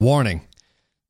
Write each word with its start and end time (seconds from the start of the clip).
Warning 0.00 0.42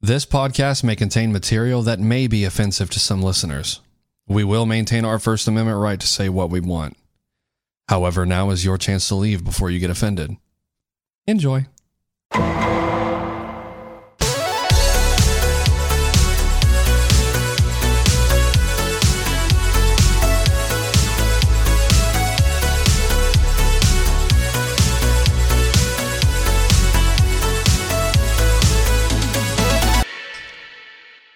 this 0.00 0.25
podcast 0.25 0.82
may 0.82 0.96
contain 0.96 1.31
material 1.31 1.83
that 1.83 2.00
may 2.00 2.27
be 2.27 2.46
offensive 2.46 2.88
to 2.88 2.98
some 2.98 3.20
listeners. 3.20 3.82
We 4.26 4.45
will 4.45 4.64
maintain 4.64 5.04
our 5.04 5.18
First 5.18 5.46
Amendment 5.46 5.76
right 5.79 6.00
to 6.00 6.06
say 6.06 6.30
what 6.30 6.48
we 6.48 6.61
want. 6.61 6.96
However, 7.90 8.24
now 8.24 8.48
is 8.48 8.64
your 8.64 8.79
chance 8.79 9.06
to 9.09 9.14
leave 9.14 9.45
before 9.45 9.69
you 9.69 9.79
get 9.79 9.90
offended. 9.90 10.38
Enjoy. 11.27 11.66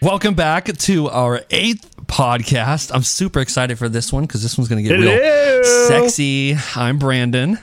Welcome 0.02 0.34
back 0.34 0.64
to 0.64 1.08
our 1.10 1.42
eighth 1.50 1.96
podcast. 2.06 2.90
I'm 2.92 3.04
super 3.04 3.38
excited 3.38 3.78
for 3.78 3.88
this 3.88 4.12
one 4.12 4.24
because 4.24 4.42
this 4.42 4.58
one's 4.58 4.68
going 4.68 4.82
to 4.82 4.88
get 4.88 4.98
real 4.98 5.62
sexy. 5.62 6.56
I'm 6.74 6.98
Brandon. 6.98 7.56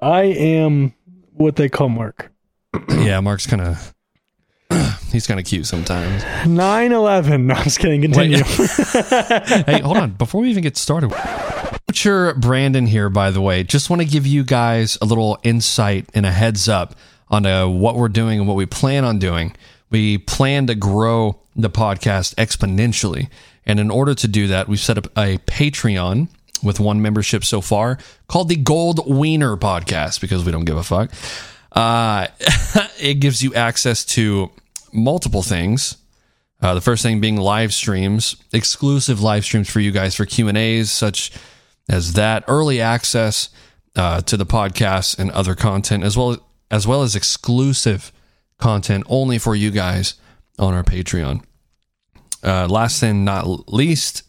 I 0.00 0.22
am 0.22 0.94
what 1.34 1.56
they 1.56 1.68
call 1.68 1.90
Mark. 1.90 2.32
Yeah, 2.88 3.20
Mark's 3.20 3.46
kind 3.46 3.60
of. 3.60 3.94
He's 5.12 5.26
kind 5.26 5.38
of 5.38 5.44
cute 5.44 5.66
sometimes. 5.66 6.24
9 6.46 6.92
11. 6.92 7.46
No, 7.48 7.54
I'm 7.54 7.64
just 7.64 7.78
kidding. 7.78 8.00
Continue. 8.00 8.38
hey, 9.64 9.82
hold 9.82 9.98
on. 9.98 10.12
Before 10.12 10.40
we 10.40 10.48
even 10.48 10.62
get 10.62 10.78
started, 10.78 11.12
Butcher 11.86 12.32
Brandon 12.32 12.86
here, 12.86 13.10
by 13.10 13.30
the 13.30 13.42
way, 13.42 13.62
just 13.62 13.90
want 13.90 14.00
to 14.00 14.08
give 14.08 14.26
you 14.26 14.42
guys 14.42 14.96
a 15.02 15.04
little 15.04 15.38
insight 15.42 16.08
and 16.14 16.24
a 16.24 16.30
heads 16.30 16.66
up 16.66 16.94
on 17.28 17.44
uh, 17.44 17.68
what 17.68 17.96
we're 17.96 18.08
doing 18.08 18.38
and 18.38 18.48
what 18.48 18.56
we 18.56 18.64
plan 18.64 19.04
on 19.04 19.18
doing. 19.18 19.54
We 19.90 20.18
plan 20.18 20.66
to 20.66 20.74
grow 20.74 21.40
the 21.54 21.70
podcast 21.70 22.34
exponentially. 22.34 23.28
And 23.66 23.80
in 23.80 23.90
order 23.90 24.14
to 24.14 24.28
do 24.28 24.46
that, 24.48 24.68
we've 24.68 24.80
set 24.80 24.98
up 24.98 25.06
a 25.16 25.38
Patreon 25.38 26.28
with 26.62 26.80
one 26.80 27.02
membership 27.02 27.44
so 27.44 27.60
far 27.60 27.98
called 28.28 28.48
the 28.48 28.56
Gold 28.56 29.06
Wiener 29.06 29.56
Podcast 29.56 30.20
because 30.20 30.44
we 30.44 30.52
don't 30.52 30.64
give 30.64 30.76
a 30.76 30.82
fuck. 30.82 31.10
Uh, 31.72 32.28
it 33.00 33.14
gives 33.14 33.42
you 33.42 33.54
access 33.54 34.04
to 34.04 34.50
multiple 34.92 35.42
things. 35.42 35.96
Uh, 36.60 36.74
the 36.74 36.80
first 36.80 37.02
thing 37.02 37.20
being 37.20 37.36
live 37.36 37.74
streams, 37.74 38.36
exclusive 38.52 39.20
live 39.20 39.44
streams 39.44 39.68
for 39.68 39.80
you 39.80 39.90
guys 39.90 40.14
for 40.14 40.24
Q 40.24 40.48
and 40.48 40.56
A's, 40.56 40.90
such 40.90 41.32
as 41.88 42.14
that, 42.14 42.44
early 42.48 42.80
access 42.80 43.50
uh, 43.96 44.20
to 44.22 44.36
the 44.36 44.46
podcast 44.46 45.18
and 45.18 45.30
other 45.32 45.54
content, 45.54 46.04
as 46.04 46.16
well 46.16 46.38
as 46.70 46.86
well 46.86 47.02
as 47.02 47.14
exclusive 47.14 48.12
content 48.58 49.04
only 49.08 49.38
for 49.38 49.54
you 49.54 49.70
guys 49.70 50.14
on 50.58 50.74
our 50.74 50.82
Patreon. 50.84 51.42
Uh, 52.42 52.66
last 52.68 53.02
and 53.02 53.24
not 53.24 53.72
least, 53.72 54.22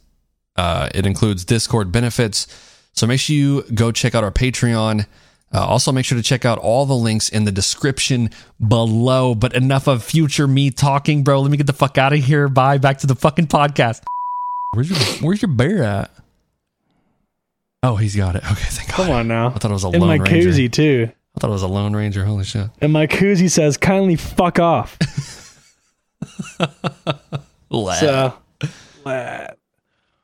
uh, 0.55 0.89
it 0.95 1.05
includes 1.05 1.43
Discord 1.45 1.91
benefits. 1.91 2.47
So 2.93 3.05
make 3.05 3.19
sure 3.19 3.35
you 3.35 3.63
go 3.73 3.91
check 3.91 4.15
out 4.15 4.23
our 4.23 4.31
Patreon. 4.31 5.05
Uh, 5.53 5.59
also, 5.65 5.91
make 5.91 6.05
sure 6.05 6.17
to 6.17 6.23
check 6.23 6.43
out 6.45 6.57
all 6.57 6.85
the 6.85 6.95
links 6.95 7.29
in 7.29 7.43
the 7.43 7.51
description 7.51 8.29
below. 8.65 9.35
But 9.35 9.53
enough 9.53 9.87
of 9.87 10.03
future 10.03 10.47
me 10.47 10.71
talking, 10.71 11.23
bro. 11.23 11.41
Let 11.41 11.51
me 11.51 11.57
get 11.57 11.67
the 11.67 11.73
fuck 11.73 11.97
out 11.97 12.13
of 12.13 12.19
here. 12.19 12.47
Bye. 12.49 12.77
Back 12.77 12.97
to 12.99 13.07
the 13.07 13.15
fucking 13.15 13.47
podcast. 13.47 14.01
Where's 14.73 14.89
your 14.89 14.99
Where's 15.21 15.41
your 15.41 15.51
bear 15.51 15.83
at? 15.83 16.11
Oh, 17.83 17.95
he's 17.97 18.15
got 18.15 18.35
it. 18.35 18.43
Okay, 18.43 18.65
thank 18.69 18.89
God. 18.89 18.95
Come 18.95 19.11
on 19.11 19.27
now. 19.27 19.47
I 19.49 19.51
thought 19.51 19.69
it 19.69 19.73
was 19.75 19.83
a 19.83 19.89
In 19.91 19.99
my 20.01 20.15
Ranger. 20.15 20.49
koozie, 20.49 20.71
too. 20.71 21.11
I 21.35 21.39
thought 21.39 21.49
it 21.49 21.53
was 21.53 21.63
a 21.63 21.67
Lone 21.67 21.95
Ranger. 21.95 22.23
Holy 22.25 22.45
shit. 22.45 22.69
And 22.81 22.93
my 22.93 23.07
koozie 23.07 23.49
says, 23.51 23.75
kindly 23.77 24.15
fuck 24.15 24.57
off. 24.59 24.97
so, 27.71 28.33
uh, 29.05 29.47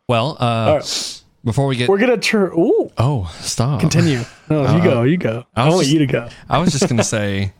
well, 0.08 0.38
uh, 0.40 0.80
right. 0.80 1.24
before 1.44 1.68
we 1.68 1.76
get 1.76 1.90
we're 1.90 1.98
going 1.98 2.12
to 2.12 2.18
turn. 2.18 2.52
Ooh, 2.58 2.90
oh, 2.98 3.34
stop. 3.42 3.80
continue. 3.82 4.22
No, 4.50 4.62
you 4.62 4.68
Uh, 4.68 4.84
go. 4.84 5.04
You 5.04 5.18
go. 5.18 5.46
I 5.56 5.64
I, 5.66 5.70
want 5.70 5.82
just- 5.82 5.92
you 5.94 6.00
to 6.00 6.06
go. 6.08 6.30
I 6.50 6.60
was 6.60 6.72
just 6.72 6.88
gonna 6.90 7.04
say, 7.04 7.54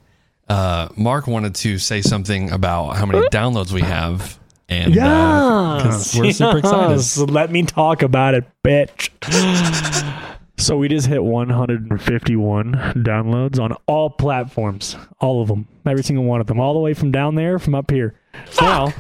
uh, 0.50 0.88
Mark 0.96 1.28
wanted 1.28 1.56
to 1.56 1.78
say 1.78 2.02
something 2.02 2.52
about 2.52 2.96
how 2.96 3.06
many 3.06 3.26
downloads 3.28 3.72
we 3.72 3.82
have, 3.82 4.40
and 4.70 4.98
uh, 4.98 5.02
Yeah. 5.02 5.80
'cause 5.84 6.16
we're 6.16 6.32
super 6.32 6.58
excited. 6.60 7.30
Let 7.32 7.52
me 7.52 7.64
talk 7.64 8.02
about 8.02 8.34
it, 8.34 8.46
bitch. 8.66 9.10
so 10.62 10.78
we 10.78 10.88
just 10.88 11.08
hit 11.08 11.24
151 11.24 12.74
downloads 12.74 13.60
on 13.60 13.74
all 13.88 14.10
platforms, 14.10 14.96
all 15.20 15.42
of 15.42 15.48
them, 15.48 15.68
every 15.86 16.04
single 16.04 16.26
one 16.26 16.40
of 16.40 16.48
them, 16.48 16.60
all 16.60 16.74
the 16.74 16.80
way 16.80 16.94
from 16.94 17.12
down 17.12 17.36
there, 17.36 17.60
from 17.60 17.76
up 17.76 17.90
here. 17.90 18.16
Now, 18.62 18.94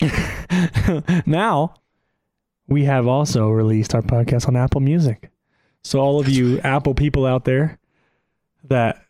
now 1.26 1.74
we 2.66 2.84
have 2.84 3.06
also 3.06 3.48
released 3.48 3.94
our 3.94 4.02
podcast 4.02 4.48
on 4.48 4.56
Apple 4.56 4.80
Music. 4.80 5.30
So 5.82 6.00
all 6.00 6.18
of 6.18 6.28
you 6.28 6.58
Apple 6.60 6.94
people 6.94 7.26
out 7.26 7.44
there 7.44 7.78
that 8.64 9.02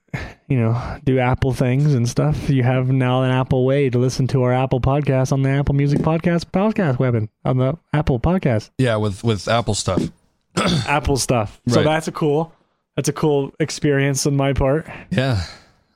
you 0.48 0.58
know 0.58 0.98
do 1.04 1.18
Apple 1.18 1.52
things 1.52 1.94
and 1.94 2.08
stuff, 2.08 2.50
you 2.50 2.62
have 2.62 2.88
now 2.88 3.22
an 3.22 3.30
Apple 3.30 3.64
way 3.64 3.88
to 3.90 3.98
listen 3.98 4.26
to 4.28 4.42
our 4.42 4.52
Apple 4.52 4.80
podcast 4.80 5.32
on 5.32 5.42
the 5.42 5.50
Apple 5.50 5.74
Music 5.74 6.00
podcast 6.00 6.44
podcast 6.46 6.98
weapon 6.98 7.28
on 7.44 7.58
the 7.58 7.78
Apple 7.92 8.20
podcast 8.20 8.70
yeah, 8.78 8.96
with 8.96 9.24
with 9.24 9.48
Apple 9.48 9.74
stuff. 9.74 10.10
Apple 10.86 11.16
stuff. 11.16 11.60
So 11.68 11.76
Right. 11.76 11.84
that's 11.84 12.08
a 12.08 12.12
cool 12.12 12.52
that's 12.96 13.08
a 13.08 13.12
cool 13.12 13.52
experience 13.58 14.26
on 14.26 14.36
my 14.36 14.52
part. 14.52 14.86
Yeah, 15.10 15.42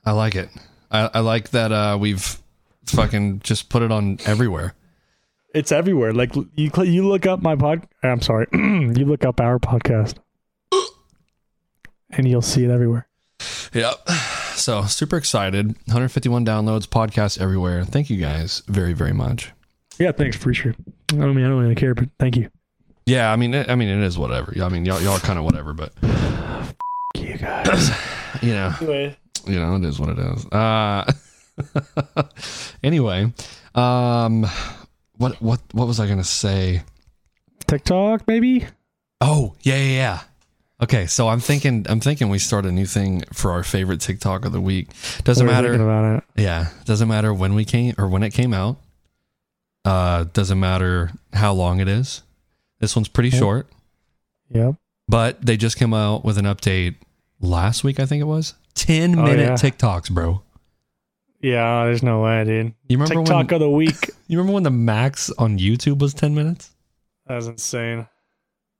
I 0.05 0.11
like 0.11 0.35
it. 0.35 0.49
I, 0.91 1.09
I 1.13 1.19
like 1.19 1.49
that 1.51 1.71
uh, 1.71 1.97
we've 1.99 2.37
fucking 2.85 3.39
just 3.39 3.69
put 3.69 3.81
it 3.83 3.91
on 3.91 4.17
everywhere. 4.25 4.73
It's 5.53 5.71
everywhere. 5.71 6.13
Like 6.13 6.35
you 6.55 6.69
cl- 6.73 6.87
you 6.87 7.07
look 7.07 7.25
up 7.25 7.41
my 7.41 7.55
pod. 7.55 7.87
I'm 8.03 8.21
sorry, 8.21 8.47
you 8.53 9.05
look 9.05 9.23
up 9.25 9.39
our 9.39 9.59
podcast, 9.59 10.15
and 12.11 12.27
you'll 12.27 12.41
see 12.41 12.63
it 12.65 12.71
everywhere. 12.71 13.07
Yep. 13.73 14.09
So 14.55 14.83
super 14.83 15.15
excited. 15.15 15.67
151 15.85 16.45
downloads, 16.45 16.85
podcast 16.87 17.39
everywhere. 17.39 17.85
Thank 17.85 18.09
you 18.09 18.17
guys 18.17 18.61
very 18.67 18.93
very 18.93 19.13
much. 19.13 19.51
Yeah, 19.97 20.11
thanks. 20.11 20.35
Appreciate 20.37 20.75
it. 20.75 20.93
I 21.13 21.17
don't 21.17 21.35
mean 21.35 21.45
I 21.45 21.49
don't 21.49 21.61
really 21.61 21.75
care, 21.75 21.93
but 21.95 22.09
thank 22.19 22.35
you. 22.35 22.49
Yeah, 23.09 23.31
I 23.31 23.37
mean, 23.37 23.55
it, 23.55 23.69
I 23.69 23.75
mean, 23.75 23.89
it 23.89 24.03
is 24.03 24.19
whatever. 24.19 24.53
I 24.61 24.69
mean, 24.69 24.85
y'all, 24.85 25.01
y'all 25.01 25.13
are 25.13 25.19
kind 25.19 25.39
of 25.39 25.45
whatever, 25.45 25.73
but 25.73 25.93
You 27.15 27.37
guys. 27.37 27.89
you 28.41 28.53
know, 28.53 28.73
anyway, 28.79 29.17
you 29.47 29.59
know, 29.59 29.75
it 29.75 29.83
is 29.83 29.99
what 29.99 30.09
it 30.09 30.19
is. 30.19 30.45
Uh, 30.45 31.11
anyway, 32.83 33.33
um, 33.73 34.45
what 35.17 35.41
what 35.41 35.59
what 35.71 35.87
was 35.87 35.99
I 35.99 36.07
gonna 36.07 36.23
say? 36.23 36.83
TikTok, 37.67 38.27
maybe. 38.27 38.67
Oh 39.21 39.55
yeah 39.61 39.77
yeah 39.77 39.91
yeah. 39.91 40.19
Okay, 40.81 41.07
so 41.07 41.27
I'm 41.29 41.39
thinking 41.39 41.87
I'm 41.89 41.99
thinking 41.99 42.29
we 42.29 42.37
start 42.37 42.65
a 42.65 42.71
new 42.71 42.85
thing 42.85 43.23
for 43.33 43.51
our 43.51 43.63
favorite 43.63 44.01
TikTok 44.01 44.45
of 44.45 44.51
the 44.51 44.61
week. 44.61 44.89
Doesn't 45.23 45.45
We're 45.45 45.51
matter. 45.51 45.73
about 45.73 46.17
it. 46.19 46.41
Yeah, 46.41 46.67
doesn't 46.85 47.07
matter 47.07 47.33
when 47.33 47.55
we 47.55 47.65
came 47.65 47.95
or 47.97 48.07
when 48.07 48.21
it 48.21 48.33
came 48.33 48.53
out. 48.53 48.77
Uh, 49.83 50.25
doesn't 50.31 50.59
matter 50.59 51.11
how 51.33 51.53
long 51.53 51.79
it 51.79 51.87
is. 51.87 52.21
This 52.79 52.95
one's 52.95 53.07
pretty 53.07 53.29
Yep. 53.29 53.39
short, 53.39 53.67
Yep. 54.51 54.75
but 55.07 55.45
they 55.45 55.57
just 55.57 55.77
came 55.77 55.93
out 55.93 56.23
with 56.23 56.37
an 56.37 56.45
update 56.45 56.95
last 57.41 57.83
week. 57.83 57.99
I 57.99 58.05
think 58.05 58.21
it 58.21 58.25
was 58.25 58.53
10 58.75 59.15
minute 59.15 59.39
yeah. 59.39 59.53
TikToks, 59.53 60.09
bro. 60.11 60.41
Yeah, 61.41 61.85
there's 61.85 62.03
no 62.03 62.21
way, 62.21 62.43
dude. 62.43 62.73
You 62.87 62.97
remember 62.97 63.15
TikTok 63.15 63.45
when? 63.47 63.53
of 63.55 63.59
the 63.59 63.69
week. 63.69 63.95
You 64.27 64.37
remember 64.37 64.53
when 64.53 64.63
the 64.63 64.69
max 64.69 65.31
on 65.39 65.57
YouTube 65.57 65.97
was 65.99 66.13
ten 66.13 66.35
minutes? 66.35 66.69
That's 67.25 67.47
insane. 67.47 68.05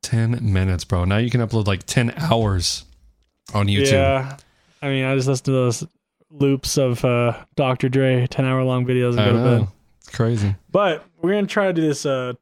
10 0.03 0.39
minutes, 0.53 0.83
bro. 0.85 1.05
Now 1.05 1.17
you 1.17 1.31
can 1.31 1.41
upload 1.41 1.65
like 1.65 1.83
10 1.88 2.13
hours 2.17 2.85
on 3.53 3.65
YouTube. 3.65 3.91
Yeah. 3.93 4.38
I 4.81 4.89
mean, 4.89 5.05
I 5.05 5.15
just 5.15 5.27
listen 5.27 5.45
to 5.45 5.51
those 5.51 5.88
loops 6.29 6.77
of 6.77 7.03
uh, 7.03 7.33
Dr. 7.55 7.89
Dre 7.89 8.27
10 8.27 8.45
hour 8.45 8.63
long 8.63 8.85
videos 8.85 9.11
and 9.13 9.21
I 9.21 9.25
go 9.25 9.31
to 9.33 9.38
know. 9.39 9.59
bed. 9.62 9.68
It's 10.01 10.09
crazy. 10.15 10.56
But 10.71 11.03
we're 11.19 11.31
going 11.31 11.47
to 11.47 11.51
try 11.51 11.65
to 11.65 11.74
do 11.74 11.81
this 11.81 12.06
uh, 12.06 12.33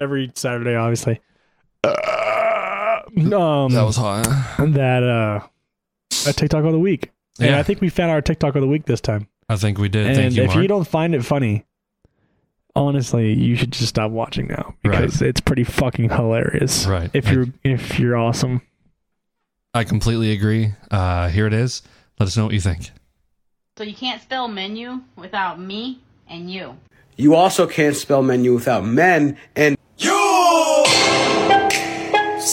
every 0.00 0.30
Saturday, 0.34 0.74
obviously. 0.74 1.20
Uh, 1.84 3.00
um, 3.06 3.72
That 3.72 3.82
was 3.84 3.96
hot. 3.96 4.24
that 4.58 5.02
uh, 5.02 5.46
a 6.28 6.32
TikTok 6.32 6.64
of 6.64 6.72
the 6.72 6.78
week. 6.78 7.10
And 7.38 7.50
Yeah. 7.50 7.58
I 7.58 7.62
think 7.62 7.80
we 7.80 7.88
found 7.88 8.10
our 8.10 8.20
TikTok 8.20 8.54
of 8.54 8.60
the 8.60 8.68
week 8.68 8.84
this 8.86 9.00
time. 9.00 9.28
I 9.48 9.56
think 9.56 9.78
we 9.78 9.88
did. 9.88 10.06
and 10.06 10.16
Thank 10.16 10.34
you, 10.36 10.42
if 10.44 10.48
Mark. 10.50 10.62
you 10.62 10.68
don't 10.68 10.86
find 10.86 11.14
it 11.14 11.24
funny, 11.24 11.64
honestly, 12.76 13.32
you 13.32 13.56
should 13.56 13.72
just 13.72 13.88
stop 13.88 14.10
watching 14.10 14.46
now 14.48 14.74
because 14.82 15.20
it's 15.22 15.40
pretty 15.40 15.64
fucking 15.64 16.10
hilarious. 16.10 16.86
right. 16.86 17.10
If 17.12 17.28
you're 17.30 17.46
if 17.64 17.98
you're 17.98 18.16
awesome. 18.16 18.62
I, 19.72 19.84
completely 19.84 20.32
agree. 20.32 20.72
Uh, 20.90 21.28
here 21.28 21.46
it 21.46 21.52
is. 21.52 21.82
Let 22.18 22.26
us 22.26 22.36
know 22.36 22.44
what 22.44 22.54
you 22.54 22.60
think. 22.60 22.90
So 23.78 23.84
you 23.84 23.94
can't 23.94 24.20
spell 24.20 24.48
menu 24.48 25.00
without 25.16 25.60
me 25.60 26.00
and 26.28 26.50
you. 26.50 26.76
You 27.16 27.34
also 27.36 27.66
can't 27.68 27.94
spell 27.96 28.22
menu 28.22 28.52
without 28.54 28.84
men 28.84 29.36
and 29.54 29.76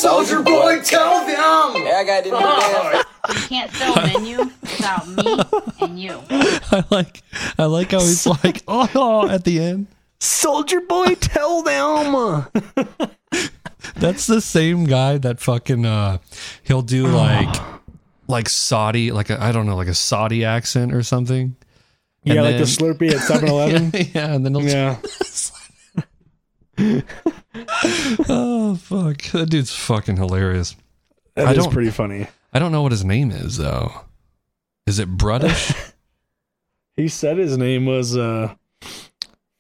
Soldier 0.02 0.42
boy, 0.44 0.82
tell 0.84 1.26
them. 1.26 1.84
Yeah, 1.86 1.98
I 1.98 2.04
got 2.06 2.26
it. 2.26 3.04
So 3.28 3.34
you 3.34 3.48
can't 3.48 3.72
spell 3.72 3.96
menu 3.96 4.38
without 4.62 5.08
without 5.08 5.52
me 5.68 5.74
and 5.82 6.00
you. 6.00 6.22
I 6.30 6.84
like 6.90 7.22
I 7.58 7.66
like 7.66 7.92
how 7.92 8.00
he's 8.00 8.26
like 8.28 8.64
oh 8.68 9.28
at 9.30 9.44
the 9.44 9.60
end. 9.60 9.88
Soldier 10.20 10.82
boy, 10.82 11.16
tell 11.16 11.62
them. 11.64 12.46
That's 13.96 14.28
the 14.28 14.42
same 14.42 14.86
guy 14.86 15.18
that 15.18 15.40
fucking 15.40 15.86
uh 15.86 16.20
he'll 16.64 16.82
do 16.82 17.08
like 17.10 17.54
like 18.28 18.50
Saudi 18.50 19.12
like 19.12 19.32
I 19.32 19.50
I 19.50 19.52
don't 19.52 19.66
know 19.66 19.76
like 19.76 19.88
a 19.88 19.94
Saudi 19.96 20.46
accent 20.46 20.94
or 20.94 21.04
something. 21.04 21.56
yeah, 22.24 22.34
And 22.36 22.44
like 22.44 22.58
the 22.58 22.66
then- 22.66 22.96
Slurpee 22.96 23.12
at 23.12 23.18
7-Eleven. 23.42 23.92
yeah, 23.94 24.04
yeah, 24.14 24.34
and 24.34 24.46
then 24.46 24.56
he'll 24.56 24.64
yeah. 24.70 24.98
oh 28.30 28.76
fuck 28.76 29.22
that 29.34 29.50
dude's 29.50 29.76
fucking 29.76 30.18
hilarious. 30.18 30.76
That 31.36 31.48
I 31.48 31.54
is 31.54 31.68
pretty 31.68 31.92
funny. 31.92 32.28
I 32.54 32.60
don't 32.60 32.72
know 32.72 32.82
what 32.82 32.92
his 32.92 33.06
name 33.06 33.32
is 33.32 33.58
though. 33.58 33.92
Is 34.86 35.00
it 35.00 35.10
Brutish? 35.10 35.74
He 36.96 37.10
said 37.10 37.38
his 37.38 37.56
name 37.60 37.86
was 37.86 38.18
uh 38.18 38.56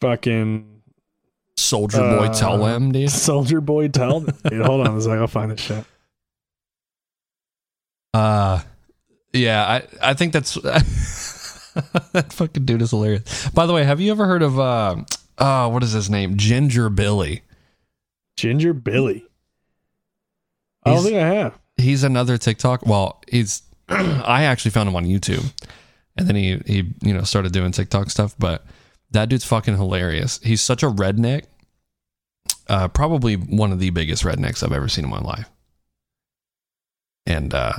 fucking 0.02 0.81
Soldier 1.56 2.00
Boy 2.00 2.25
Uh, 2.25 2.34
Tell 2.34 2.66
him, 2.66 2.92
dude. 2.92 3.12
Soldier 3.12 3.62
Boy 3.62 3.90
Tell. 3.90 4.22
Dude, 4.22 4.66
hold 4.66 4.88
on 4.88 4.98
a 4.98 5.02
second, 5.02 5.19
I'll 5.19 5.28
find 5.28 5.52
this 5.52 5.60
shit. 5.62 5.86
Uh 8.14 8.62
yeah, 9.34 9.64
I 10.02 10.10
I 10.12 10.14
think 10.16 10.34
that's 10.34 10.56
that 10.56 12.28
fucking 12.31 12.66
dude 12.66 12.81
is 12.81 12.90
hilarious. 12.90 13.50
By 13.50 13.68
the 13.68 13.74
way, 13.74 13.84
have 13.84 14.02
you 14.02 14.10
ever 14.12 14.25
heard 14.25 14.42
of 14.42 14.60
uh 14.60 14.96
uh 15.38 15.69
what 15.69 15.84
is 15.84 15.92
his 15.92 16.10
name? 16.10 16.38
Ginger 16.38 16.90
Billy. 16.90 17.44
Ginger 18.38 18.74
Billy. 18.74 19.25
I 20.84 20.92
don't 20.92 21.00
He's- 21.00 21.06
think 21.12 21.18
I 21.22 21.28
have. 21.28 21.60
He's 21.80 22.04
another 22.04 22.38
TikTok. 22.39 22.86
Well, 22.88 23.22
he's 23.30 23.62
I 23.89 24.44
actually 24.45 24.72
found 24.72 24.89
him 24.89 24.95
on 24.95 25.06
YouTube. 25.06 25.51
And 26.18 26.28
then 26.28 26.36
he 26.36 26.57
he 26.66 26.92
you 27.01 27.13
know 27.13 27.22
started 27.24 27.51
doing 27.51 27.72
TikTok 27.72 28.10
stuff, 28.10 28.34
but 28.39 28.66
that 29.12 29.30
dude's 29.30 29.45
fucking 29.45 29.75
hilarious. 29.75 30.39
He's 30.42 30.62
such 30.62 30.81
a 30.81 30.88
redneck. 30.88 31.44
Uh 32.68 32.88
probably 32.88 33.36
one 33.36 33.72
of 33.72 33.80
the 33.80 33.92
biggest 33.92 34.24
rednecks 34.24 34.63
I've 34.63 34.72
ever 34.72 34.88
seen 34.88 35.04
in 35.04 35.12
my 35.12 35.19
life. 35.19 35.48
And 37.28 37.54
uh 37.54 37.74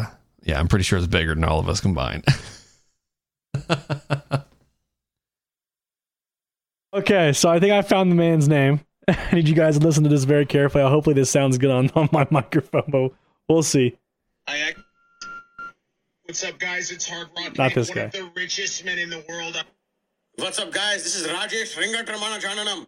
yeah, 0.44 0.60
I'm 0.60 0.68
pretty 0.68 0.84
sure 0.84 0.98
it's 0.98 1.08
bigger 1.08 1.34
than 1.34 1.42
all 1.44 1.58
of 1.58 1.68
us 1.68 1.80
combined. 1.80 2.24
Okay, 6.94 7.32
so 7.34 7.50
I 7.50 7.60
think 7.60 7.72
I 7.72 7.82
found 7.82 8.10
the 8.10 8.16
man's 8.16 8.48
name. 8.48 8.80
I 9.32 9.34
need 9.34 9.48
you 9.48 9.54
guys 9.54 9.78
to 9.78 9.84
listen 9.84 10.04
to 10.04 10.10
this 10.10 10.24
very 10.24 10.44
carefully. 10.44 10.84
Hopefully, 10.84 11.14
this 11.14 11.30
sounds 11.30 11.56
good 11.56 11.70
on, 11.70 11.90
on 11.94 12.08
my 12.12 12.26
microphone, 12.30 12.84
but 12.88 13.12
we'll 13.48 13.62
see. 13.62 13.96
I 14.46 14.74
What's 16.24 16.44
up, 16.44 16.58
guys? 16.58 16.90
It's 16.90 17.08
Hard 17.08 17.28
Rock. 17.34 17.56
Not 17.56 17.72
this 17.74 17.88
one 17.88 17.96
guy. 17.96 18.02
of 18.04 18.12
the 18.12 18.30
richest 18.36 18.84
men 18.84 18.98
in 18.98 19.08
the 19.08 19.24
world. 19.30 19.64
What's 20.36 20.58
up, 20.58 20.70
guys? 20.70 21.02
This 21.04 21.16
is 21.16 21.26
Rajesh 21.26 21.74
Ringatramana 21.74 22.38
Jananam. 22.38 22.86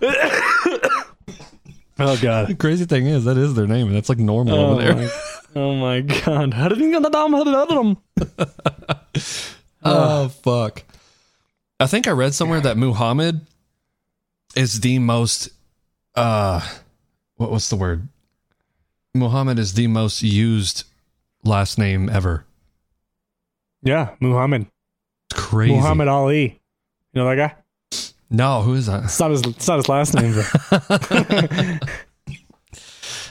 oh 1.98 2.18
god. 2.20 2.48
the 2.48 2.54
crazy 2.54 2.84
thing 2.84 3.06
is 3.06 3.24
that 3.24 3.38
is 3.38 3.54
their 3.54 3.66
name, 3.66 3.86
and 3.88 3.96
that's 3.96 4.10
like 4.10 4.18
normal 4.18 4.54
Oh 4.54 4.72
over 4.72 4.82
there. 4.82 4.94
my, 4.94 5.10
oh 5.56 5.74
my 5.74 6.00
god. 6.02 6.54
Oh 9.82 10.28
fuck. 10.28 10.82
I 11.80 11.86
think 11.86 12.08
I 12.08 12.10
read 12.10 12.34
somewhere 12.34 12.60
that 12.60 12.76
Muhammad 12.76 13.46
is 14.56 14.80
the 14.80 14.98
most 14.98 15.50
uh 16.14 16.60
what 17.36 17.50
what's 17.50 17.68
the 17.68 17.76
word? 17.76 18.08
Muhammad 19.14 19.58
is 19.58 19.74
the 19.74 19.86
most 19.86 20.22
used 20.22 20.84
last 21.44 21.78
name 21.78 22.08
ever. 22.08 22.44
Yeah, 23.82 24.14
Muhammad. 24.20 24.66
It's 25.30 25.40
crazy. 25.40 25.74
Muhammad 25.74 26.08
Ali. 26.08 26.60
You 27.12 27.22
know 27.22 27.28
that 27.28 27.36
guy? 27.36 27.54
No, 28.30 28.62
who 28.62 28.74
is 28.74 28.86
that? 28.86 29.04
It's 29.04 29.20
not 29.20 29.30
his 29.30 29.42
it's 29.42 29.68
not 29.68 29.76
his 29.76 29.88
last 29.88 30.14
name 30.14 30.32
though. 30.32 31.78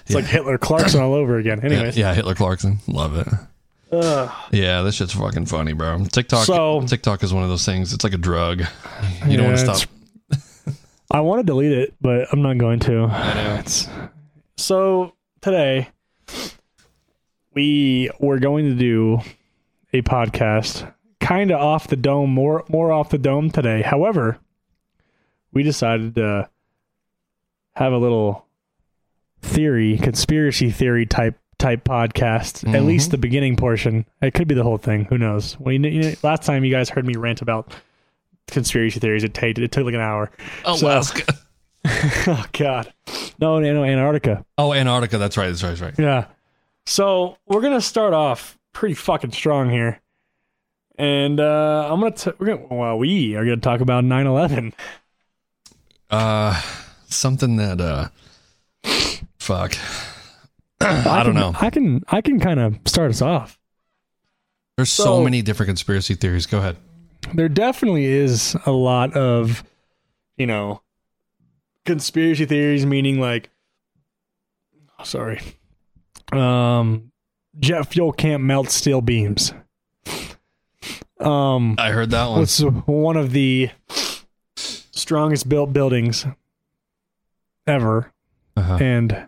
It's 0.07 0.15
like 0.15 0.23
Hitler 0.25 0.57
Clarkson 0.57 1.01
all 1.01 1.13
over 1.13 1.38
again. 1.38 1.59
Anyways. 1.59 1.97
Yeah, 1.97 2.13
Hitler 2.13 2.33
Clarkson. 2.33 2.80
Love 2.88 3.18
it. 3.18 3.27
Ugh. 3.92 4.31
Yeah, 4.51 4.81
this 4.81 4.95
shit's 4.95 5.13
fucking 5.13 5.45
funny, 5.45 5.74
bro. 5.74 6.04
TikTok 6.06 6.45
So- 6.45 6.81
TikTok 6.81 7.24
is 7.24 7.34
one 7.34 7.44
of 7.44 7.50
those 7.50 7.66
things. 7.66 7.94
It's 7.94 8.04
like 8.04 8.13
a 8.13 8.18
drug. 8.18 8.63
You 9.28 9.38
don't 9.38 9.48
want 9.48 9.60
to 9.60 9.75
stop. 9.75 9.89
I 11.12 11.22
want 11.22 11.39
to 11.39 11.44
delete 11.45 11.72
it, 11.72 11.94
but 12.01 12.28
I'm 12.31 12.42
not 12.42 12.57
going 12.57 12.80
to. 12.81 13.04
I 13.06 13.34
know. 13.36 13.56
It's, 13.60 13.88
so 14.57 15.13
today 15.42 15.89
we 17.54 18.10
were 18.19 18.39
going 18.39 18.66
to 18.66 18.75
do 18.75 19.19
a 19.94 20.01
podcast, 20.01 20.92
kind 21.22 21.51
of 21.51 21.60
off 21.62 21.88
the 21.88 21.95
dome, 21.95 22.30
more 22.31 22.66
more 22.69 22.92
off 22.92 23.10
the 23.10 23.18
dome 23.18 23.50
today. 23.51 23.81
However, 23.81 24.38
we 25.54 25.63
decided 25.63 26.16
to 26.16 26.50
have 27.75 27.94
a 27.94 27.98
little 27.98 28.45
theory, 29.42 29.98
conspiracy 29.98 30.72
theory 30.72 31.06
type 31.06 31.40
type 31.59 31.83
podcast. 31.83 32.63
At 32.68 32.81
Mhm. 32.81 32.86
least 32.86 33.12
the 33.12 33.18
beginning 33.18 33.56
portion. 33.56 34.06
It 34.21 34.33
could 34.33 34.48
be 34.48 34.56
the 34.56 34.63
whole 34.63 34.77
thing. 34.77 35.06
Who 35.06 35.18
knows? 35.18 35.57
Well, 35.59 35.74
you 35.74 35.80
know, 35.80 35.89
you 35.89 36.01
know, 36.04 36.13
last 36.24 36.44
time 36.44 36.63
you 36.63 36.71
guys 36.71 36.89
heard 36.89 37.06
me 37.06 37.15
rant 37.15 37.42
about 37.42 37.74
conspiracy 38.48 39.00
theories, 39.00 39.24
it 39.24 39.33
took 39.33 39.57
it 39.57 39.71
took 39.71 39.86
like 39.86 39.94
an 39.95 40.00
hour. 40.01 40.31
So- 40.75 40.88
Alaska. 40.88 41.33
oh 42.27 42.45
God, 42.54 42.92
no, 43.39 43.59
no, 43.59 43.74
no, 43.74 43.83
Antarctica. 43.83 44.44
Oh, 44.57 44.74
Antarctica. 44.74 45.18
That's 45.18 45.38
right. 45.38 45.48
That's 45.48 45.63
right. 45.63 45.69
That's 45.69 45.81
right. 45.81 45.94
Yeah. 46.00 46.25
So 46.86 47.38
we're 47.48 47.62
gonna 47.62 47.81
start 47.81 48.13
off 48.13 48.57
pretty 48.74 48.95
fucking 48.95 49.31
strong 49.31 49.69
here, 49.69 50.00
and 50.98 51.39
uh, 51.39 51.88
I'm 51.92 52.00
gonna 52.00 52.12
t- 52.12 52.31
we're 52.39 52.48
gonna 52.57 52.68
well 52.69 52.98
we 52.98 53.36
are 53.36 53.44
gonna 53.45 53.57
talk 53.57 53.81
about 53.81 54.04
9/11. 54.04 54.74
Uh, 56.09 56.62
something 57.09 57.56
that 57.57 57.80
uh, 57.81 58.07
fuck. 59.39 59.75
I 60.81 61.24
don't 61.24 61.33
can- 61.33 61.35
know. 61.35 61.53
I 61.59 61.69
can 61.69 62.03
I 62.09 62.21
can 62.21 62.39
kind 62.39 62.59
of 62.59 62.77
start 62.85 63.09
us 63.09 63.21
off. 63.21 63.59
There's 64.75 64.91
so, 64.91 65.03
So- 65.03 65.24
many 65.24 65.41
different 65.41 65.68
conspiracy 65.68 66.13
theories. 66.13 66.45
Go 66.45 66.59
ahead. 66.59 66.77
There 67.33 67.50
definitely 67.50 68.06
is 68.06 68.56
a 68.65 68.71
lot 68.71 69.13
of, 69.18 69.63
you 70.38 70.45
know, 70.45 70.81
conspiracy 71.85 72.45
theories. 72.45 72.85
Meaning 72.85 73.19
like, 73.19 73.50
sorry, 75.03 75.41
um, 76.31 77.12
jet 77.59 77.88
fuel 77.88 78.12
can't 78.12 78.44
melt 78.44 78.69
steel 78.69 79.01
beams. 79.01 79.52
Um, 81.19 81.75
I 81.80 81.90
heard 81.92 82.11
that 82.11 82.30
one. 82.30 82.44
It's 82.44 82.59
one 82.59 83.18
of 83.18 83.31
the 83.31 83.71
strongest 84.56 85.49
built 85.49 85.73
buildings 85.73 86.25
ever, 87.66 88.13
Uh-huh. 88.56 88.78
and 88.80 89.28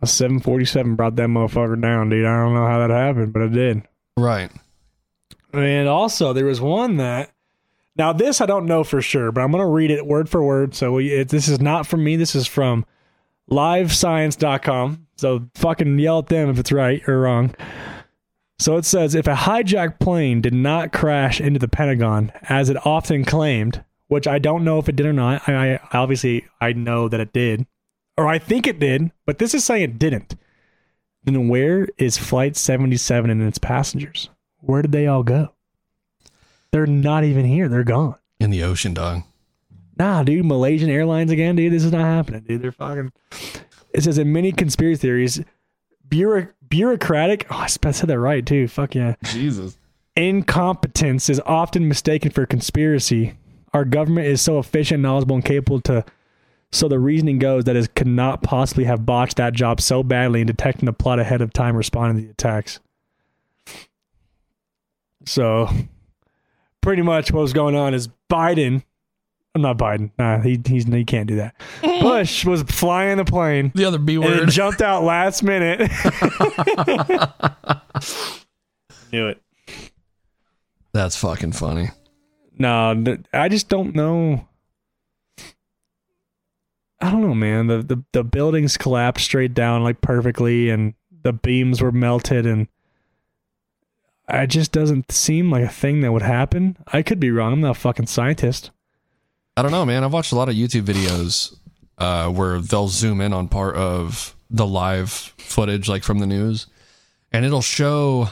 a 0.00 0.06
747 0.06 0.94
brought 0.94 1.16
that 1.16 1.28
motherfucker 1.28 1.80
down, 1.80 2.10
dude. 2.10 2.24
I 2.24 2.42
don't 2.42 2.54
know 2.54 2.66
how 2.66 2.86
that 2.86 2.90
happened, 2.90 3.32
but 3.32 3.42
it 3.42 3.52
did. 3.52 3.82
Right. 4.16 4.50
And 5.52 5.88
also, 5.88 6.32
there 6.32 6.44
was 6.44 6.60
one 6.60 6.96
that. 6.98 7.32
Now, 7.96 8.12
this 8.12 8.40
I 8.40 8.46
don't 8.46 8.66
know 8.66 8.84
for 8.84 9.02
sure, 9.02 9.32
but 9.32 9.40
I'm 9.40 9.50
going 9.50 9.64
to 9.64 9.70
read 9.70 9.90
it 9.90 10.06
word 10.06 10.28
for 10.28 10.42
word. 10.42 10.74
So 10.74 10.92
we, 10.92 11.12
it, 11.12 11.30
this 11.30 11.48
is 11.48 11.60
not 11.60 11.86
from 11.86 12.04
me. 12.04 12.14
This 12.14 12.36
is 12.36 12.46
from 12.46 12.84
livescience.com. 13.50 15.06
So 15.16 15.48
fucking 15.54 15.98
yell 15.98 16.20
at 16.20 16.28
them 16.28 16.48
if 16.48 16.58
it's 16.58 16.70
right 16.70 17.02
or 17.08 17.20
wrong. 17.20 17.54
So 18.60 18.76
it 18.76 18.84
says 18.84 19.14
if 19.14 19.26
a 19.26 19.34
hijacked 19.34 19.98
plane 19.98 20.40
did 20.40 20.54
not 20.54 20.92
crash 20.92 21.40
into 21.40 21.58
the 21.58 21.68
Pentagon, 21.68 22.32
as 22.42 22.70
it 22.70 22.86
often 22.86 23.24
claimed, 23.24 23.84
which 24.08 24.26
I 24.26 24.38
don't 24.38 24.64
know 24.64 24.78
if 24.78 24.88
it 24.88 24.96
did 24.96 25.06
or 25.06 25.12
not. 25.12 25.48
I, 25.48 25.74
I 25.74 25.80
obviously 25.92 26.46
I 26.60 26.72
know 26.72 27.08
that 27.08 27.20
it 27.20 27.32
did, 27.32 27.66
or 28.18 28.28
I 28.28 28.38
think 28.38 28.66
it 28.66 28.78
did, 28.78 29.10
but 29.24 29.38
this 29.38 29.54
is 29.54 29.64
saying 29.64 29.82
it 29.82 29.98
didn't. 29.98 30.34
Then 31.24 31.48
where 31.48 31.88
is 31.96 32.18
Flight 32.18 32.56
77 32.56 33.30
and 33.30 33.42
its 33.42 33.58
passengers? 33.58 34.28
Where 34.60 34.82
did 34.82 34.92
they 34.92 35.06
all 35.06 35.22
go? 35.22 35.52
They're 36.72 36.86
not 36.86 37.24
even 37.24 37.44
here. 37.44 37.68
They're 37.68 37.84
gone. 37.84 38.16
In 38.40 38.50
the 38.50 38.62
ocean, 38.62 38.92
dog. 38.94 39.22
Nah, 39.98 40.22
dude, 40.22 40.44
Malaysian 40.44 40.90
Airlines 40.90 41.30
again, 41.30 41.56
dude. 41.56 41.72
This 41.72 41.84
is 41.84 41.92
not 41.92 42.02
happening, 42.02 42.42
dude. 42.42 42.62
They're 42.62 42.72
fucking. 42.72 43.12
It 43.94 44.02
says 44.04 44.18
in 44.18 44.32
many 44.32 44.52
conspiracy 44.52 45.00
theories, 45.00 45.40
bureau- 46.08 46.48
bureaucratic. 46.68 47.46
Oh, 47.50 47.56
I 47.56 47.66
sp- 47.66 47.90
said 47.92 48.08
that 48.08 48.18
right 48.18 48.44
too. 48.44 48.68
Fuck 48.68 48.94
yeah. 48.94 49.14
Jesus. 49.24 49.78
Incompetence 50.16 51.28
is 51.30 51.40
often 51.46 51.88
mistaken 51.88 52.30
for 52.30 52.46
conspiracy. 52.46 53.34
Our 53.72 53.84
government 53.84 54.26
is 54.26 54.40
so 54.40 54.58
efficient, 54.58 55.02
knowledgeable, 55.02 55.36
and 55.36 55.44
capable 55.44 55.80
to. 55.82 56.04
So 56.70 56.86
the 56.88 56.98
reasoning 56.98 57.38
goes 57.38 57.64
that 57.64 57.76
it 57.76 57.94
could 57.94 58.06
not 58.06 58.42
possibly 58.42 58.84
have 58.84 59.06
botched 59.06 59.36
that 59.38 59.54
job 59.54 59.80
so 59.80 60.02
badly 60.02 60.42
in 60.42 60.46
detecting 60.46 60.86
the 60.86 60.92
plot 60.92 61.18
ahead 61.18 61.40
of 61.40 61.52
time, 61.52 61.76
responding 61.76 62.16
to 62.18 62.26
the 62.26 62.30
attacks. 62.30 62.80
So, 65.24 65.68
pretty 66.80 67.02
much 67.02 67.32
what 67.32 67.40
was 67.40 67.52
going 67.52 67.74
on 67.74 67.92
is 67.94 68.08
Biden 68.30 68.82
I'm 69.54 69.62
not 69.62 69.76
Biden. 69.78 70.10
Nah, 70.18 70.38
he 70.40 70.60
he's 70.64 70.84
he 70.84 71.04
can't 71.04 71.26
do 71.26 71.34
that. 71.36 71.54
Bush 71.82 72.44
was 72.44 72.62
flying 72.62 73.16
the 73.16 73.24
plane 73.24 73.72
The 73.74 73.86
other 73.86 73.98
B 73.98 74.14
and 74.14 74.24
word. 74.24 74.50
jumped 74.50 74.80
out 74.82 75.02
last 75.02 75.42
minute. 75.42 75.80
Knew 79.12 79.26
it. 79.28 79.42
That's 80.92 81.16
fucking 81.16 81.52
funny. 81.52 81.88
No, 82.58 83.16
I 83.32 83.48
just 83.48 83.68
don't 83.68 83.96
know. 83.96 84.46
I 87.00 87.10
don't 87.10 87.22
know, 87.22 87.34
man. 87.34 87.68
The, 87.68 87.82
the 87.82 88.04
the 88.12 88.24
buildings 88.24 88.76
collapsed 88.76 89.24
straight 89.24 89.54
down 89.54 89.84
like 89.84 90.00
perfectly, 90.00 90.70
and 90.70 90.94
the 91.22 91.32
beams 91.32 91.80
were 91.80 91.92
melted, 91.92 92.44
and 92.44 92.66
it 94.28 94.48
just 94.48 94.72
doesn't 94.72 95.12
seem 95.12 95.50
like 95.50 95.64
a 95.64 95.68
thing 95.68 96.00
that 96.00 96.12
would 96.12 96.22
happen. 96.22 96.76
I 96.88 97.02
could 97.02 97.20
be 97.20 97.30
wrong. 97.30 97.52
I'm 97.52 97.60
not 97.60 97.76
a 97.76 97.80
fucking 97.80 98.08
scientist. 98.08 98.70
I 99.56 99.62
don't 99.62 99.70
know, 99.70 99.86
man. 99.86 100.04
I've 100.04 100.12
watched 100.12 100.32
a 100.32 100.36
lot 100.36 100.48
of 100.48 100.54
YouTube 100.54 100.82
videos 100.82 101.56
uh, 101.98 102.28
where 102.30 102.60
they'll 102.60 102.88
zoom 102.88 103.20
in 103.20 103.32
on 103.32 103.48
part 103.48 103.76
of 103.76 104.36
the 104.50 104.66
live 104.66 105.10
footage, 105.10 105.88
like 105.88 106.02
from 106.02 106.18
the 106.18 106.26
news, 106.26 106.66
and 107.32 107.44
it'll 107.44 107.62
show, 107.62 108.28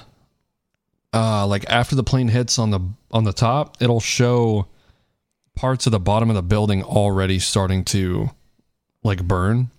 uh, 1.12 1.46
like 1.46 1.64
after 1.68 1.94
the 1.94 2.04
plane 2.04 2.28
hits 2.28 2.58
on 2.58 2.70
the 2.70 2.80
on 3.12 3.24
the 3.24 3.32
top, 3.32 3.76
it'll 3.80 4.00
show 4.00 4.66
parts 5.54 5.86
of 5.86 5.92
the 5.92 6.00
bottom 6.00 6.30
of 6.30 6.36
the 6.36 6.42
building 6.42 6.82
already 6.82 7.38
starting 7.38 7.84
to 7.84 8.30
like 9.06 9.22
burn, 9.26 9.70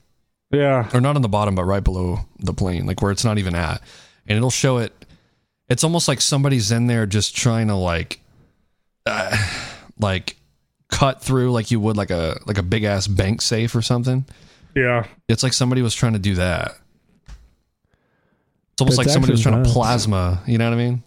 Yeah, 0.51 0.89
or 0.93 1.01
not 1.01 1.15
on 1.15 1.21
the 1.21 1.29
bottom, 1.29 1.53
but 1.55 1.65
right 1.65 1.83
below 1.83 2.19
the 2.39 2.53
plane, 2.53 2.85
like 2.85 3.01
where 3.01 3.11
it's 3.11 3.23
not 3.25 3.37
even 3.37 3.53
at, 3.55 3.81
and 4.27 4.37
it'll 4.37 4.49
show 4.49 4.77
it. 4.77 4.93
It's 5.69 5.83
almost 5.83 6.07
like 6.07 6.21
somebody's 6.21 6.71
in 6.71 6.87
there 6.87 7.05
just 7.05 7.35
trying 7.35 7.67
to 7.67 7.75
like, 7.75 8.19
uh, 9.05 9.35
like 9.99 10.37
cut 10.89 11.21
through 11.21 11.51
like 11.51 11.69
you 11.69 11.79
would 11.79 11.97
like 11.97 12.09
a 12.11 12.39
like 12.45 12.57
a 12.57 12.63
big 12.63 12.83
ass 12.85 13.07
bank 13.07 13.41
safe 13.41 13.75
or 13.75 13.81
something. 13.81 14.25
yeah. 14.75 15.05
It's 15.27 15.43
like 15.43 15.51
somebody 15.53 15.81
was 15.81 15.93
trying 15.93 16.13
to 16.13 16.19
do 16.19 16.35
that. 16.35 16.77
It's 18.71 18.81
almost 18.81 18.97
That's 18.97 19.07
like 19.07 19.13
somebody 19.13 19.33
was 19.33 19.41
trying 19.41 19.61
to 19.63 19.69
plasma. 19.69 20.41
You 20.47 20.57
know 20.57 20.65
what 20.69 20.73
I 20.73 20.77
mean? 20.77 21.03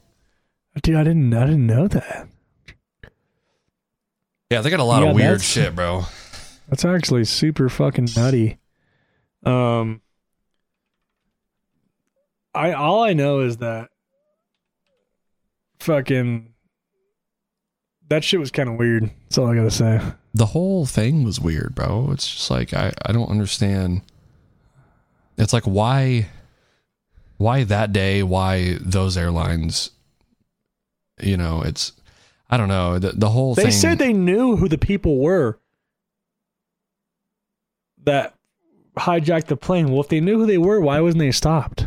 Dude, 0.83 0.97
I 0.97 1.05
didn't 1.05 1.33
I 1.33 1.47
didn't 1.47 1.67
know 1.67 1.89
that. 1.89 2.29
Yeah, 4.51 4.61
they 4.63 4.71
got 4.71 4.81
a 4.81 4.85
lot 4.85 5.03
Yeah, 5.03 5.11
of 5.11 5.15
weird 5.15 5.43
shit, 5.43 5.75
bro. 5.75 6.05
That's 6.71 6.85
actually 6.85 7.25
super 7.25 7.69
fucking 7.69 8.09
nutty. 8.17 8.59
Um 9.45 10.01
I 12.55 12.73
all 12.73 13.03
I 13.03 13.13
know 13.13 13.41
is 13.41 13.59
that 13.59 13.91
fucking 15.81 16.53
that 18.09 18.25
shit 18.25 18.41
was 18.41 18.51
kind 18.51 18.69
of 18.69 18.77
weird. 18.77 19.11
That's 19.25 19.39
all 19.39 19.49
I 19.51 19.55
got 19.55 19.63
to 19.63 19.71
say. 19.71 20.01
The 20.35 20.47
whole 20.47 20.85
thing 20.85 21.23
was 21.23 21.41
weird, 21.41 21.75
bro. 21.77 22.11
It's 22.13 22.29
just 22.29 22.51
like 22.51 22.75
I 22.75 22.93
I 23.05 23.13
don't 23.13 23.31
understand. 23.31 24.03
It's 25.39 25.53
like 25.53 25.65
why 25.65 26.29
why 27.37 27.65
that 27.65 27.93
day? 27.93 28.23
Why 28.23 28.77
those 28.81 29.17
airlines? 29.17 29.91
You 31.21 31.37
know, 31.37 31.63
it's 31.63 31.93
I 32.51 32.57
don't 32.57 32.69
know. 32.69 32.99
The 32.99 33.13
the 33.13 33.31
whole 33.31 33.55
They 33.55 33.65
thing. 33.65 33.73
said 33.73 33.99
they 33.99 34.13
knew 34.13 34.57
who 34.57 34.69
the 34.69 34.79
people 34.79 35.19
were 35.19 35.59
that 38.05 38.35
hijacked 38.97 39.47
the 39.47 39.57
plane. 39.57 39.91
Well, 39.91 40.01
if 40.01 40.09
they 40.09 40.21
knew 40.21 40.39
who 40.39 40.47
they 40.47 40.59
were, 40.59 40.81
why 40.81 41.01
wasn't 41.01 41.21
they 41.21 41.31
stopped? 41.33 41.87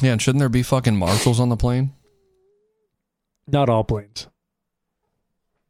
yeah, 0.00 0.12
and 0.12 0.20
shouldn't 0.22 0.40
there 0.40 0.48
be 0.48 0.62
fucking 0.62 0.96
marshals 0.96 1.40
on 1.40 1.48
the 1.48 1.56
plane? 1.56 1.92
Not 3.46 3.68
all 3.68 3.84
planes. 3.84 4.28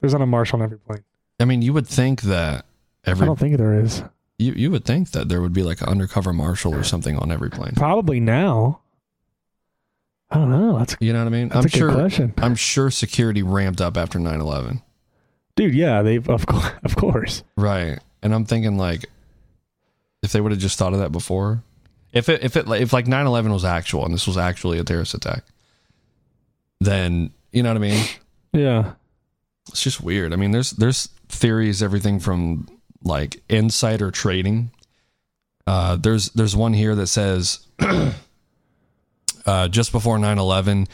There's 0.00 0.12
not 0.12 0.22
a 0.22 0.26
marshal 0.26 0.58
on 0.60 0.62
every 0.64 0.78
plane. 0.78 1.04
I 1.40 1.44
mean, 1.44 1.62
you 1.62 1.72
would 1.72 1.86
think 1.86 2.22
that 2.22 2.66
every. 3.04 3.24
I 3.24 3.26
don't 3.26 3.38
think 3.38 3.56
there 3.56 3.78
is. 3.80 4.02
you 4.38 4.52
you 4.52 4.70
would 4.70 4.84
think 4.84 5.10
that 5.12 5.28
there 5.28 5.40
would 5.40 5.52
be 5.52 5.62
like 5.62 5.80
an 5.80 5.88
undercover 5.88 6.32
marshal 6.32 6.74
or 6.74 6.82
something 6.84 7.16
on 7.18 7.32
every 7.32 7.50
plane. 7.50 7.72
Probably 7.74 8.20
now. 8.20 8.80
I 10.30 10.36
don't 10.38 10.50
know. 10.50 10.78
That's, 10.78 10.96
You 11.00 11.12
know 11.12 11.20
what 11.20 11.26
I 11.26 11.30
mean? 11.30 11.48
that's 11.48 11.58
I'm 11.58 11.64
a 11.66 11.68
good 11.68 11.78
sure. 11.78 11.92
question. 11.92 12.34
I'm 12.38 12.54
sure 12.54 12.90
security 12.90 13.42
ramped 13.42 13.80
up 13.80 13.96
after 13.96 14.18
9/11. 14.18 14.82
Dude, 15.56 15.74
yeah, 15.74 16.02
they've 16.02 16.28
of 16.28 16.46
course, 16.46 16.70
of 16.84 16.96
course. 16.96 17.44
Right. 17.56 17.98
And 18.24 18.34
I'm 18.34 18.44
thinking 18.46 18.76
like 18.76 19.04
if 20.24 20.32
they 20.32 20.40
would 20.40 20.50
have 20.50 20.60
just 20.60 20.78
thought 20.78 20.94
of 20.94 20.98
that 20.98 21.12
before. 21.12 21.62
If 22.12 22.28
it 22.28 22.42
if 22.42 22.56
it 22.56 22.66
if 22.68 22.92
like 22.92 23.06
9/11 23.06 23.52
was 23.52 23.64
actual 23.64 24.04
and 24.04 24.14
this 24.14 24.26
was 24.26 24.38
actually 24.38 24.78
a 24.78 24.84
terrorist 24.84 25.14
attack, 25.14 25.44
then 26.80 27.32
you 27.52 27.62
know 27.62 27.70
what 27.70 27.76
I 27.76 27.80
mean? 27.80 28.04
Yeah. 28.52 28.92
It's 29.68 29.82
just 29.82 30.00
weird. 30.00 30.32
I 30.32 30.36
mean, 30.36 30.50
there's 30.50 30.70
there's 30.72 31.08
theories 31.28 31.82
everything 31.82 32.18
from 32.18 32.68
like 33.02 33.42
insider 33.48 34.10
trading. 34.10 34.70
Uh, 35.66 35.96
there's 35.96 36.30
there's 36.30 36.56
one 36.56 36.72
here 36.72 36.94
that 36.94 37.08
says 37.08 37.66
uh, 39.46 39.68
just 39.68 39.92
before 39.92 40.18
9/11, 40.18 40.88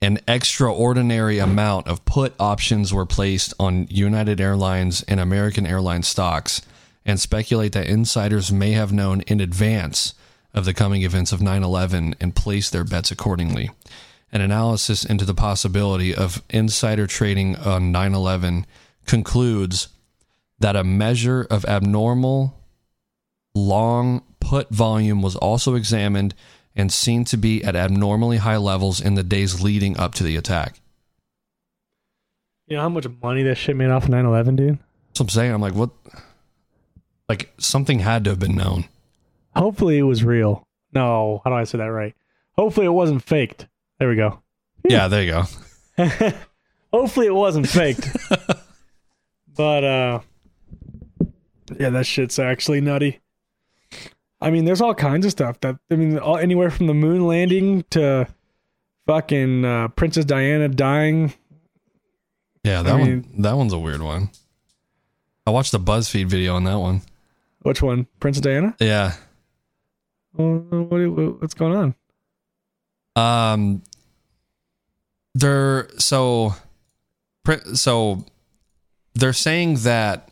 an 0.00 0.20
extraordinary 0.28 1.38
amount 1.38 1.88
of 1.88 2.04
put 2.04 2.34
options 2.38 2.94
were 2.94 3.06
placed 3.06 3.52
on 3.58 3.86
United 3.90 4.40
Airlines 4.40 5.02
and 5.08 5.18
American 5.18 5.66
Airlines 5.66 6.06
stocks, 6.06 6.62
and 7.04 7.18
speculate 7.18 7.72
that 7.72 7.86
insiders 7.86 8.52
may 8.52 8.72
have 8.72 8.92
known 8.92 9.22
in 9.22 9.40
advance 9.40 10.14
of 10.54 10.64
the 10.64 10.74
coming 10.74 11.02
events 11.02 11.32
of 11.32 11.40
9/11 11.40 12.14
and 12.20 12.34
placed 12.34 12.72
their 12.72 12.84
bets 12.84 13.10
accordingly. 13.10 13.70
An 14.30 14.40
analysis 14.40 15.04
into 15.04 15.24
the 15.24 15.34
possibility 15.34 16.14
of 16.14 16.42
insider 16.50 17.06
trading 17.06 17.56
on 17.56 17.90
9 17.90 18.14
11 18.14 18.66
concludes 19.06 19.88
that 20.60 20.76
a 20.76 20.84
measure 20.84 21.46
of 21.50 21.64
abnormal 21.64 22.54
long 23.54 24.22
put 24.38 24.70
volume 24.70 25.22
was 25.22 25.34
also 25.36 25.74
examined 25.74 26.34
and 26.78 26.92
seen 26.92 27.24
to 27.24 27.36
be 27.36 27.62
at 27.64 27.76
abnormally 27.76 28.38
high 28.38 28.56
levels 28.56 29.00
in 29.00 29.14
the 29.14 29.24
days 29.24 29.60
leading 29.60 29.98
up 29.98 30.14
to 30.14 30.24
the 30.24 30.36
attack. 30.36 30.80
You 32.68 32.76
know 32.76 32.82
how 32.82 32.88
much 32.88 33.06
money 33.22 33.42
that 33.42 33.56
shit 33.56 33.76
made 33.76 33.90
off 33.90 34.04
of 34.04 34.10
9 34.10 34.24
11, 34.24 34.56
dude? 34.56 34.78
So 35.14 35.22
I'm 35.22 35.28
saying, 35.28 35.52
I'm 35.52 35.60
like, 35.60 35.74
what? 35.74 35.90
Like, 37.28 37.52
something 37.58 37.98
had 37.98 38.24
to 38.24 38.30
have 38.30 38.38
been 38.38 38.54
known. 38.56 38.84
Hopefully 39.56 39.98
it 39.98 40.02
was 40.02 40.22
real. 40.22 40.62
No, 40.94 41.42
how 41.44 41.50
do 41.50 41.56
I 41.56 41.64
say 41.64 41.78
that 41.78 41.86
right? 41.86 42.14
Hopefully 42.52 42.86
it 42.86 42.90
wasn't 42.90 43.22
faked. 43.22 43.66
There 43.98 44.08
we 44.08 44.16
go. 44.16 44.42
Yeah, 44.88 45.08
there 45.08 45.22
you 45.22 45.32
go. 45.32 46.32
Hopefully 46.92 47.26
it 47.26 47.34
wasn't 47.34 47.68
faked. 47.68 48.08
but 49.56 49.84
uh 49.84 50.20
yeah, 51.78 51.90
that 51.90 52.06
shit's 52.06 52.38
actually 52.38 52.80
nutty. 52.80 53.20
I 54.40 54.50
mean, 54.50 54.64
there's 54.64 54.80
all 54.80 54.94
kinds 54.94 55.26
of 55.26 55.32
stuff 55.32 55.60
that 55.60 55.76
I 55.90 55.96
mean, 55.96 56.18
all, 56.18 56.36
anywhere 56.36 56.70
from 56.70 56.86
the 56.86 56.94
moon 56.94 57.26
landing 57.26 57.84
to 57.90 58.26
fucking 59.06 59.64
uh, 59.64 59.88
Princess 59.88 60.24
Diana 60.24 60.68
dying. 60.68 61.34
Yeah, 62.64 62.82
that 62.82 62.94
I 62.94 63.00
one. 63.00 63.24
That 63.38 63.56
one's 63.56 63.72
a 63.72 63.78
weird 63.78 64.02
one. 64.02 64.30
I 65.46 65.50
watched 65.50 65.72
the 65.72 65.80
BuzzFeed 65.80 66.26
video 66.26 66.54
on 66.54 66.64
that 66.64 66.78
one. 66.78 67.02
Which 67.62 67.82
one? 67.82 68.06
Princess 68.20 68.42
Diana? 68.42 68.76
Yeah. 68.78 69.14
Well, 70.34 70.58
what, 70.58 71.40
what's 71.40 71.54
going 71.54 71.94
on? 73.16 73.52
Um, 73.52 73.82
they're 75.34 75.88
so, 75.98 76.54
so 77.74 78.24
they're 79.14 79.32
saying 79.32 79.76
that 79.76 80.27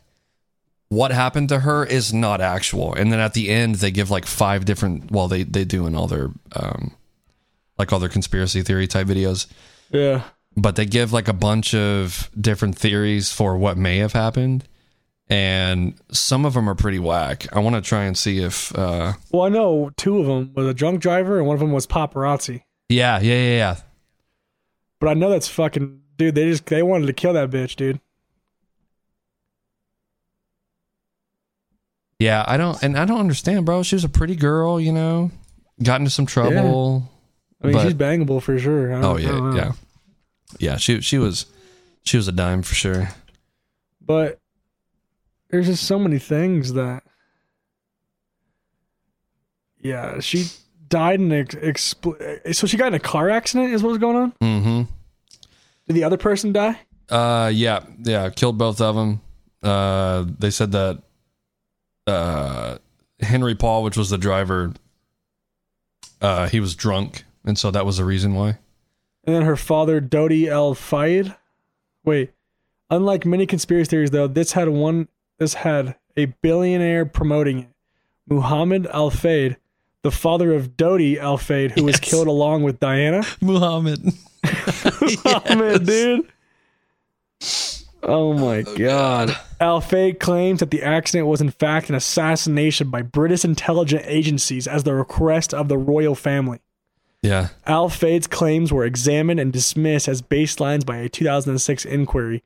what 0.89 1.11
happened 1.11 1.49
to 1.49 1.59
her 1.59 1.85
is 1.85 2.13
not 2.13 2.39
actual, 2.41 2.93
and 2.93 3.11
then 3.11 3.19
at 3.19 3.33
the 3.33 3.49
end 3.49 3.75
they 3.75 3.91
give 3.91 4.09
like 4.09 4.25
five 4.25 4.65
different. 4.65 5.11
Well, 5.11 5.27
they 5.27 5.43
they 5.43 5.65
do 5.65 5.85
in 5.87 5.95
all 5.95 6.07
their 6.07 6.29
um, 6.55 6.95
like 7.77 7.91
all 7.93 7.99
their 7.99 8.09
conspiracy 8.09 8.61
theory 8.61 8.87
type 8.87 9.07
videos, 9.07 9.47
Yeah. 9.91 10.23
but 10.55 10.75
they 10.75 10.85
give 10.85 11.11
like 11.13 11.27
a 11.27 11.33
bunch 11.33 11.73
of 11.75 12.29
different 12.39 12.77
theories 12.77 13.31
for 13.31 13.57
what 13.57 13.77
may 13.77 13.97
have 13.97 14.13
happened, 14.13 14.63
and 15.29 15.93
some 16.11 16.45
of 16.45 16.53
them 16.53 16.69
are 16.69 16.75
pretty 16.75 16.99
whack. 16.99 17.47
I 17.53 17.59
want 17.59 17.75
to 17.75 17.81
try 17.81 18.05
and 18.05 18.17
see 18.17 18.39
if. 18.39 18.73
uh 18.77 19.13
Well, 19.31 19.43
I 19.43 19.49
know 19.49 19.91
two 19.97 20.19
of 20.19 20.25
them 20.25 20.53
was 20.55 20.67
a 20.67 20.73
drunk 20.73 21.01
driver 21.01 21.37
and 21.37 21.45
one 21.47 21.55
of 21.55 21.59
them 21.59 21.71
was 21.73 21.85
paparazzi. 21.85 22.63
Yeah, 22.89 23.19
yeah, 23.19 23.35
yeah, 23.35 23.57
yeah. 23.57 23.75
But 24.99 25.09
I 25.09 25.13
know 25.15 25.29
that's 25.29 25.49
fucking 25.49 25.99
dude. 26.17 26.33
They 26.35 26.49
just 26.49 26.65
they 26.67 26.81
wanted 26.81 27.07
to 27.07 27.13
kill 27.13 27.33
that 27.33 27.49
bitch, 27.49 27.75
dude. 27.75 27.99
Yeah, 32.19 32.43
I 32.47 32.57
don't, 32.57 32.81
and 32.83 32.97
I 32.97 33.05
don't 33.05 33.19
understand, 33.19 33.65
bro. 33.65 33.83
She 33.83 33.95
was 33.95 34.03
a 34.03 34.09
pretty 34.09 34.35
girl, 34.35 34.79
you 34.79 34.91
know, 34.91 35.29
got 35.83 35.99
into 36.01 36.09
some 36.11 36.25
trouble. 36.25 37.03
I 37.61 37.67
mean, 37.67 37.73
But- 37.75 37.83
she's 37.85 37.93
bangable 37.93 38.41
for 38.41 38.57
sure. 38.57 38.93
I 38.95 39.01
don't- 39.01 39.05
Oh 39.05 39.17
yeah, 39.17 39.55
yeah, 39.55 39.71
yeah. 40.59 40.77
She 40.77 41.01
she 41.01 41.17
was 41.19 41.45
she 42.03 42.17
was 42.17 42.27
a 42.27 42.31
dime 42.31 42.61
for 42.63 42.73
sure. 42.75 43.09
But 44.03 44.39
there's 45.49 45.67
just 45.67 45.83
so 45.83 45.99
many 45.99 46.17
things 46.19 46.73
that. 46.73 47.03
Yeah, 49.79 50.19
she 50.19 50.45
died 50.89 51.19
in 51.21 51.31
an 51.31 51.39
ex- 51.41 51.55
expl- 51.93 52.55
So 52.55 52.67
she 52.67 52.77
got 52.77 52.87
in 52.87 52.93
a 52.95 52.99
car 52.99 53.29
accident. 53.29 53.73
Is 53.73 53.83
what 53.83 53.89
was 53.89 53.97
going 53.99 54.15
on? 54.17 54.31
Mm-hmm. 54.41 54.81
Did 55.87 55.93
the 55.95 56.03
other 56.03 56.17
person 56.17 56.51
die? 56.51 56.79
Uh, 57.09 57.51
yeah, 57.53 57.81
yeah, 58.03 58.29
killed 58.29 58.57
both 58.57 58.81
of 58.81 58.95
them. 58.95 59.21
Uh, 59.63 60.25
they 60.39 60.49
said 60.49 60.71
that 60.73 61.01
uh, 62.07 62.77
Henry 63.19 63.55
Paul, 63.55 63.83
which 63.83 63.97
was 63.97 64.09
the 64.09 64.17
driver, 64.17 64.73
uh, 66.21 66.47
he 66.47 66.59
was 66.59 66.75
drunk, 66.75 67.25
and 67.45 67.57
so 67.57 67.69
that 67.71 67.85
was 67.85 67.97
the 67.97 68.05
reason 68.05 68.33
why. 68.33 68.57
And 69.25 69.35
then 69.35 69.43
her 69.43 69.57
father, 69.57 69.99
Dodi 69.99 70.47
El 70.47 70.73
Fayed. 70.73 71.35
Wait, 72.03 72.31
unlike 72.89 73.25
many 73.25 73.45
conspiracy 73.45 73.89
theories, 73.89 74.11
though, 74.11 74.27
this 74.27 74.53
had 74.53 74.69
one. 74.69 75.09
This 75.37 75.53
had 75.53 75.95
a 76.15 76.25
billionaire 76.41 77.05
promoting 77.05 77.59
it. 77.59 77.67
Muhammad 78.29 78.87
Al 78.87 79.09
Fayed, 79.09 79.57
the 80.01 80.11
father 80.11 80.53
of 80.53 80.75
Dodi 80.75 81.17
Al 81.17 81.37
Fayed, 81.37 81.71
who 81.71 81.83
was 81.83 81.99
killed 81.99 82.27
along 82.27 82.63
with 82.63 82.79
Diana. 82.79 83.23
Muhammad. 83.41 84.03
Muhammad, 85.25 85.85
dude. 85.85 86.27
Oh 88.03 88.33
my 88.33 88.63
oh, 88.65 88.75
god. 88.77 89.37
Al 89.59 89.81
Fayed 89.81 90.19
claims 90.19 90.59
that 90.59 90.71
the 90.71 90.83
accident 90.83 91.27
was 91.27 91.41
in 91.41 91.49
fact 91.49 91.89
an 91.89 91.95
assassination 91.95 92.89
by 92.89 93.01
British 93.01 93.43
intelligence 93.43 94.03
agencies 94.05 94.67
as 94.67 94.83
the 94.83 94.93
request 94.93 95.53
of 95.53 95.67
the 95.67 95.77
royal 95.77 96.15
family. 96.15 96.59
Yeah, 97.21 97.49
Al 97.65 97.89
Fayed's 97.89 98.27
claims 98.27 98.71
were 98.71 98.85
examined 98.85 99.39
and 99.39 99.51
dismissed 99.51 100.07
as 100.07 100.21
baselines 100.21 100.85
by 100.85 100.97
a 100.97 101.09
2006 101.09 101.85
inquiry. 101.85 102.43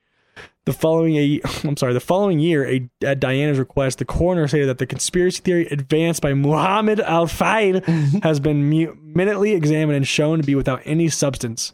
The 0.65 0.73
following 0.73 1.15
a, 1.17 1.41
I'm 1.63 1.75
sorry, 1.75 1.93
the 1.93 1.99
following 1.99 2.39
year, 2.39 2.65
a, 2.67 2.89
at 3.03 3.19
Diana's 3.19 3.59
request, 3.59 3.97
the 3.97 4.05
coroner 4.05 4.47
stated 4.47 4.69
that 4.69 4.77
the 4.77 4.85
conspiracy 4.85 5.41
theory 5.41 5.67
advanced 5.67 6.21
by 6.21 6.33
Muhammad 6.33 6.99
Al 7.01 7.27
Fayed 7.27 7.83
has 8.23 8.39
been 8.39 8.69
mu- 8.69 8.95
minutely 9.01 9.53
examined 9.53 9.97
and 9.97 10.07
shown 10.07 10.39
to 10.39 10.45
be 10.45 10.55
without 10.55 10.81
any 10.85 11.09
substance. 11.09 11.73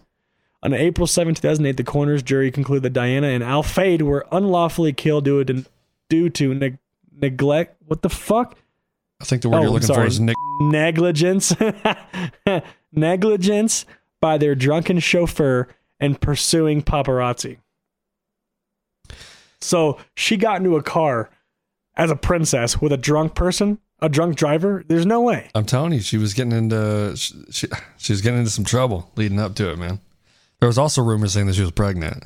On 0.63 0.73
April 0.73 1.05
7, 1.07 1.35
2008, 1.35 1.77
the 1.77 1.83
coroner's 1.83 2.23
jury 2.23 2.51
concluded 2.51 2.83
that 2.83 2.93
Diana 2.93 3.27
and 3.27 3.43
Al 3.43 3.63
Fayed 3.63 4.01
were 4.01 4.25
unlawfully 4.31 4.91
killed 4.91 5.25
due 5.25 5.43
to 5.43 5.65
due 6.09 6.29
to 6.31 6.53
neg- 6.53 6.79
neglect. 7.15 7.81
What 7.85 8.01
the 8.01 8.09
fuck? 8.09 8.57
I 9.21 9.25
think 9.25 9.41
the 9.41 9.49
word 9.49 9.57
Oh, 9.57 9.61
you're 9.63 9.71
looking 9.71 9.87
for 9.87 10.05
is 10.05 10.19
negligence 10.61 11.53
negligence 12.91 13.85
by 14.21 14.37
their 14.37 14.55
drunken 14.55 14.99
chauffeur 14.99 15.67
and 15.99 16.19
pursuing 16.19 16.81
paparazzi 16.81 17.57
so 19.59 19.97
she 20.15 20.37
got 20.37 20.57
into 20.57 20.75
a 20.75 20.83
car 20.83 21.29
as 21.95 22.11
a 22.11 22.15
princess 22.15 22.79
with 22.81 22.91
a 22.91 22.97
drunk 22.97 23.33
person 23.35 23.79
a 23.99 24.09
drunk 24.09 24.35
driver 24.35 24.83
there's 24.87 25.05
no 25.05 25.21
way 25.21 25.49
I'm 25.55 25.65
telling 25.65 25.93
you, 25.93 25.99
she 26.01 26.17
was 26.17 26.33
getting 26.33 26.51
into 26.53 27.15
she, 27.15 27.67
she 27.97 28.13
was 28.13 28.21
getting 28.21 28.39
into 28.39 28.51
some 28.51 28.65
trouble 28.65 29.11
leading 29.15 29.39
up 29.39 29.55
to 29.55 29.71
it, 29.71 29.77
man. 29.79 29.99
There 30.59 30.67
was 30.67 30.77
also 30.77 31.01
rumors 31.03 31.33
saying 31.33 31.47
that 31.47 31.53
she 31.55 31.61
was 31.61 31.71
pregnant. 31.71 32.23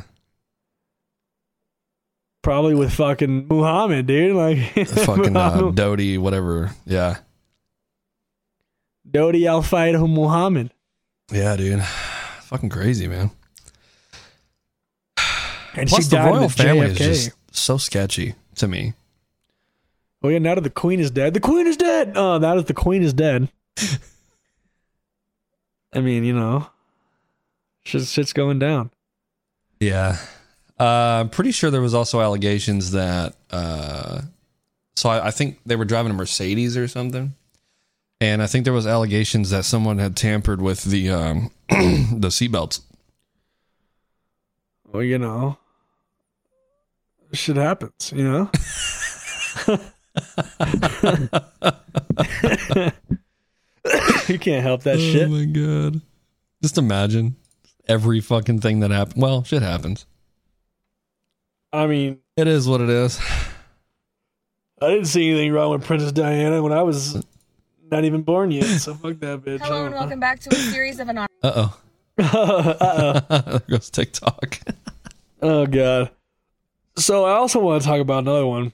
probably 2.41 2.73
with 2.73 2.91
fucking 2.93 3.47
muhammad 3.47 4.07
dude 4.07 4.35
like 4.35 4.57
Fucking 4.88 5.38
uh, 5.38 5.59
Dodi, 5.73 6.17
whatever. 6.17 6.71
Yeah, 6.85 7.17
dodi 9.09 9.45
al 9.47 9.61
Fayed 9.61 9.95
muhammad 10.00 10.71
yeah, 11.31 11.55
dude. 11.55 11.81
Fucking 12.43 12.69
crazy, 12.69 13.07
man. 13.07 13.31
and 15.75 15.88
Plus, 15.88 16.03
she 16.03 16.09
the 16.09 16.17
royal 16.17 16.50
family 16.50 16.88
JFK. 16.89 17.00
is 17.00 17.25
just 17.25 17.31
so 17.55 17.77
sketchy 17.77 18.35
to 18.55 18.67
me. 18.67 18.93
oh 20.23 20.29
yeah 20.29 20.39
now 20.39 20.55
that 20.55 20.61
the 20.61 20.69
queen 20.69 21.00
is 21.00 21.11
dead 21.11 21.33
the 21.33 21.39
queen 21.39 21.67
is 21.67 21.77
dead 21.77 22.13
oh 22.17 22.38
now 22.39 22.55
that 22.55 22.67
the 22.67 22.73
queen 22.73 23.03
is 23.03 23.13
dead 23.13 23.50
i 25.93 26.00
mean 26.01 26.23
you 26.23 26.33
know 26.33 26.67
shit's, 27.83 28.11
shit's 28.11 28.33
going 28.33 28.59
down 28.59 28.91
Yeah. 29.79 30.17
Uh, 30.79 31.19
I'm 31.21 31.29
pretty 31.29 31.51
sure 31.51 31.69
there 31.69 31.79
was 31.79 31.93
also 31.93 32.21
allegations 32.21 32.91
that. 32.91 33.35
Uh, 33.51 34.21
so 34.95 35.09
I, 35.09 35.27
I 35.27 35.31
think 35.31 35.59
they 35.63 35.75
were 35.75 35.85
driving 35.85 36.11
a 36.11 36.15
Mercedes 36.15 36.75
or 36.75 36.88
something, 36.88 37.35
and 38.19 38.41
I 38.41 38.47
think 38.47 38.63
there 38.63 38.73
was 38.73 38.88
allegations 38.88 39.51
that 39.51 39.63
someone 39.63 40.00
had 40.00 40.15
tampered 40.15 40.59
with 40.59 40.83
the 40.83 41.11
um, 41.11 41.51
the 41.69 42.29
seatbelts. 42.29 42.81
Well, 44.91 45.03
you 45.03 45.20
know, 45.20 45.59
shit 47.31 47.57
happens, 47.57 48.11
you 48.15 48.24
know? 48.24 48.50
you 54.27 54.39
can't 54.39 54.63
help 54.63 54.81
that 54.81 54.96
Oh 54.96 55.00
shit. 55.00 55.27
Oh 55.27 55.29
my 55.29 55.46
god! 55.46 56.01
Just 56.63 56.79
imagine 56.79 57.35
every 57.87 58.20
fucking 58.20 58.59
thing 58.59 58.79
that 58.81 58.91
happened. 58.91 59.22
Well, 59.22 59.44
shit 59.44 59.61
happens. 59.61 60.05
I 61.74 61.87
mean, 61.87 62.20
It 62.35 62.48
is 62.48 62.67
what 62.67 62.81
it 62.81 62.89
is. 62.89 63.20
I 64.81 64.89
didn't 64.89 65.05
see 65.05 65.29
anything 65.29 65.53
wrong 65.53 65.72
with 65.72 65.85
Princess 65.85 66.11
Diana 66.11 66.61
when 66.61 66.74
I 66.74 66.81
was 66.81 67.24
not 67.89 68.03
even 68.03 68.24
born 68.24 68.51
yet, 68.51 68.65
so 68.65 68.94
fuck 68.96 69.20
that 69.20 69.41
bitch. 69.41 69.61
Hello 69.61 69.85
and 69.85 69.94
welcome 69.94 70.20
back 70.20 70.39
to 70.41 70.50
a 70.50 70.55
series 70.55 71.00
of 71.00 71.07
anonymous. 71.07 71.29
Uh 71.44 71.51
oh. 71.55 71.77
Uh-oh. 72.17 73.20
there 73.29 73.61
goes 73.70 73.89
TikTok. 73.89 74.59
Oh, 75.41 75.65
God. 75.65 76.11
So 76.98 77.25
I 77.25 77.33
also 77.33 77.59
want 77.59 77.81
to 77.81 77.87
talk 77.87 78.00
about 78.01 78.20
another 78.24 78.46
one 78.46 78.74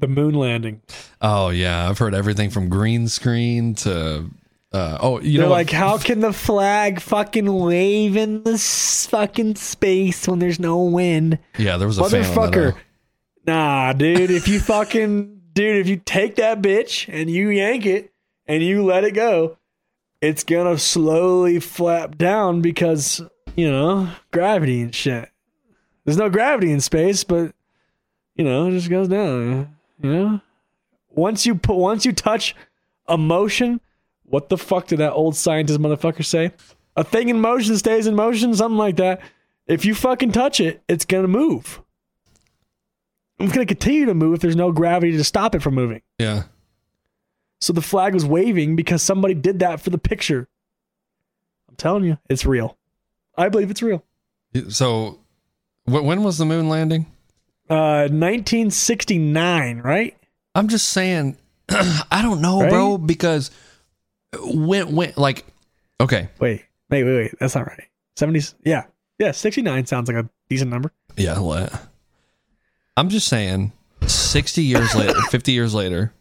the 0.00 0.08
moon 0.08 0.34
landing. 0.34 0.82
Oh 1.20 1.48
yeah, 1.48 1.88
I've 1.88 1.98
heard 1.98 2.14
everything 2.14 2.50
from 2.50 2.68
green 2.68 3.08
screen 3.08 3.74
to. 3.76 4.30
Uh, 4.76 4.98
oh, 5.00 5.20
you 5.20 5.38
They're 5.38 5.46
know, 5.46 5.50
what? 5.50 5.56
like, 5.56 5.70
how 5.70 5.96
can 5.96 6.20
the 6.20 6.32
flag 6.32 7.00
fucking 7.00 7.50
wave 7.52 8.16
in 8.16 8.42
the 8.42 8.58
fucking 8.58 9.54
space 9.56 10.28
when 10.28 10.38
there's 10.38 10.60
no 10.60 10.82
wind? 10.82 11.38
yeah, 11.58 11.76
there 11.78 11.86
was 11.88 11.98
a 11.98 12.04
fan 12.10 12.24
on 12.24 12.34
that, 12.34 12.52
Motherfucker. 12.52 12.72
uh, 12.74 12.78
Nah, 13.46 13.92
dude, 13.94 14.30
if 14.30 14.48
you 14.48 14.60
fucking 14.60 15.40
dude, 15.54 15.76
if 15.78 15.88
you 15.88 15.96
take 15.96 16.36
that 16.36 16.60
bitch 16.60 17.08
and 17.08 17.30
you 17.30 17.48
yank 17.48 17.86
it 17.86 18.12
and 18.46 18.62
you 18.62 18.84
let 18.84 19.04
it 19.04 19.12
go, 19.12 19.56
it's 20.20 20.44
gonna 20.44 20.76
slowly 20.78 21.60
flap 21.60 22.18
down 22.18 22.60
because, 22.60 23.22
you 23.54 23.70
know, 23.70 24.10
gravity 24.32 24.80
and 24.82 24.94
shit. 24.94 25.30
There's 26.04 26.18
no 26.18 26.28
gravity 26.28 26.70
in 26.72 26.80
space, 26.80 27.24
but 27.24 27.54
you 28.34 28.44
know, 28.44 28.66
it 28.66 28.72
just 28.72 28.90
goes 28.90 29.08
down. 29.08 29.74
You 30.02 30.12
know? 30.12 30.40
Once 31.10 31.46
you 31.46 31.54
put 31.54 31.76
once 31.76 32.04
you 32.04 32.12
touch 32.12 32.54
a 33.06 33.16
motion, 33.16 33.80
what 34.26 34.48
the 34.48 34.58
fuck 34.58 34.86
did 34.88 34.98
that 34.98 35.12
old 35.12 35.36
scientist 35.36 35.80
motherfucker 35.80 36.24
say? 36.24 36.52
A 36.96 37.04
thing 37.04 37.28
in 37.28 37.40
motion 37.40 37.76
stays 37.76 38.06
in 38.06 38.14
motion, 38.14 38.54
something 38.54 38.78
like 38.78 38.96
that. 38.96 39.20
If 39.66 39.84
you 39.84 39.94
fucking 39.94 40.32
touch 40.32 40.60
it, 40.60 40.82
it's 40.88 41.04
gonna 41.04 41.28
move. 41.28 41.82
It's 43.38 43.52
to 43.52 43.66
continue 43.66 44.06
to 44.06 44.14
move 44.14 44.34
if 44.34 44.40
there's 44.40 44.56
no 44.56 44.72
gravity 44.72 45.12
to 45.16 45.24
stop 45.24 45.54
it 45.54 45.62
from 45.62 45.74
moving. 45.74 46.02
yeah. 46.18 46.44
So 47.60 47.72
the 47.72 47.80
flag 47.82 48.12
was 48.12 48.24
waving 48.26 48.76
because 48.76 49.02
somebody 49.02 49.32
did 49.32 49.60
that 49.60 49.80
for 49.80 49.88
the 49.88 49.96
picture. 49.98 50.46
I'm 51.68 51.74
telling 51.76 52.04
you, 52.04 52.18
it's 52.28 52.44
real. 52.44 52.76
I 53.36 53.48
believe 53.48 53.70
it's 53.70 53.82
real. 53.82 54.04
So, 54.68 55.20
wh- 55.86 56.04
when 56.04 56.22
was 56.22 56.36
the 56.36 56.44
moon 56.44 56.68
landing? 56.68 57.06
Uh, 57.68 58.08
1969, 58.10 59.78
right? 59.78 60.16
I'm 60.54 60.68
just 60.68 60.90
saying, 60.90 61.36
I 61.70 62.20
don't 62.22 62.40
know, 62.42 62.66
bro, 62.68 62.98
because 62.98 63.50
when 64.42 64.94
when 64.94 65.12
like, 65.16 65.44
okay, 66.00 66.28
Wait, 66.40 66.64
wait, 66.90 67.04
wait, 67.04 67.16
wait. 67.16 67.34
That's 67.40 67.54
not 67.54 67.66
right. 67.66 67.84
70s. 68.16 68.54
Yeah, 68.64 68.84
yeah. 69.18 69.32
69 69.32 69.86
sounds 69.86 70.08
like 70.08 70.24
a 70.24 70.28
decent 70.48 70.70
number. 70.70 70.92
yeah, 71.16 71.38
let. 71.38 71.72
I'm 72.96 73.08
just 73.10 73.28
saying, 73.28 73.72
sixty 74.06 74.62
years 74.62 74.94
later, 74.94 75.20
fifty 75.30 75.52
years 75.52 75.74
later, 75.74 76.12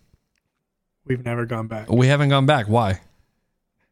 We've 1.05 1.23
never 1.23 1.45
gone 1.45 1.67
back. 1.67 1.89
we 1.89 2.07
haven't 2.07 2.29
gone 2.29 2.45
back. 2.45 2.67
Why? 2.67 3.01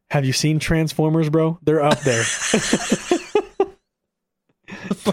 Have 0.09 0.25
you 0.25 0.33
seen 0.33 0.59
Transformers, 0.59 1.29
bro? 1.29 1.59
They're 1.63 1.81
up 1.83 1.99
there. 2.01 2.23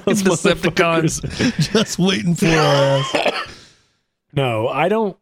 Those 0.04 0.22
Decepticons 0.22 1.72
just 1.72 1.98
waiting 1.98 2.34
for 2.34 2.46
us. 2.46 3.14
No, 4.32 4.68
I 4.68 4.88
don't. 4.88 5.16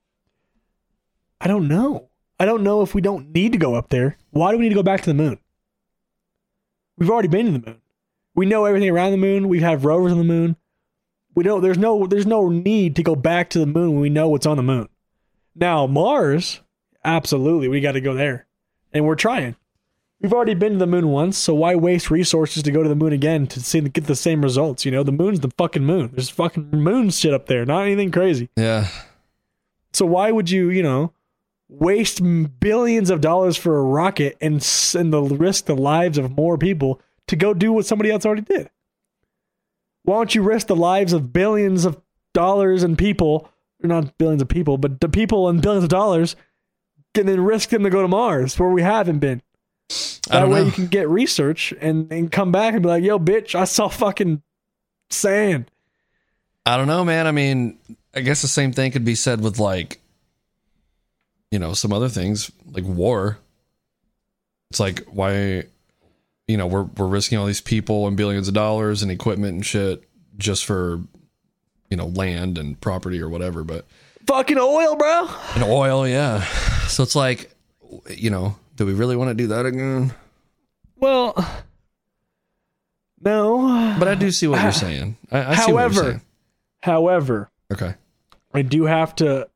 I 1.41 1.47
don't 1.49 1.69
know. 1.69 2.08
I 2.41 2.45
don't 2.45 2.63
know 2.63 2.83
if 2.83 2.95
we 2.95 3.01
don't 3.01 3.33
need 3.33 3.53
to 3.53 3.59
go 3.59 3.75
up 3.75 3.89
there. 3.89 4.17
Why 4.31 4.53
do 4.53 4.59
we 4.59 4.65
need 4.65 4.69
to 4.71 4.75
go 4.75 4.83
back 4.83 5.01
to 5.03 5.11
the 5.11 5.15
moon? 5.15 5.39
We've 6.97 7.11
already 7.11 7.29
been 7.29 7.47
to 7.47 7.53
the 7.59 7.67
moon. 7.67 7.81
We 8.35 8.47
know 8.47 8.65
everything 8.65 8.91
around 8.91 9.11
the 9.13 9.17
moon. 9.19 9.49
We 9.49 9.61
have 9.61 9.85
rovers 9.85 10.13
on 10.13 10.19
the 10.19 10.25
moon. 10.25 10.57
We 11.35 11.45
don't. 11.45 11.63
There's 11.63 11.79
no. 11.79 12.07
There's 12.07 12.27
no 12.27 12.49
need 12.49 12.97
to 12.97 13.03
go 13.03 13.15
back 13.15 13.51
to 13.51 13.59
the 13.59 13.67
moon 13.67 13.93
when 13.93 14.01
we 14.01 14.11
know 14.11 14.29
what's 14.29 14.47
on 14.47 14.57
the 14.57 14.63
moon. 14.63 14.89
Now 15.55 15.87
Mars, 15.87 16.61
absolutely, 17.05 17.69
we 17.69 17.81
got 17.81 17.93
to 17.93 18.01
go 18.01 18.15
there, 18.15 18.47
and 18.93 19.05
we're 19.05 19.15
trying. 19.17 19.57
We've 20.21 20.33
already 20.33 20.55
been 20.55 20.73
to 20.73 20.79
the 20.79 20.87
moon 20.87 21.09
once, 21.09 21.39
so 21.39 21.55
why 21.55 21.77
waste 21.77 22.11
resources 22.11 22.65
to 22.65 22.73
go 22.73 22.83
to 22.83 22.89
the 22.89 22.97
moon 22.97 23.13
again 23.13 23.47
to 23.49 23.61
see 23.61 23.81
to 23.81 23.89
get 23.89 24.07
the 24.07 24.17
same 24.17 24.43
results? 24.43 24.85
You 24.85 24.91
know, 24.91 25.05
the 25.05 25.13
moon's 25.13 25.41
the 25.41 25.51
fucking 25.57 25.85
moon. 25.85 26.11
There's 26.13 26.29
fucking 26.29 26.71
moon 26.73 27.11
shit 27.11 27.33
up 27.33 27.47
there, 27.47 27.65
not 27.65 27.83
anything 27.87 28.11
crazy. 28.11 28.49
Yeah, 28.57 28.89
So 29.93 30.05
why 30.07 30.33
would 30.33 30.51
you, 30.51 30.71
you 30.71 30.83
know, 30.83 31.13
waste 31.69 32.23
billions 32.61 33.11
of 33.11 33.21
dollars 33.21 33.57
for 33.57 33.79
a 33.79 33.83
rocket 33.83 34.37
and 34.41 34.55
and 34.97 35.13
the 35.13 35.23
risk 35.23 35.67
the 35.67 35.77
lives 35.77 36.19
of 36.19 36.37
more 36.37 36.57
people 36.57 37.01
to 37.27 37.37
go 37.37 37.53
do 37.55 37.73
what 37.73 37.87
somebody 37.87 38.11
else 38.11 38.25
already 38.25 38.43
did? 38.43 38.71
Why 40.03 40.17
don't 40.17 40.35
you 40.35 40.43
risk 40.43 40.69
the 40.69 40.77
lives 40.77 41.13
of 41.13 41.33
billions 41.33 41.85
of 41.85 42.01
dollars 42.33 42.83
and 42.83 42.97
people, 42.97 43.51
or 43.83 43.89
not 43.89 44.17
billions 44.17 44.41
of 44.41 44.49
people, 44.49 44.79
but 44.79 45.01
the 45.01 45.09
people 45.09 45.49
and 45.49 45.61
billions 45.61 45.85
of 45.85 45.91
dollars, 45.91 46.37
and 47.15 47.29
then 47.29 47.41
risk 47.41 47.71
them 47.71 47.83
to 47.83 47.91
go 47.91 48.03
to 48.03 48.09
Mars 48.09 48.59
where 48.59 48.71
we 48.71 48.83
haven't 48.83 49.19
been? 49.19 49.43
That 50.31 50.49
way 50.49 50.61
know. 50.61 50.67
you 50.67 50.73
can 50.73 50.87
get 50.87 51.09
research 51.09 51.73
and, 51.81 52.13
and 52.13 52.31
come 52.31 52.53
back 52.53 52.75
and 52.75 52.83
be 52.83 52.89
like, 52.89 53.03
yo, 53.03 53.19
bitch, 53.19 53.55
I 53.55 53.65
saw 53.65 53.89
fucking 53.89 54.43
sand. 55.11 55.71
I 56.67 56.77
don't 56.77 56.87
know, 56.87 57.05
man. 57.05 57.27
I 57.27 57.33
mean, 57.33 57.79
I 58.15 58.21
guess 58.21 58.43
the 58.43 58.49
same 58.49 58.73
thing 58.73 58.93
could 58.93 59.05
be 59.05 59.15
said 59.15 59.41
with 59.41 59.59
like, 59.59 59.98
you 61.51 61.59
know, 61.59 61.73
some 61.75 61.93
other 61.93 62.09
things 62.09 62.51
like 62.71 62.85
war. 62.85 63.39
It's 64.71 64.81
like 64.81 65.05
why, 65.07 65.65
you 66.47 66.57
know, 66.57 66.67
we're 66.67 66.83
we're 66.83 67.07
risking 67.07 67.39
all 67.39 67.47
these 67.47 67.61
people 67.61 68.07
and 68.07 68.17
billions 68.17 68.49
of 68.49 68.55
dollars 68.55 69.03
and 69.03 69.11
equipment 69.11 69.55
and 69.55 69.65
shit 69.67 70.03
just 70.37 70.65
for, 70.67 71.01
you 71.91 71.97
know, 71.97 72.07
land 72.07 72.59
and 72.59 72.79
property 72.81 73.21
or 73.21 73.29
whatever. 73.29 73.65
But 73.65 73.87
Fucking 74.27 74.59
oil, 74.59 74.95
bro. 74.97 75.29
and 75.55 75.65
oil, 75.65 76.07
yeah. 76.07 76.43
So 76.89 77.03
it's 77.03 77.17
like, 77.17 77.51
you 78.11 78.29
know, 78.29 78.57
do 78.77 78.85
we 78.85 78.93
really 78.93 79.17
want 79.17 79.29
to 79.31 79.35
do 79.35 79.47
that 79.49 79.65
again? 79.65 80.13
Well, 80.97 81.33
no. 83.21 83.97
But 83.99 84.09
I 84.09 84.15
do 84.15 84.31
see 84.31 84.47
what 84.47 84.63
you're 84.63 84.73
saying. 84.73 85.17
I, 85.31 85.53
I 85.53 85.55
see 85.55 85.73
what 85.73 85.81
you're 85.81 85.91
However, 85.91 86.03
saying. 86.03 86.21
however, 86.83 87.51
Okay. 87.73 87.95
I 88.55 88.63
do 88.63 88.85
have 88.85 89.15
to. 89.17 89.49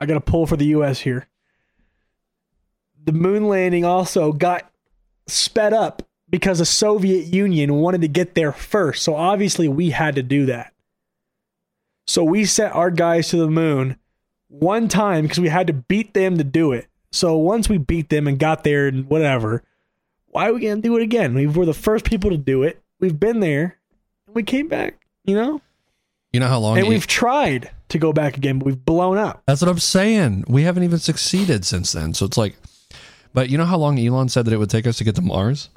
I 0.00 0.06
got 0.06 0.14
to 0.14 0.20
pull 0.20 0.46
for 0.46 0.56
the 0.56 0.66
U.S. 0.66 0.98
here. 1.00 1.26
The 3.04 3.12
moon 3.12 3.48
landing 3.48 3.84
also 3.84 4.32
got 4.32 4.70
sped 5.26 5.72
up 5.72 6.02
because 6.28 6.58
the 6.58 6.64
Soviet 6.64 7.26
Union 7.26 7.74
wanted 7.74 8.00
to 8.02 8.08
get 8.08 8.34
there 8.34 8.52
first. 8.52 9.02
So 9.02 9.14
obviously 9.14 9.68
we 9.68 9.90
had 9.90 10.14
to 10.14 10.22
do 10.22 10.46
that. 10.46 10.72
So 12.06 12.24
we 12.24 12.44
sent 12.44 12.74
our 12.74 12.90
guys 12.90 13.28
to 13.28 13.36
the 13.36 13.50
moon 13.50 13.96
one 14.48 14.88
time 14.88 15.22
because 15.22 15.40
we 15.40 15.48
had 15.48 15.66
to 15.68 15.72
beat 15.72 16.14
them 16.14 16.38
to 16.38 16.44
do 16.44 16.72
it. 16.72 16.86
So 17.10 17.36
once 17.36 17.68
we 17.68 17.78
beat 17.78 18.08
them 18.08 18.26
and 18.26 18.38
got 18.38 18.64
there 18.64 18.88
and 18.88 19.08
whatever, 19.08 19.62
why 20.26 20.48
are 20.48 20.54
we 20.54 20.60
going 20.60 20.76
to 20.76 20.88
do 20.88 20.96
it 20.96 21.02
again? 21.02 21.34
We 21.34 21.46
were 21.46 21.66
the 21.66 21.74
first 21.74 22.04
people 22.04 22.30
to 22.30 22.38
do 22.38 22.62
it. 22.62 22.82
We've 23.00 23.18
been 23.18 23.40
there 23.40 23.78
and 24.26 24.34
we 24.34 24.42
came 24.42 24.68
back, 24.68 25.04
you 25.24 25.34
know? 25.34 25.60
You 26.32 26.40
know 26.40 26.48
how 26.48 26.58
long? 26.58 26.78
And 26.78 26.88
we've 26.88 27.06
tried 27.06 27.70
to 27.90 27.98
go 27.98 28.12
back 28.14 28.38
again, 28.38 28.58
but 28.58 28.64
we've 28.64 28.84
blown 28.84 29.18
up. 29.18 29.42
That's 29.46 29.60
what 29.60 29.70
I'm 29.70 29.78
saying. 29.78 30.44
We 30.48 30.62
haven't 30.62 30.84
even 30.84 30.98
succeeded 30.98 31.66
since 31.66 31.92
then. 31.92 32.14
So 32.14 32.24
it's 32.24 32.38
like, 32.38 32.56
but 33.32 33.50
you 33.50 33.58
know 33.58 33.64
how 33.64 33.78
long 33.78 33.98
Elon 33.98 34.28
said 34.28 34.44
that 34.46 34.52
it 34.54 34.58
would 34.58 34.70
take 34.70 34.86
us 34.86 34.98
to 34.98 35.04
get 35.04 35.14
to 35.16 35.22
Mars? 35.22 35.68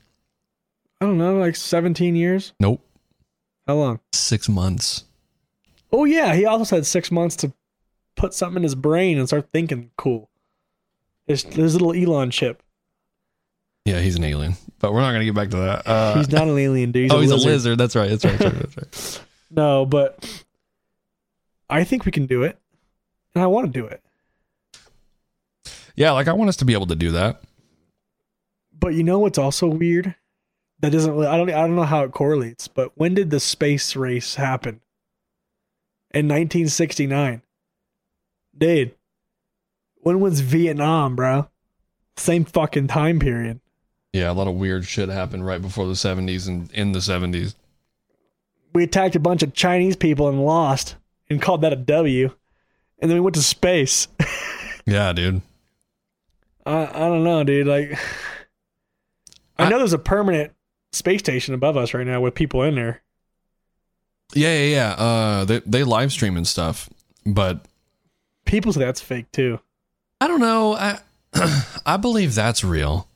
I 1.01 1.05
don't 1.05 1.17
know, 1.17 1.37
like 1.37 1.55
17 1.55 2.15
years? 2.15 2.53
Nope, 2.59 2.81
How 3.67 3.75
long? 3.75 3.99
six 4.13 4.47
months. 4.47 5.03
Oh, 5.91 6.05
yeah. 6.05 6.33
He 6.35 6.45
also 6.45 6.63
said 6.63 6.85
six 6.85 7.11
months 7.11 7.35
to 7.37 7.53
put 8.15 8.33
something 8.33 8.57
in 8.57 8.63
his 8.63 8.75
brain 8.75 9.17
and 9.17 9.27
start 9.27 9.49
thinking 9.53 9.91
cool. 9.97 10.29
His, 11.27 11.43
his 11.43 11.73
little 11.73 11.93
Elon 11.93 12.31
chip. 12.31 12.61
Yeah, 13.85 13.99
he's 13.99 14.15
an 14.15 14.23
alien. 14.23 14.53
But 14.79 14.93
we're 14.93 15.01
not 15.01 15.11
gonna 15.11 15.25
get 15.25 15.35
back 15.35 15.49
to 15.51 15.57
that. 15.57 15.87
Uh, 15.87 16.15
He's 16.17 16.31
not 16.31 16.47
an 16.47 16.57
alien, 16.57 16.91
dude. 16.91 17.03
He's 17.03 17.11
oh, 17.13 17.17
a 17.17 17.21
he's 17.21 17.31
lizard. 17.31 17.47
a 17.47 17.51
lizard. 17.53 17.77
That's 17.77 17.95
right. 17.95 18.09
That's 18.09 18.25
right. 18.25 18.37
That's 18.39 18.53
right. 18.53 18.71
That's 18.75 19.17
right. 19.19 19.21
No, 19.51 19.85
but 19.85 20.43
I 21.69 21.83
think 21.83 22.05
we 22.05 22.11
can 22.11 22.25
do 22.25 22.43
it. 22.43 22.57
And 23.33 23.43
I 23.43 23.47
want 23.47 23.71
to 23.71 23.79
do 23.79 23.85
it. 23.85 24.01
Yeah, 25.95 26.11
like 26.11 26.27
I 26.27 26.33
want 26.33 26.49
us 26.49 26.57
to 26.57 26.65
be 26.65 26.73
able 26.73 26.87
to 26.87 26.95
do 26.95 27.11
that. 27.11 27.41
But 28.77 28.93
you 28.93 29.03
know 29.03 29.19
what's 29.19 29.37
also 29.37 29.67
weird? 29.67 30.15
That 30.79 30.91
doesn't 30.91 31.11
really, 31.11 31.27
I 31.27 31.37
don't 31.37 31.49
I 31.49 31.61
don't 31.61 31.75
know 31.75 31.83
how 31.83 32.03
it 32.03 32.11
correlates, 32.11 32.67
but 32.67 32.91
when 32.95 33.13
did 33.13 33.29
the 33.29 33.39
space 33.39 33.95
race 33.95 34.35
happen? 34.35 34.81
In 36.11 36.27
1969. 36.27 37.41
Dude. 38.57 38.95
When 39.97 40.19
was 40.19 40.41
Vietnam, 40.41 41.15
bro? 41.15 41.49
Same 42.15 42.45
fucking 42.45 42.87
time 42.87 43.19
period. 43.19 43.59
Yeah, 44.13 44.31
a 44.31 44.33
lot 44.33 44.47
of 44.47 44.55
weird 44.55 44.85
shit 44.85 45.09
happened 45.09 45.45
right 45.45 45.61
before 45.61 45.87
the 45.87 45.93
70s 45.93 46.47
and 46.47 46.71
in 46.71 46.91
the 46.93 46.99
70s. 46.99 47.55
We 48.73 48.83
attacked 48.83 49.15
a 49.15 49.19
bunch 49.19 49.43
of 49.43 49.53
Chinese 49.53 49.95
people 49.95 50.29
and 50.29 50.45
lost 50.45 50.95
and 51.29 51.41
called 51.41 51.61
that 51.61 51.73
a 51.73 51.77
W. 51.77 52.29
And 52.99 53.09
then 53.09 53.17
we 53.17 53.21
went 53.21 53.35
to 53.35 53.43
space. 53.43 54.07
Yeah, 54.85 55.13
dude. 55.13 55.41
I 56.65 56.85
I 56.87 56.99
don't 57.09 57.23
know, 57.23 57.43
dude. 57.43 57.67
Like 57.67 57.97
I 59.57 59.65
I- 59.65 59.69
know 59.69 59.77
there's 59.77 59.93
a 59.93 59.97
permanent 59.99 60.53
space 60.91 61.19
station 61.19 61.53
above 61.53 61.77
us 61.77 61.93
right 61.93 62.05
now 62.07 62.21
with 62.21 62.35
people 62.35 62.63
in 62.63 62.75
there. 62.75 63.01
Yeah, 64.33 64.53
yeah, 64.57 64.75
yeah. 64.75 64.91
Uh, 64.93 65.45
they 65.45 65.59
they 65.59 65.83
live 65.83 66.11
stream 66.11 66.35
and 66.37 66.47
stuff, 66.47 66.89
but 67.25 67.65
People 68.45 68.71
say 68.73 68.79
that's 68.81 69.01
fake 69.01 69.31
too. 69.31 69.59
I 70.21 70.27
don't 70.27 70.39
know. 70.39 70.73
I 70.75 70.99
I 71.85 71.97
believe 71.97 72.35
that's 72.35 72.63
real, 72.63 73.07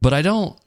but 0.00 0.12
I 0.14 0.22
don't. 0.22 0.58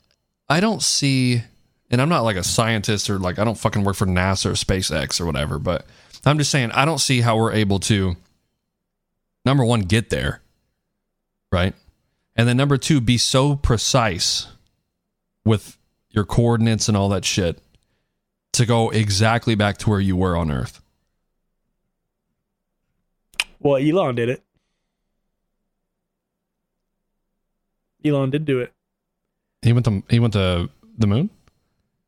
I 0.49 0.59
don't 0.59 0.83
see, 0.83 1.41
and 1.89 2.01
I'm 2.01 2.09
not 2.09 2.21
like 2.21 2.35
a 2.35 2.43
scientist 2.43 3.09
or 3.09 3.17
like 3.17 3.39
I 3.39 3.43
don't 3.43 3.57
fucking 3.57 3.83
work 3.83 3.95
for 3.95 4.05
NASA 4.05 4.47
or 4.47 4.51
SpaceX 4.51 5.19
or 5.21 5.25
whatever. 5.25 5.57
But 5.59 5.85
I'm 6.25 6.37
just 6.37 6.51
saying 6.51 6.71
I 6.71 6.85
don't 6.85 6.99
see 6.99 7.21
how 7.21 7.37
we're 7.37 7.53
able 7.53 7.79
to. 7.81 8.15
Number 9.45 9.65
one, 9.65 9.81
get 9.81 10.09
there, 10.11 10.41
right, 11.51 11.73
and 12.41 12.49
then 12.49 12.57
number 12.57 12.75
two, 12.75 12.99
be 12.99 13.19
so 13.19 13.55
precise 13.55 14.47
with 15.45 15.77
your 16.09 16.25
coordinates 16.25 16.87
and 16.87 16.97
all 16.97 17.07
that 17.09 17.23
shit 17.23 17.61
to 18.53 18.65
go 18.65 18.89
exactly 18.89 19.53
back 19.53 19.77
to 19.77 19.91
where 19.91 19.99
you 19.99 20.15
were 20.15 20.35
on 20.35 20.49
Earth. 20.49 20.81
Well, 23.59 23.75
Elon 23.75 24.15
did 24.15 24.29
it. 24.29 24.43
Elon 28.03 28.31
did 28.31 28.45
do 28.45 28.59
it. 28.59 28.73
He 29.61 29.71
went 29.71 29.85
to 29.85 30.01
he 30.09 30.19
went 30.19 30.33
to 30.33 30.67
the 30.97 31.05
moon. 31.05 31.29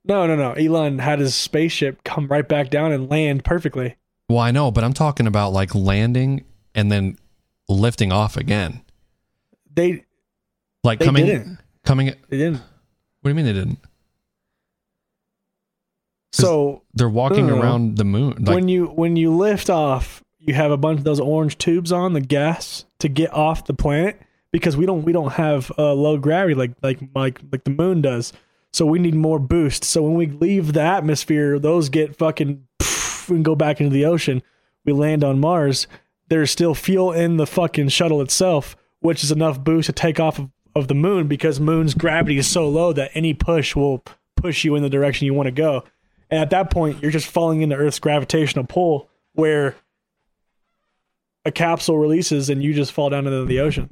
No, 0.04 0.26
no, 0.26 0.36
no. 0.36 0.54
Elon 0.54 0.98
had 0.98 1.19
his 1.19 1.36
spaceship 1.36 2.04
come 2.04 2.26
right 2.26 2.50
back 2.50 2.72
down 2.72 2.91
and 2.91 3.08
land 3.08 3.43
perfectly. 3.43 3.98
Well, 4.30 4.39
I 4.39 4.50
know, 4.50 4.72
but 4.72 4.84
I'm 4.84 4.93
talking 4.93 5.28
about 5.28 5.54
like 5.54 5.76
landing 5.76 6.43
and 6.74 6.91
then 6.91 7.19
lifting 7.69 8.12
off 8.12 8.36
again. 8.36 8.82
They 9.72 10.06
Like 10.84 11.00
They 11.00 11.06
coming 11.06 11.26
didn't. 11.26 11.60
coming 11.84 12.08
they 12.30 12.38
didn't. 12.38 12.62
What 13.22 13.24
do 13.24 13.30
you 13.30 13.36
mean 13.36 13.46
they 13.46 13.54
didn't? 13.54 13.80
So 16.32 16.82
They're 16.93 17.10
walking 17.10 17.48
no. 17.48 17.60
around 17.60 17.98
the 17.98 18.06
moon. 18.06 18.43
Like 18.43 18.56
when 18.56 18.67
you 18.67 18.88
when 18.88 19.15
you 19.15 19.36
lift 19.36 19.69
off, 19.69 20.24
you 20.39 20.54
have 20.54 20.72
a 20.72 20.78
bunch 20.78 21.00
of 21.00 21.04
those 21.04 21.19
orange 21.19 21.58
tubes 21.58 21.91
on 21.91 22.13
the 22.13 22.22
gas 22.22 22.86
to 23.00 23.08
get 23.08 23.34
off 23.34 23.65
the 23.65 23.74
planet 23.74 24.19
because 24.52 24.76
we 24.76 24.86
don't 24.86 25.04
we 25.04 25.12
don't 25.13 25.34
have 25.34 25.72
uh, 25.78 25.93
low 25.93 26.17
gravity 26.17 26.56
like 26.56 26.72
like 26.82 27.00
like 27.15 27.39
like 27.52 27.63
the 27.63 27.72
moon 27.72 28.02
does. 28.02 28.34
So 28.72 28.86
we 28.88 28.98
need 28.98 29.13
more 29.13 29.38
boost. 29.38 29.84
So 29.84 30.02
when 30.02 30.15
we 30.15 30.26
leave 30.26 30.74
the 30.74 30.82
atmosphere, 30.82 31.60
those 31.60 31.89
get 31.89 32.15
fucking 32.15 32.65
and 33.28 33.46
go 33.46 33.56
back 33.56 33.80
into 33.80 33.93
the 33.93 34.06
ocean. 34.06 34.41
We 34.86 34.93
land 34.93 35.24
on 35.24 35.39
Mars. 35.39 35.88
There's 36.30 36.50
still 36.50 36.74
fuel 36.74 37.12
in 37.12 37.38
the 37.38 37.46
fucking 37.46 37.89
shuttle 37.89 38.22
itself, 38.22 38.76
which 39.00 39.24
is 39.24 39.32
enough 39.32 39.63
boost 39.63 39.86
to 39.86 39.93
take 39.93 40.19
off 40.19 40.41
of, 40.75 40.88
the 40.88 40.93
moon 40.95 41.27
because 41.27 41.59
moon's 41.59 41.93
gravity 41.93 42.38
is 42.38 42.47
so 42.47 42.67
low 42.67 42.93
that 42.93 43.12
any 43.13 43.33
push 43.33 43.75
will 43.75 44.03
push 44.36 44.63
you 44.63 44.75
in 44.75 44.83
the 44.83 44.89
direction 44.89 45.25
you 45.25 45.33
want 45.33 45.47
to 45.47 45.51
go. 45.51 45.83
And 46.29 46.41
at 46.41 46.49
that 46.49 46.71
point, 46.71 47.01
you're 47.01 47.12
just 47.12 47.27
falling 47.27 47.62
into 47.62 47.75
Earth's 47.75 47.99
gravitational 47.99 48.65
pull 48.65 49.09
where 49.33 49.75
a 51.45 51.51
capsule 51.51 51.97
releases 51.97 52.49
and 52.49 52.63
you 52.63 52.73
just 52.73 52.91
fall 52.91 53.09
down 53.09 53.27
into 53.27 53.45
the 53.45 53.59
ocean. 53.59 53.89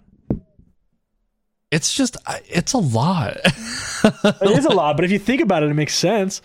it's 1.72 1.94
just 1.94 2.18
it's 2.50 2.74
a 2.74 2.78
lot. 2.78 3.38
It 3.44 4.58
is 4.58 4.66
a 4.66 4.70
lot, 4.74 4.96
but 4.96 5.06
if 5.06 5.12
you 5.12 5.20
think 5.20 5.42
about 5.42 5.64
it, 5.64 5.70
it 5.70 5.74
makes 5.74 5.96
sense. 5.96 6.42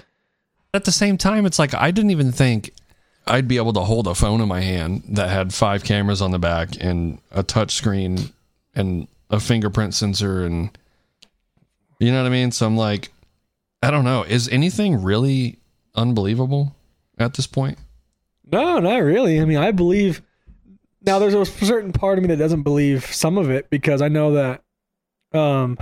At 0.75 0.85
the 0.85 0.92
same 0.92 1.16
time, 1.16 1.46
it's 1.46 1.59
like 1.59 1.75
I 1.75 1.90
didn't 1.90 2.11
even 2.11 2.33
think 2.33 2.72
I'd 3.27 3.49
be 3.49 3.57
able 3.57 3.72
to 3.75 3.81
hold 3.81 4.07
a 4.07 4.14
phone 4.14 4.40
in 4.40 4.49
my 4.49 4.61
hand 4.61 5.03
that 5.09 5.31
had 5.31 5.53
five 5.55 5.83
cameras 5.85 6.20
on 6.22 6.31
the 6.31 6.38
back 6.38 6.70
and 6.81 7.18
a 7.31 7.42
touch 7.42 7.72
screen 7.75 8.33
and 8.75 9.09
a 9.31 9.41
fingerprint 9.41 9.95
sensor 9.95 10.45
and 10.45 10.77
you 11.99 12.12
know 12.12 12.23
what 12.23 12.27
I 12.29 12.31
mean? 12.31 12.51
So 12.53 12.67
I'm 12.67 12.77
like 12.77 13.11
I 13.83 13.91
don't 13.91 14.05
know. 14.05 14.23
Is 14.23 14.49
anything 14.49 15.03
really 15.03 15.59
unbelievable 15.95 16.75
at 17.19 17.35
this 17.35 17.47
point? 17.47 17.79
No, 18.51 18.79
not 18.79 18.97
really. 18.99 19.41
I 19.41 19.45
mean, 19.45 19.59
I 19.59 19.71
believe. 19.71 20.23
Now, 21.03 21.19
there's 21.19 21.35
a 21.35 21.45
certain 21.45 21.93
part 21.93 22.19
of 22.19 22.23
me 22.23 22.29
that 22.29 22.37
doesn't 22.39 22.62
believe 22.62 23.05
some 23.07 23.39
of 23.39 23.51
it 23.51 23.69
because 23.71 24.03
I 24.03 24.09
know 24.09 24.33
that, 24.33 24.62
um, 25.39 25.79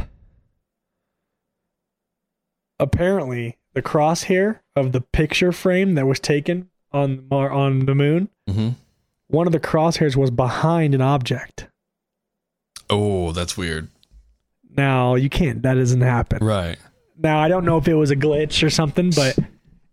apparently 2.78 3.56
the 3.74 3.82
crosshair 3.82 4.60
of 4.76 4.92
the 4.92 5.00
picture 5.00 5.52
frame 5.52 5.94
that 5.94 6.06
was 6.06 6.20
taken 6.20 6.68
on 6.92 7.26
Mar- 7.30 7.50
on 7.50 7.86
the 7.86 7.94
moon, 7.94 8.28
Mm-hmm. 8.48 8.70
one 9.28 9.46
of 9.46 9.52
the 9.52 9.60
crosshairs 9.60 10.16
was 10.16 10.30
behind 10.30 10.94
an 10.94 11.00
object. 11.00 11.68
Oh, 12.90 13.32
that's 13.32 13.56
weird. 13.56 13.88
Now 14.76 15.14
you 15.14 15.28
can't. 15.30 15.62
That 15.62 15.74
doesn't 15.74 16.00
happen. 16.00 16.44
Right. 16.44 16.78
Now 17.16 17.38
I 17.38 17.48
don't 17.48 17.64
know 17.64 17.78
if 17.78 17.86
it 17.88 17.94
was 17.94 18.10
a 18.10 18.16
glitch 18.16 18.62
or 18.64 18.70
something, 18.70 19.10
but 19.10 19.38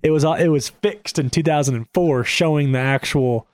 it 0.04 0.10
was 0.12 0.24
it 0.24 0.50
was 0.50 0.70
fixed 0.70 1.20
in 1.20 1.30
2004, 1.30 2.24
showing 2.24 2.72
the 2.72 2.80
actual 2.80 3.48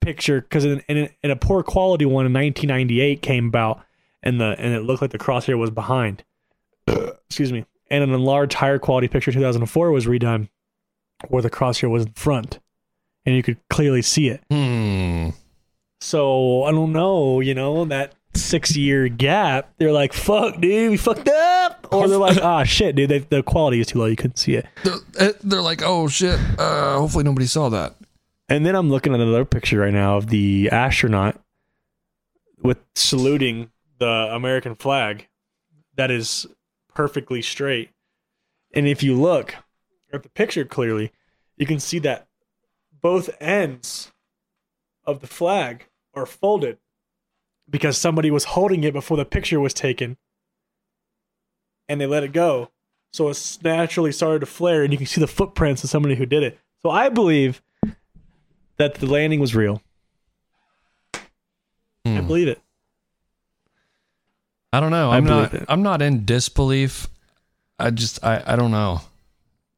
picture 0.00 0.40
because 0.42 0.64
in, 0.64 0.80
in, 0.88 0.96
a- 0.98 1.10
in 1.22 1.30
a 1.30 1.36
poor 1.36 1.62
quality 1.62 2.04
one 2.04 2.26
in 2.26 2.32
1998 2.32 3.22
came 3.22 3.46
about, 3.48 3.82
and 4.22 4.40
the 4.40 4.54
and 4.58 4.74
it 4.74 4.80
looked 4.80 5.00
like 5.02 5.10
the 5.12 5.18
crosshair 5.18 5.58
was 5.58 5.70
behind. 5.70 6.24
Excuse 6.86 7.52
me. 7.52 7.64
And 7.90 8.04
an 8.04 8.12
enlarged, 8.12 8.52
higher 8.54 8.78
quality 8.78 9.08
picture 9.08 9.32
2004 9.32 9.90
was 9.90 10.06
redone, 10.06 10.48
where 11.28 11.42
the 11.42 11.50
crosshair 11.50 11.90
was 11.90 12.04
in 12.06 12.12
front, 12.12 12.60
and 13.26 13.34
you 13.34 13.42
could 13.42 13.56
clearly 13.68 14.02
see 14.02 14.28
it. 14.28 14.42
Hmm. 14.50 15.30
So 16.00 16.64
I 16.64 16.70
don't 16.70 16.92
know, 16.92 17.40
you 17.40 17.54
know, 17.54 17.84
that 17.86 18.12
six 18.34 18.76
year 18.76 19.08
gap, 19.08 19.72
they're 19.78 19.92
like, 19.92 20.12
fuck, 20.12 20.60
dude, 20.60 20.90
we 20.90 20.96
fucked 20.96 21.28
up. 21.28 21.88
Or 21.92 22.08
they're 22.08 22.18
like, 22.18 22.38
ah, 22.42 22.64
shit, 22.64 22.94
dude, 22.96 23.10
they, 23.10 23.18
the 23.18 23.42
quality 23.42 23.80
is 23.80 23.88
too 23.88 23.98
low. 23.98 24.06
You 24.06 24.16
couldn't 24.16 24.38
see 24.38 24.54
it. 24.54 24.66
They're, 24.84 25.32
they're 25.42 25.62
like, 25.62 25.82
oh 25.82 26.08
shit. 26.08 26.38
Uh, 26.58 26.98
hopefully 26.98 27.24
nobody 27.24 27.46
saw 27.46 27.68
that. 27.70 27.96
And 28.48 28.66
then 28.66 28.74
I'm 28.74 28.90
looking 28.90 29.14
at 29.14 29.20
another 29.20 29.44
picture 29.44 29.78
right 29.78 29.92
now 29.92 30.16
of 30.16 30.28
the 30.28 30.70
astronaut 30.70 31.40
with 32.62 32.78
saluting 32.94 33.70
the 33.98 34.28
American 34.32 34.74
flag 34.74 35.28
that 35.96 36.10
is 36.10 36.46
perfectly 36.94 37.42
straight. 37.42 37.90
And 38.72 38.86
if 38.86 39.02
you 39.02 39.14
look 39.20 39.54
at 40.12 40.22
the 40.22 40.28
picture 40.28 40.64
clearly, 40.64 41.12
you 41.56 41.66
can 41.66 41.80
see 41.80 41.98
that 42.00 42.28
both 43.00 43.30
ends 43.40 44.12
of 45.04 45.20
the 45.20 45.26
flag 45.26 45.86
are 46.14 46.26
folded 46.26 46.78
because 47.70 47.96
somebody 47.96 48.30
was 48.30 48.44
holding 48.44 48.82
it 48.84 48.92
before 48.92 49.16
the 49.16 49.24
picture 49.24 49.60
was 49.60 49.72
taken 49.72 50.16
and 51.88 52.00
they 52.00 52.06
let 52.06 52.22
it 52.24 52.32
go. 52.32 52.70
So 53.12 53.28
it 53.28 53.58
naturally 53.62 54.12
started 54.12 54.40
to 54.40 54.46
flare 54.46 54.82
and 54.82 54.92
you 54.92 54.98
can 54.98 55.06
see 55.06 55.20
the 55.20 55.26
footprints 55.26 55.82
of 55.84 55.90
somebody 55.90 56.14
who 56.14 56.26
did 56.26 56.42
it. 56.42 56.58
So 56.82 56.90
I 56.90 57.08
believe 57.08 57.62
that 58.76 58.94
the 58.96 59.06
landing 59.06 59.40
was 59.40 59.54
real. 59.54 59.82
I 61.14 61.20
Hmm. 62.06 62.26
believe 62.26 62.48
it. 62.48 62.60
I 64.72 64.80
don't 64.80 64.90
know. 64.90 65.10
I 65.10 65.16
I'm 65.16 65.24
not. 65.24 65.52
it. 65.52 65.64
I'm 65.68 65.82
not 65.82 66.00
in 66.00 66.24
disbelief. 66.24 67.08
I 67.78 67.90
just. 67.90 68.24
I. 68.24 68.42
I 68.46 68.56
don't 68.56 68.70
know. 68.70 69.00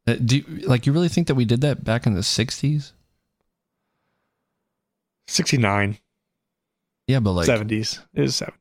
Uh, 0.06 0.14
Do 0.24 0.36
you, 0.36 0.44
like 0.66 0.86
you 0.86 0.92
really 0.92 1.08
think 1.08 1.26
that 1.28 1.34
we 1.34 1.44
did 1.44 1.62
that 1.62 1.82
back 1.82 2.06
in 2.06 2.14
the 2.14 2.20
'60s? 2.20 2.92
69, 5.26 5.98
Yeah, 7.06 7.20
but 7.20 7.32
like 7.32 7.48
70s. 7.48 7.98
It 8.14 8.20
was 8.22 8.36
70. 8.36 8.56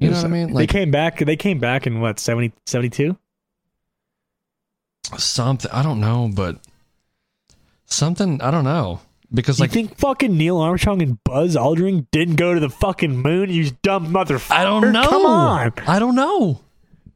It 0.00 0.04
you 0.04 0.10
know 0.10 0.16
what 0.16 0.24
I 0.24 0.28
mean? 0.28 0.52
Like 0.52 0.68
they 0.68 0.72
came 0.78 0.90
back. 0.90 1.18
They 1.18 1.36
came 1.36 1.58
back 1.58 1.86
in 1.86 2.00
what 2.00 2.18
70, 2.20 2.52
72? 2.66 3.16
something. 5.16 5.70
I 5.70 5.82
don't 5.82 6.00
know, 6.00 6.30
but 6.32 6.58
something. 7.86 8.40
I 8.42 8.50
don't 8.50 8.64
know 8.64 9.00
because 9.32 9.58
You 9.58 9.64
like 9.64 9.70
think 9.72 9.96
fucking 9.98 10.36
Neil 10.36 10.58
Armstrong 10.58 11.02
and 11.02 11.22
Buzz 11.24 11.56
Aldrin 11.56 12.06
didn't 12.10 12.36
go 12.36 12.54
to 12.54 12.60
the 12.60 12.68
fucking 12.68 13.16
moon? 13.16 13.50
You 13.50 13.70
dumb 13.82 14.08
motherfucker! 14.12 14.52
I 14.52 14.64
don't 14.64 14.92
know. 14.92 15.08
Come 15.08 15.26
on, 15.26 15.72
I 15.86 15.98
don't 15.98 16.14
know. 16.14 16.60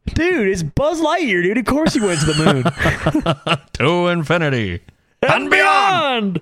dude. 0.07 0.49
It's 0.49 0.63
Buzz 0.63 1.01
Lightyear, 1.01 1.43
dude. 1.43 1.59
Of 1.59 1.65
course 1.67 1.95
he 1.95 2.01
went 2.01 2.21
to 2.21 2.27
the 2.27 2.45
moon 2.45 3.59
To 3.75 4.09
infinity. 4.09 4.81
and 5.23 5.51
beyond. 5.51 6.41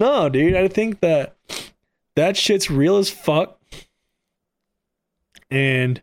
No, 0.00 0.28
dude. 0.28 0.54
I 0.54 0.68
think 0.68 1.00
that 1.00 1.36
that 2.18 2.36
shit's 2.36 2.70
real 2.70 2.96
as 2.96 3.08
fuck, 3.08 3.60
and 5.50 6.02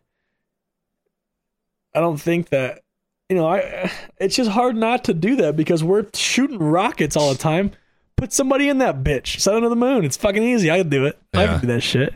I 1.94 2.00
don't 2.00 2.20
think 2.20 2.48
that 2.48 2.80
you 3.28 3.36
know. 3.36 3.46
I 3.46 3.90
it's 4.18 4.36
just 4.36 4.50
hard 4.50 4.76
not 4.76 5.04
to 5.04 5.14
do 5.14 5.36
that 5.36 5.56
because 5.56 5.84
we're 5.84 6.06
shooting 6.14 6.58
rockets 6.58 7.16
all 7.16 7.32
the 7.32 7.38
time. 7.38 7.72
Put 8.16 8.32
somebody 8.32 8.70
in 8.70 8.78
that 8.78 9.04
bitch. 9.04 9.40
Send 9.40 9.56
them 9.56 9.64
to 9.64 9.68
the 9.68 9.76
moon. 9.76 10.04
It's 10.04 10.16
fucking 10.16 10.42
easy. 10.42 10.70
I 10.70 10.78
can 10.78 10.88
do 10.88 11.04
it. 11.04 11.18
I 11.34 11.46
can 11.46 11.60
do 11.60 11.66
that 11.66 11.82
shit. 11.82 12.14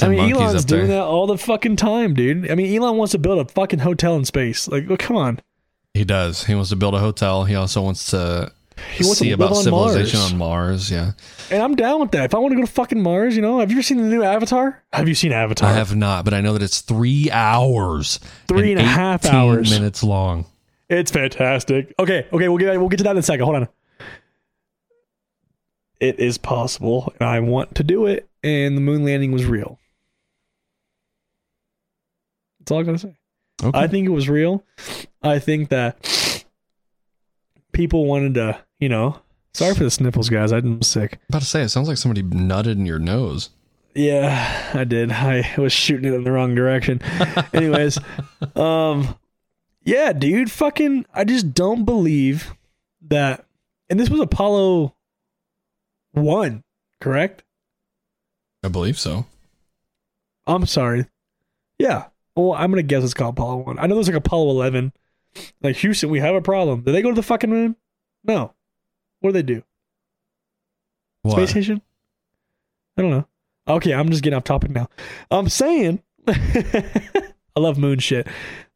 I 0.00 0.08
mean, 0.08 0.32
Elon's 0.32 0.64
doing 0.64 0.88
that 0.88 1.02
all 1.02 1.26
the 1.26 1.36
fucking 1.36 1.76
time, 1.76 2.14
dude. 2.14 2.50
I 2.50 2.54
mean, 2.54 2.74
Elon 2.74 2.96
wants 2.96 3.12
to 3.12 3.18
build 3.18 3.38
a 3.38 3.52
fucking 3.52 3.80
hotel 3.80 4.16
in 4.16 4.24
space. 4.24 4.66
Like, 4.66 4.88
well, 4.88 4.96
come 4.96 5.16
on. 5.18 5.40
He 5.92 6.04
does. 6.04 6.44
He 6.44 6.54
wants 6.54 6.70
to 6.70 6.76
build 6.76 6.94
a 6.94 7.00
hotel. 7.00 7.44
He 7.44 7.54
also 7.54 7.82
wants 7.82 8.10
to 8.12 8.50
He 8.96 9.04
wants 9.04 9.18
see 9.18 9.28
to 9.28 9.34
about 9.34 9.50
live 9.50 9.58
on 9.58 9.64
civilization 9.64 10.20
Mars. 10.20 10.32
on 10.32 10.38
Mars. 10.38 10.90
Yeah, 10.90 11.12
And 11.50 11.62
I'm 11.62 11.74
down 11.74 12.00
with 12.00 12.10
that. 12.12 12.24
If 12.26 12.34
I 12.34 12.38
want 12.38 12.52
to 12.52 12.56
go 12.56 12.62
to 12.66 12.70
fucking 12.70 13.02
Mars, 13.02 13.34
you 13.36 13.42
know, 13.42 13.60
have 13.60 13.70
you 13.70 13.76
ever 13.76 13.82
seen 13.82 13.98
the 13.98 14.04
new 14.04 14.22
Avatar? 14.22 14.82
Have 14.92 15.08
you 15.08 15.14
seen 15.14 15.32
Avatar? 15.32 15.68
I 15.68 15.72
have 15.72 15.94
not, 15.96 16.24
but 16.24 16.34
I 16.34 16.40
know 16.40 16.52
that 16.52 16.62
it's 16.62 16.80
three 16.80 17.30
hours, 17.30 18.20
Three 18.48 18.72
and 18.72 18.80
a 18.80 18.84
half 18.84 19.24
18 19.24 19.34
hours. 19.36 19.70
minutes 19.70 20.02
long. 20.02 20.46
It's 20.88 21.10
fantastic. 21.10 21.94
Okay, 21.98 22.26
okay, 22.32 22.48
we'll 22.48 22.58
get 22.58 22.78
we'll 22.78 22.88
get 22.88 22.98
to 22.98 23.04
that 23.04 23.12
in 23.12 23.16
a 23.18 23.22
second. 23.22 23.44
Hold 23.44 23.56
on. 23.56 23.68
It 26.00 26.18
is 26.20 26.36
possible, 26.38 27.12
and 27.18 27.28
I 27.28 27.40
want 27.40 27.74
to 27.76 27.82
do 27.84 28.06
it. 28.06 28.28
And 28.42 28.76
the 28.76 28.80
moon 28.82 29.04
landing 29.04 29.32
was 29.32 29.46
real. 29.46 29.78
That's 32.60 32.72
all 32.72 32.80
I 32.80 32.82
gotta 32.82 32.98
say. 32.98 33.16
Okay. 33.62 33.78
I 33.78 33.86
think 33.86 34.06
it 34.06 34.10
was 34.10 34.28
real. 34.28 34.64
I 35.22 35.38
think 35.38 35.70
that 35.70 35.96
people 37.74 38.06
wanted 38.06 38.34
to, 38.34 38.60
you 38.78 38.88
know. 38.88 39.20
Sorry 39.52 39.74
for 39.74 39.84
the 39.84 39.90
sniffles, 39.90 40.28
guys. 40.28 40.52
I'm 40.52 40.82
sick. 40.82 41.18
about 41.28 41.42
to 41.42 41.46
say, 41.46 41.62
it 41.62 41.68
sounds 41.68 41.86
like 41.88 41.96
somebody 41.96 42.22
nutted 42.22 42.72
in 42.72 42.86
your 42.86 42.98
nose. 42.98 43.50
Yeah, 43.94 44.70
I 44.74 44.84
did. 44.84 45.12
I 45.12 45.54
was 45.56 45.72
shooting 45.72 46.12
it 46.12 46.16
in 46.16 46.24
the 46.24 46.32
wrong 46.32 46.54
direction. 46.54 47.00
Anyways, 47.52 47.98
um 48.56 49.16
yeah, 49.84 50.12
dude, 50.12 50.50
fucking 50.50 51.06
I 51.14 51.24
just 51.24 51.54
don't 51.54 51.84
believe 51.84 52.54
that 53.02 53.44
and 53.88 54.00
this 54.00 54.10
was 54.10 54.20
Apollo 54.20 54.94
1, 56.12 56.64
correct? 57.00 57.44
I 58.64 58.68
believe 58.68 58.98
so. 58.98 59.26
I'm 60.46 60.66
sorry. 60.66 61.06
Yeah. 61.78 62.06
Well, 62.34 62.54
I'm 62.54 62.70
going 62.70 62.82
to 62.82 62.86
guess 62.86 63.04
it's 63.04 63.14
called 63.14 63.34
Apollo 63.34 63.58
1. 63.58 63.78
I 63.78 63.86
know 63.86 63.94
there's 63.94 64.08
like 64.08 64.16
Apollo 64.16 64.50
11. 64.50 64.92
Like 65.62 65.76
Houston, 65.76 66.10
we 66.10 66.20
have 66.20 66.34
a 66.34 66.40
problem. 66.40 66.82
Did 66.82 66.94
they 66.94 67.02
go 67.02 67.10
to 67.10 67.14
the 67.14 67.22
fucking 67.22 67.50
moon? 67.50 67.76
No. 68.22 68.52
What 69.20 69.30
do 69.30 69.32
they 69.34 69.42
do? 69.42 69.62
What? 71.22 71.32
Space 71.32 71.50
station? 71.50 71.82
I 72.96 73.02
don't 73.02 73.10
know. 73.10 73.26
Okay, 73.66 73.94
I'm 73.94 74.10
just 74.10 74.22
getting 74.22 74.36
off 74.36 74.44
topic 74.44 74.70
now. 74.70 74.88
I'm 75.30 75.48
saying 75.48 76.02
I 76.26 77.32
love 77.56 77.78
moon 77.78 77.98
shit. 77.98 78.26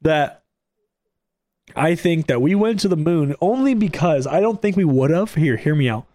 That 0.03 0.44
I 1.77 1.94
think 1.94 2.27
that 2.27 2.40
we 2.40 2.55
went 2.55 2.81
to 2.81 2.88
the 2.88 2.97
moon 2.97 3.35
only 3.40 3.75
because 3.75 4.27
I 4.27 4.40
don't 4.40 4.62
think 4.62 4.77
we 4.77 4.85
would 4.85 5.11
have. 5.11 5.35
Here, 5.35 5.57
hear 5.57 5.75
me 5.75 5.88
out. 5.88 6.07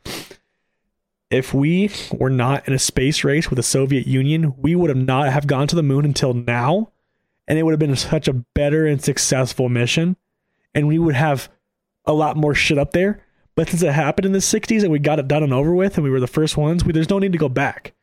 If 1.30 1.54
we 1.54 1.90
were 2.12 2.30
not 2.30 2.68
in 2.68 2.74
a 2.74 2.80
space 2.80 3.24
race 3.24 3.50
with 3.50 3.58
the 3.58 3.64
Soviet 3.64 4.06
Union, 4.06 4.54
we 4.58 4.76
would 4.76 4.90
have 4.90 4.98
not 4.98 5.32
have 5.32 5.48
gone 5.48 5.68
to 5.68 5.76
the 5.76 5.84
moon 5.84 6.06
until 6.06 6.34
now, 6.34 6.92
and 7.48 7.58
it 7.58 7.64
would 7.64 7.72
have 7.72 7.80
been 7.80 7.96
such 7.96 8.28
a 8.28 8.34
better 8.34 8.86
and 8.86 9.04
successful 9.04 9.68
mission, 9.68 10.16
and 10.76 10.88
we 10.88 11.00
would 11.00 11.16
have 11.16 11.50
a 12.06 12.14
lot 12.14 12.38
more 12.38 12.56
shit 12.56 12.78
up 12.78 12.92
there. 12.92 13.24
But 13.56 13.70
since 13.70 13.84
it 13.84 13.94
happened 13.94 14.26
in 14.26 14.32
the 14.32 14.40
60s 14.40 14.82
and 14.82 14.92
we 14.92 15.00
got 15.00 15.20
it 15.20 15.28
done 15.28 15.44
and 15.44 15.54
over 15.54 15.74
with, 15.74 15.96
and 15.96 16.04
we 16.04 16.10
were 16.10 16.20
the 16.20 16.28
first 16.28 16.58
ones, 16.58 16.84
we, 16.84 16.92
there's 16.92 17.10
no 17.10 17.20
need 17.20 17.34
to 17.34 17.38
go 17.38 17.50
back. 17.50 17.94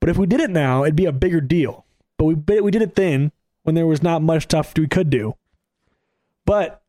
But 0.00 0.08
if 0.08 0.16
we 0.16 0.26
did 0.26 0.40
it 0.40 0.50
now, 0.50 0.82
it'd 0.82 0.96
be 0.96 1.06
a 1.06 1.12
bigger 1.12 1.40
deal. 1.40 1.84
But 2.16 2.24
we 2.24 2.34
we 2.60 2.70
did 2.70 2.82
it 2.82 2.94
then 2.94 3.32
when 3.64 3.74
there 3.74 3.86
was 3.86 4.02
not 4.02 4.22
much 4.22 4.44
stuff 4.44 4.72
we 4.76 4.86
could 4.86 5.10
do. 5.10 5.34
But 6.46 6.82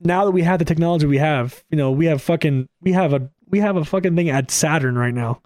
now 0.00 0.24
that 0.24 0.30
we 0.30 0.42
have 0.42 0.58
the 0.58 0.64
technology 0.64 1.06
we 1.06 1.18
have, 1.18 1.64
you 1.70 1.76
know, 1.76 1.90
we 1.90 2.06
have 2.06 2.22
fucking 2.22 2.68
we 2.80 2.92
have 2.92 3.12
a 3.12 3.28
we 3.48 3.58
have 3.60 3.76
a 3.76 3.84
fucking 3.84 4.16
thing 4.16 4.30
at 4.30 4.50
Saturn 4.50 4.96
right 4.96 5.14
now. 5.14 5.42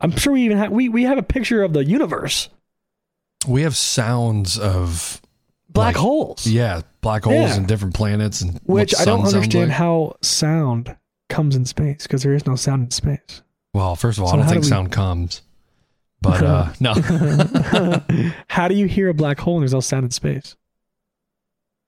I'm 0.00 0.16
sure 0.16 0.32
we 0.32 0.42
even 0.42 0.58
have 0.58 0.72
we 0.72 0.88
we 0.88 1.04
have 1.04 1.18
a 1.18 1.22
picture 1.22 1.62
of 1.62 1.72
the 1.72 1.84
universe, 1.84 2.48
We 3.46 3.62
have 3.62 3.76
sounds 3.76 4.58
of 4.58 5.20
black 5.72 5.94
Like, 5.94 5.96
holes. 5.96 6.46
yeah, 6.46 6.82
black 7.00 7.24
holes 7.24 7.50
Yeah. 7.50 7.56
and 7.56 7.66
different 7.68 7.94
planets 7.94 8.40
and 8.40 8.58
which 8.64 8.94
I 8.98 9.04
don't 9.04 9.24
understand 9.26 9.68
like. 9.68 9.78
how 9.78 10.16
sound 10.22 10.96
comes 11.28 11.54
in 11.56 11.64
space 11.64 12.02
because 12.04 12.22
there 12.22 12.34
is 12.34 12.46
no 12.46 12.56
sound 12.56 12.84
in 12.84 12.90
space. 12.90 13.42
Well, 13.72 13.94
first 13.96 14.18
of 14.18 14.24
all, 14.24 14.30
So 14.30 14.34
I 14.34 14.38
don't 14.38 14.48
think 14.48 14.62
do 14.62 14.66
we- 14.66 14.70
sound 14.70 14.90
comes, 14.92 15.42
but 16.20 16.42
uh, 16.42 16.72
no, 16.80 16.94
how 18.48 18.68
do 18.68 18.74
you 18.74 18.86
hear 18.86 19.08
a 19.08 19.14
black 19.14 19.38
hole 19.38 19.54
and 19.56 19.62
there's 19.62 19.72
no 19.72 19.80
sound 19.80 20.04
in 20.04 20.10
space? 20.10 20.56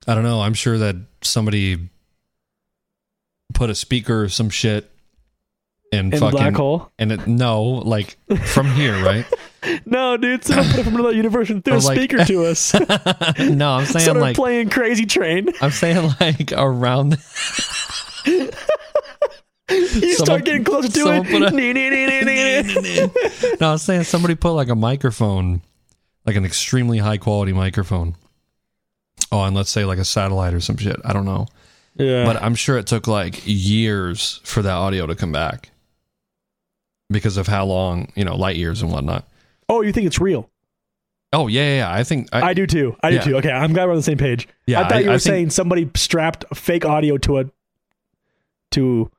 I 0.07 0.15
don't 0.15 0.25
know. 0.25 0.41
I'm 0.43 0.55
sure 0.55 0.79
that 0.79 0.97
somebody 1.23 1.89
put 3.55 3.71
a 3.71 3.75
speaker 3.75 4.23
or 4.25 4.29
some 4.29 4.49
shit 4.51 4.91
and 5.93 6.13
In 6.15 6.21
fucking 6.21 6.39
black 6.39 6.55
hole? 6.55 6.91
and 6.99 7.13
it 7.13 7.27
no 7.27 7.63
like 7.63 8.17
from 8.47 8.67
here, 8.73 9.03
right? 9.05 9.27
No, 9.87 10.17
dude, 10.17 10.45
someone 10.45 10.67
put 10.71 10.81
it 10.81 10.85
from 10.85 10.95
another 10.97 11.13
universe 11.13 11.51
and 11.51 11.65
threw 11.65 11.75
Or 11.75 11.77
a 11.77 11.81
like- 11.81 11.97
speaker 11.99 12.25
to 12.25 12.47
us. 12.47 12.75
no, 13.39 13.71
I'm 13.71 13.87
saying 13.87 14.03
Started 14.03 14.21
like 14.21 14.37
playing 14.37 14.71
Crazy 14.71 15.07
Train. 15.07 15.49
I'm 15.61 15.71
saying 15.71 16.13
like 16.21 16.53
around. 16.53 17.17
You 19.71 19.87
Someone- 19.89 20.15
start 20.27 20.45
getting 20.45 20.65
closer 20.65 20.89
to 20.89 21.23
put 21.25 21.43
a- 21.43 21.51
it. 21.57 23.55
no, 23.61 23.69
I 23.69 23.73
was 23.73 23.83
saying 23.83 24.05
somebody 24.05 24.35
put 24.35 24.53
like 24.53 24.69
a 24.69 24.75
microphone, 24.75 25.63
like 26.27 26.37
an 26.37 26.45
extremely 26.45 26.99
high 26.99 27.17
quality 27.17 27.53
microphone, 27.55 28.17
Oh, 29.31 29.39
on 29.39 29.55
let's 29.55 29.71
say 29.71 29.85
like 29.87 29.99
a 29.99 30.05
satellite 30.05 30.53
or 30.53 30.61
some 30.61 30.77
shit. 30.77 30.97
I 31.07 31.15
don't 31.15 31.25
know, 31.25 31.47
Yeah. 31.97 32.27
But 32.27 32.43
I'm 32.43 32.55
sure 32.55 32.77
it 32.77 32.87
took 32.87 33.07
like 33.07 33.41
years 33.45 34.41
for 34.45 34.61
that 34.63 34.75
audio 34.75 35.07
to 35.07 35.15
come 35.15 35.33
back 35.33 35.71
because 37.09 37.39
of 37.39 37.47
how 37.47 37.65
long, 37.65 38.13
you 38.15 38.25
know, 38.25 38.37
light 38.37 38.57
years 38.57 38.83
and 38.83 38.93
whatnot. 38.93 39.27
Oh, 39.73 39.81
you 39.83 39.93
think 39.93 40.07
it's 40.07 40.21
real? 40.21 40.49
Oh 41.33 41.47
yeah, 41.49 41.63
yeah. 41.63 41.77
yeah. 41.77 41.93
I 41.93 42.05
think 42.05 42.29
I, 42.33 42.49
I, 42.49 42.55
do 42.55 42.67
too. 42.67 42.97
I 43.03 43.11
do 43.11 43.17
Yeah. 43.17 43.23
too. 43.23 43.37
Okay, 43.39 43.51
I'm 43.51 43.73
glad 43.73 43.87
we're 43.87 43.93
on 43.93 43.97
the 43.97 44.03
same 44.03 44.19
page. 44.19 44.47
Yeah, 44.67 44.81
I 44.81 44.83
thought 44.85 44.93
I- 44.93 45.01
you 45.01 45.07
were 45.07 45.13
I 45.13 45.15
think- 45.17 45.23
saying 45.23 45.51
somebody 45.51 45.91
strapped 45.95 46.45
fake 46.55 46.85
audio 46.85 47.17
to 47.19 47.39
a 47.41 47.45
to 48.73 49.11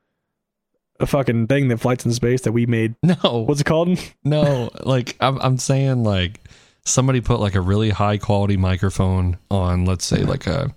a 0.99 1.05
fucking 1.07 1.47
thing 1.47 1.67
that 1.69 1.77
flies 1.79 2.05
in 2.05 2.13
space 2.13 2.41
that 2.41 2.51
we 2.51 2.65
made. 2.65 2.95
no, 3.03 3.45
What's 3.47 3.61
it 3.61 3.65
called? 3.65 3.97
no. 4.23 4.69
Like 4.83 5.15
I'm, 5.19 5.39
I'm 5.41 5.57
saying, 5.57 6.03
like 6.03 6.39
somebody 6.85 7.19
put 7.21 7.39
like 7.39 7.55
a 7.55 7.61
really 7.61 7.89
high 7.89 8.17
quality 8.17 8.57
microphone 8.57 9.37
on, 9.49 9.85
let's 9.85 10.05
say, 10.05 10.23
like 10.23 10.47
a, 10.47 10.73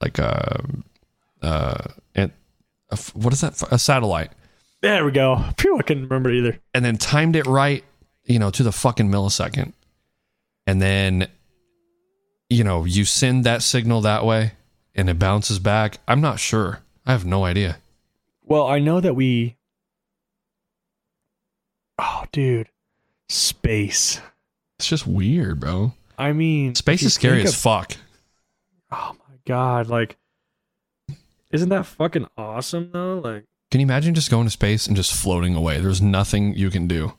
like 0.00 0.18
a, 0.18 0.64
uh, 1.40 1.84
and 2.14 2.32
a 2.90 2.96
what 3.14 3.32
is 3.32 3.40
that? 3.42 3.62
A 3.70 3.78
satellite, 3.78 4.32
There 4.80 5.04
we 5.04 5.12
go. 5.12 5.44
Phew, 5.58 5.78
I 5.78 5.82
couldn't 5.82 6.04
remember 6.04 6.30
either. 6.30 6.58
and 6.74 6.84
then 6.84 6.96
timed 6.98 7.36
it 7.36 7.46
right, 7.46 7.84
you 8.24 8.38
know, 8.38 8.50
to 8.50 8.62
the 8.62 8.72
fucking 8.72 9.08
millisecond, 9.10 9.72
and 10.66 10.80
then, 10.80 11.28
you 12.48 12.64
know, 12.64 12.84
you 12.84 13.04
send 13.04 13.44
that 13.44 13.62
signal 13.62 14.00
that 14.02 14.24
way, 14.24 14.52
and 14.94 15.08
it 15.10 15.18
bounces 15.18 15.58
back. 15.58 15.98
I'm 16.06 16.20
not 16.20 16.38
sure. 16.38 16.80
I 17.06 17.12
have 17.12 17.24
no 17.24 17.44
idea. 17.44 17.78
Well, 18.44 18.66
I 18.66 18.78
know 18.78 19.00
that 19.00 19.14
we. 19.14 19.56
Oh, 21.98 22.24
dude, 22.32 22.68
space. 23.28 24.20
It's 24.78 24.88
just 24.88 25.06
weird, 25.06 25.60
bro. 25.60 25.92
I 26.18 26.32
mean, 26.32 26.74
Space 26.74 27.02
is 27.02 27.14
scary 27.14 27.38
think 27.38 27.48
as 27.48 27.54
of- 27.54 27.60
fuck. 27.60 27.92
Oh 28.90 29.16
my 29.28 29.36
god! 29.46 29.88
Like, 29.88 30.16
isn't 31.50 31.68
that 31.70 31.86
fucking 31.86 32.26
awesome 32.36 32.90
though? 32.92 33.18
Like, 33.18 33.44
Can 33.70 33.80
you 33.80 33.86
imagine 33.86 34.14
just 34.14 34.30
going 34.30 34.46
to 34.46 34.50
space 34.50 34.86
and 34.86 34.94
just 34.96 35.12
floating 35.14 35.54
away? 35.54 35.80
There's 35.80 36.02
nothing 36.02 36.54
you 36.54 36.70
can 36.70 36.86
do. 36.86 37.14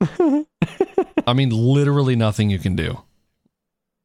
I 1.26 1.32
mean, 1.34 1.50
literally 1.50 2.16
nothing 2.16 2.50
you 2.50 2.58
can 2.58 2.76
do. 2.76 3.00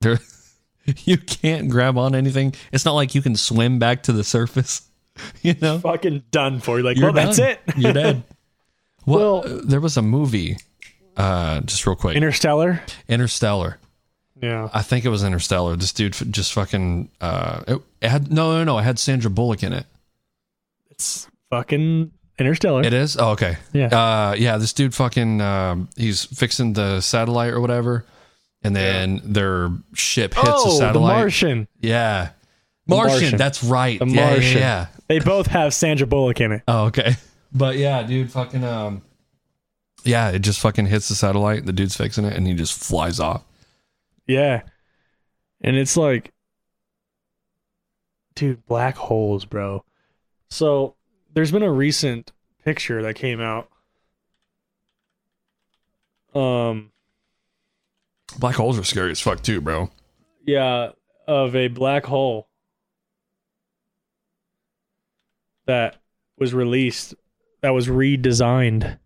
There, 0.02 0.20
you 1.06 1.18
can't 1.18 1.70
grab 1.70 1.98
on 1.98 2.14
anything. 2.16 2.54
It's 2.72 2.86
not 2.86 2.94
like 2.94 3.16
you 3.16 3.22
can 3.22 3.36
swim 3.36 3.80
back 3.80 4.04
to 4.04 4.12
the 4.12 4.24
surface. 4.24 4.82
You 5.42 5.56
know, 5.62 5.80
fucking 5.80 6.24
done 6.32 6.60
for. 6.60 6.76
You're 6.78 6.84
like, 6.86 6.98
You're 6.98 7.06
well, 7.14 7.14
that's 7.14 7.40
it. 7.40 7.62
You're 7.78 7.94
dead. 7.94 8.24
Well, 9.06 9.44
Well- 9.44 9.60
uh, 9.60 9.62
there 9.64 9.80
was 9.80 9.96
a 9.96 10.02
movie, 10.02 10.58
uh, 11.16 11.62
just 11.62 11.88
real 11.88 11.96
quick, 11.96 12.18
Interstellar. 12.18 12.82
Interstellar. 13.08 13.78
Yeah. 14.42 14.68
I 14.74 14.82
think 14.82 15.06
it 15.06 15.10
was 15.10 15.24
Interstellar. 15.24 15.78
This 15.78 15.94
dude 15.94 16.16
just 16.34 16.52
fucking. 16.52 17.10
Uh, 17.22 17.64
it, 17.66 17.82
it 18.02 18.10
had 18.10 18.30
no, 18.30 18.58
no, 18.58 18.64
no. 18.66 18.78
It 18.78 18.84
had 18.84 19.00
Sandra 19.00 19.32
Bullock 19.32 19.64
in 19.64 19.72
it. 19.72 19.86
It's 20.92 21.30
fucking 21.50 22.12
Interstellar. 22.38 22.84
It 22.84 22.94
is. 22.94 23.18
Oh, 23.18 23.32
okay. 23.32 23.58
Yeah. 23.74 23.88
Uh, 23.88 24.36
yeah. 24.38 24.58
This 24.58 24.74
dude 24.74 24.94
fucking. 24.94 25.42
Um, 25.42 25.90
he's 25.96 26.26
fixing 26.26 26.74
the 26.74 27.02
satellite 27.02 27.54
or 27.54 27.62
whatever, 27.62 28.06
and 28.64 28.76
then 28.76 29.22
their 29.24 29.70
ship 29.94 30.34
hits 30.34 30.48
oh, 30.48 30.66
the 30.66 30.70
the 30.70 30.78
satellite. 30.78 31.18
Martian. 31.18 31.68
Yeah. 31.80 32.30
The 32.88 32.96
Martian, 32.96 33.22
Martian. 33.22 33.38
That's 33.38 33.64
right. 33.64 34.00
The 34.00 34.06
yeah, 34.06 34.14
yeah, 34.14 34.30
Martian. 34.30 34.58
Yeah. 34.58 34.88
They 35.08 35.20
both 35.20 35.48
have 35.48 35.74
Sandra 35.74 36.08
Bullock 36.08 36.42
in 36.42 36.52
it. 36.52 36.64
Oh, 36.68 36.86
okay. 36.86 37.16
But 37.58 37.78
yeah, 37.78 38.04
dude, 38.04 38.30
fucking. 38.34 38.66
Um. 38.66 39.02
Yeah, 40.04 40.32
it 40.32 40.40
just 40.40 40.60
fucking 40.60 40.88
hits 40.88 41.08
the 41.08 41.16
satellite. 41.16 41.66
The 41.66 41.72
dude's 41.72 41.96
fixing 41.96 42.26
it, 42.26 42.36
and 42.36 42.46
he 42.46 42.54
just 42.54 42.78
flies 42.78 43.18
off. 43.22 43.46
Yeah. 44.28 44.64
And 45.62 45.78
it's 45.78 45.96
like, 45.96 46.34
dude, 48.36 48.66
black 48.66 48.98
holes, 48.98 49.46
bro. 49.46 49.86
So 50.50 50.96
there's 51.36 51.52
been 51.52 51.62
a 51.64 51.72
recent 51.72 52.32
picture 52.64 53.04
that 53.04 53.14
came 53.14 53.40
out. 53.40 53.70
Um, 56.34 56.92
Black 58.40 58.56
holes 58.56 58.80
are 58.80 58.84
scary 58.84 59.12
as 59.12 59.22
fuck 59.22 59.42
too, 59.44 59.62
bro. 59.62 59.90
yeah, 60.46 60.92
of 61.28 61.56
a 61.56 61.68
black 61.70 62.06
hole 62.06 62.48
that 65.66 65.98
was 66.38 66.54
released, 66.54 67.14
that 67.62 67.70
was 67.70 67.88
redesigned. 67.88 69.00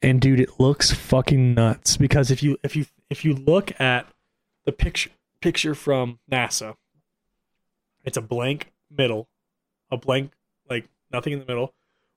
And 0.00 0.20
dude, 0.20 0.40
it 0.40 0.58
looks 0.58 0.90
fucking 0.92 1.54
nuts 1.54 1.96
because 1.96 2.30
if 2.30 2.42
you 2.42 2.56
if 2.64 2.74
you 2.74 2.86
if 3.10 3.24
you 3.24 3.34
look 3.34 3.78
at 3.80 4.06
the 4.64 4.72
picture 4.72 5.10
picture 5.40 5.74
from 5.74 6.18
NASA, 6.30 6.74
it's 8.04 8.16
a 8.16 8.22
blank 8.22 8.72
middle, 8.90 9.28
a 9.90 9.96
blank 9.96 10.32
like 10.72 10.88
nothing 11.12 11.32
in 11.32 11.38
the 11.38 11.46
middle, 11.46 11.74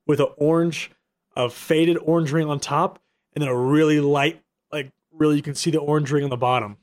with 0.08 0.20
an 0.20 0.28
orange, 0.38 0.92
a 1.36 1.50
faded 1.50 1.98
orange 1.98 2.32
ring 2.32 2.48
on 2.48 2.60
top, 2.60 3.00
and 3.34 3.42
then 3.42 3.50
a 3.50 3.56
really 3.58 4.00
light, 4.00 4.42
like 4.72 4.92
really 5.12 5.36
you 5.36 5.42
can 5.42 5.56
see 5.56 5.72
the 5.72 5.80
orange 5.80 6.12
ring 6.12 6.24
on 6.24 6.30
the 6.30 6.38
bottom. 6.38 6.78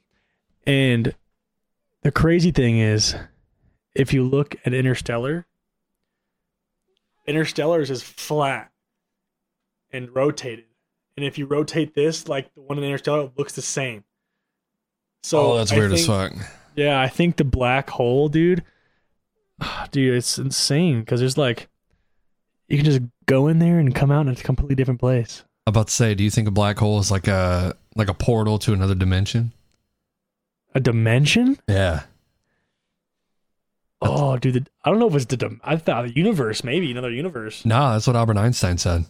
And 0.66 1.14
the 2.02 2.12
crazy 2.12 2.50
thing 2.50 2.78
is, 2.78 3.16
if 3.94 4.12
you 4.12 4.24
look 4.24 4.56
at 4.64 4.74
Interstellar, 4.74 5.46
Interstellar's 7.26 7.90
is 7.90 8.02
flat 8.02 8.70
and 9.92 10.14
rotated. 10.14 10.64
And 11.16 11.26
if 11.26 11.38
you 11.38 11.46
rotate 11.46 11.94
this, 11.94 12.26
like 12.28 12.52
the 12.54 12.62
one 12.62 12.78
in 12.78 12.84
Interstellar, 12.84 13.24
it 13.24 13.32
looks 13.36 13.52
the 13.52 13.62
same. 13.62 14.04
So 15.22 15.52
oh, 15.52 15.58
that's 15.58 15.72
I 15.72 15.76
weird 15.76 15.92
as 15.92 16.06
fuck. 16.06 16.32
Yeah, 16.74 17.00
I 17.00 17.08
think 17.08 17.36
the 17.36 17.44
black 17.44 17.90
hole, 17.90 18.28
dude. 18.28 18.64
Dude, 19.90 20.16
it's 20.16 20.38
insane 20.38 21.00
because 21.00 21.20
there's 21.20 21.38
like, 21.38 21.68
you 22.68 22.76
can 22.76 22.84
just 22.84 23.00
go 23.26 23.48
in 23.48 23.58
there 23.58 23.78
and 23.78 23.94
come 23.94 24.10
out 24.10 24.26
in 24.26 24.32
a 24.32 24.36
completely 24.36 24.74
different 24.74 25.00
place. 25.00 25.44
I'm 25.66 25.72
about 25.72 25.88
to 25.88 25.92
say, 25.92 26.14
do 26.14 26.24
you 26.24 26.30
think 26.30 26.48
a 26.48 26.52
black 26.52 26.78
hole 26.78 26.98
is 26.98 27.10
like 27.10 27.28
a 27.28 27.76
like 27.94 28.08
a 28.08 28.14
portal 28.14 28.58
to 28.60 28.72
another 28.72 28.94
dimension? 28.94 29.52
A 30.74 30.80
dimension? 30.80 31.58
Yeah. 31.68 32.02
Oh, 34.00 34.36
dude, 34.36 34.54
the, 34.54 34.66
I 34.84 34.90
don't 34.90 34.98
know 34.98 35.06
if 35.08 35.14
it's 35.14 35.26
the. 35.26 35.36
dim- 35.36 35.60
I 35.62 35.76
thought 35.76 36.06
the 36.06 36.16
universe, 36.16 36.64
maybe 36.64 36.90
another 36.90 37.10
universe. 37.10 37.64
No, 37.64 37.92
that's 37.92 38.06
what 38.06 38.16
Albert 38.16 38.36
Einstein 38.38 38.78
said. 38.78 39.04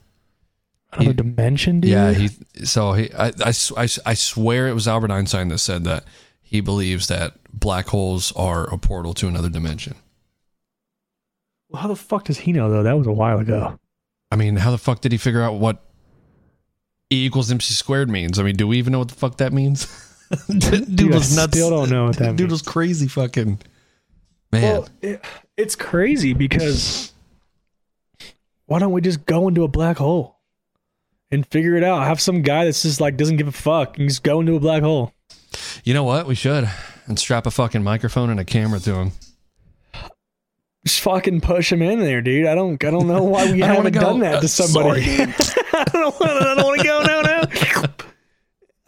Another 0.93 1.11
He- 1.13 1.17
dimension, 1.17 1.81
dude. 1.81 1.91
Yeah, 1.91 2.13
he. 2.13 2.29
So 2.65 2.93
he, 2.93 3.11
I 3.15 3.29
I 3.29 3.89
I 4.05 4.15
swear 4.15 4.69
it 4.69 4.75
was 4.75 4.87
Albert 4.87 5.11
Einstein 5.11 5.49
that 5.49 5.59
said 5.59 5.85
that 5.85 6.05
he 6.43 6.61
believes 6.61 7.07
that 7.07 7.35
black 7.51 7.87
holes 7.87 8.33
are 8.37 8.65
a 8.73 8.77
portal 8.77 9.15
to 9.15 9.29
another 9.29 9.49
dimension. 9.49 9.95
Well, 11.73 11.83
how 11.83 11.89
the 11.89 11.97
fuck 11.97 12.25
does 12.25 12.39
he 12.39 12.53
know 12.53 12.71
though? 12.71 12.83
That 12.83 12.97
was 12.99 13.07
a 13.07 13.13
while 13.13 13.39
ago. 13.39 13.79
I 14.31 14.37
mean, 14.37 14.57
how 14.57 14.71
the 14.71 14.79
fuck 14.79 15.01
did 15.01 15.13
he 15.13 15.19
figure 15.19 15.43
out 15.43 15.55
what 15.55 15.83
E 17.11 17.27
equals 17.27 17.51
MC 17.51 17.75
squared 17.75 18.09
means? 18.11 18.39
I 18.39 18.43
mean, 18.43 18.57
do 18.57 18.67
we 18.69 18.79
even 18.79 18.93
know 18.93 18.99
what 18.99 19.09
the 19.09 19.15
fuck 19.15 19.39
that 19.39 19.53
means? 19.53 19.87
dude, 20.49 20.97
Dude, 20.97 21.13
I 21.13 21.17
was 21.17 21.37
nuts. 21.37 21.53
still 21.53 21.69
don't 21.71 21.91
know 21.91 22.07
what 22.07 22.17
that 22.17 22.37
Dude 22.37 22.41
means. 22.41 22.53
was 22.53 22.63
crazy, 22.63 23.07
fucking 23.09 23.59
man. 24.51 24.63
Well, 24.63 24.89
it, 25.03 25.23
it's 25.59 25.77
crazy 25.77 26.33
because 26.33 27.13
why 28.67 28.79
don't 28.79 28.93
we 28.93 29.03
just 29.03 29.27
go 29.27 29.49
into 29.49 29.63
a 29.65 29.69
black 29.69 29.99
hole 29.99 30.39
and 31.31 31.47
figure 31.47 31.75
it 31.77 31.85
out? 31.85 32.05
Have 32.07 32.21
some 32.21 32.41
guy 32.43 32.65
that's 32.65 32.81
just 32.83 33.01
like 33.01 33.19
doesn't 33.19 33.37
give 33.37 33.49
a 33.49 33.53
fuck 33.53 33.99
and 33.99 34.09
just 34.09 34.23
go 34.23 34.41
into 34.41 34.55
a 34.57 34.61
black 34.61 34.83
hole. 34.83 35.13
you 35.85 35.93
know 35.93 36.05
what? 36.05 36.27
We 36.27 36.35
should 36.35 36.69
and 37.07 37.19
strap 37.19 37.47
a 37.47 37.51
fucking 37.51 37.83
microphone 37.83 38.31
and 38.31 38.41
a 38.41 38.45
camera 38.45 38.81
to 38.81 38.95
him. 38.95 39.13
Just 40.85 41.01
fucking 41.01 41.41
push 41.43 41.71
him 41.73 41.81
in 41.83 42.01
there, 42.01 42.21
dude. 42.21 42.47
I 42.47 42.55
don't, 42.55 42.83
I 42.85 42.91
don't 42.91 43.07
know 43.07 43.23
why 43.23 43.51
we 43.53 43.63
I 43.63 43.69
don't 43.69 43.77
wanna 43.85 43.97
haven't 43.97 44.01
done 44.03 44.19
that 44.21 44.35
Uh, 44.37 44.41
to 44.41 44.49
somebody. 44.49 45.03
sorry, 45.05 45.35
I 45.73 45.85
don't 45.93 46.21
want, 46.21 46.79
to 46.81 46.85
go. 46.85 47.03
No, 47.03 47.21
no. 47.23 47.87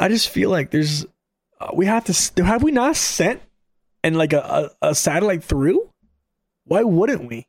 I 0.01 0.09
just 0.09 0.29
feel 0.29 0.51
like 0.51 0.71
there's, 0.71 1.07
uh, 1.61 1.69
we 1.73 1.87
have 1.87 2.05
to. 2.07 2.45
Have 2.45 2.63
we 2.63 2.73
not 2.73 2.97
sent 2.97 3.41
and 4.03 4.17
like 4.17 4.33
a, 4.33 4.71
a, 4.83 4.89
a 4.91 4.95
satellite 4.95 5.45
through? 5.45 5.89
Why 6.65 6.83
wouldn't 6.83 7.29
we? 7.29 7.47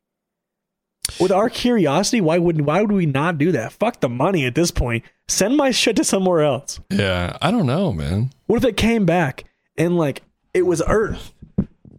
With 1.20 1.32
our 1.32 1.50
curiosity, 1.50 2.20
why 2.22 2.38
wouldn't? 2.38 2.66
Why 2.66 2.82
would 2.82 2.92
we 2.92 3.06
not 3.06 3.38
do 3.38 3.52
that? 3.54 3.74
Fuck 3.74 4.00
the 4.00 4.10
money 4.10 4.46
at 4.46 4.56
this 4.56 4.72
point. 4.72 5.04
Send 5.28 5.56
my 5.58 5.72
shit 5.72 5.96
to 5.98 6.04
somewhere 6.04 6.42
else. 6.42 6.80
Yeah, 6.90 7.38
I 7.42 7.52
don't 7.52 7.66
know, 7.66 7.92
man. 7.94 8.32
What 8.48 8.58
if 8.58 8.66
it 8.66 8.78
came 8.78 9.06
back 9.06 9.44
and 9.78 9.98
like 9.98 10.22
it 10.54 10.64
was 10.66 10.82
Earth, 10.88 11.32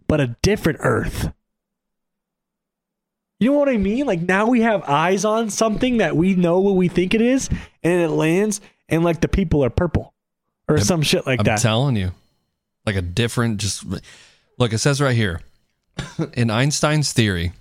but 0.07 0.19
a 0.21 0.35
different 0.41 0.79
Earth? 0.81 1.31
You 3.39 3.51
know 3.51 3.59
what 3.59 3.69
I 3.69 3.77
mean? 3.77 4.05
Like 4.05 4.21
now 4.21 4.47
we 4.47 4.61
have 4.61 4.83
eyes 4.83 5.23
on 5.23 5.49
something 5.49 5.97
that 5.97 6.15
we 6.15 6.35
know 6.35 6.59
what 6.59 6.75
we 6.75 6.87
think 6.87 7.13
it 7.13 7.21
is, 7.21 7.49
and 7.83 8.01
it 8.01 8.09
lands, 8.09 8.61
and 8.89 9.03
like 9.03 9.21
the 9.21 9.27
people 9.27 9.63
are 9.63 9.69
purple 9.69 10.13
or 10.67 10.79
some 10.79 11.01
shit 11.01 11.25
like 11.25 11.43
that. 11.43 11.51
I'm 11.51 11.57
telling 11.57 11.95
you, 11.95 12.11
like 12.85 12.95
a 12.95 13.01
different. 13.01 13.59
Just 13.59 13.85
look. 14.57 14.73
It 14.73 14.79
says 14.79 14.99
right 14.99 15.15
here, 15.15 15.41
in 16.33 16.49
Einstein's 16.49 17.13
theory, 17.13 17.53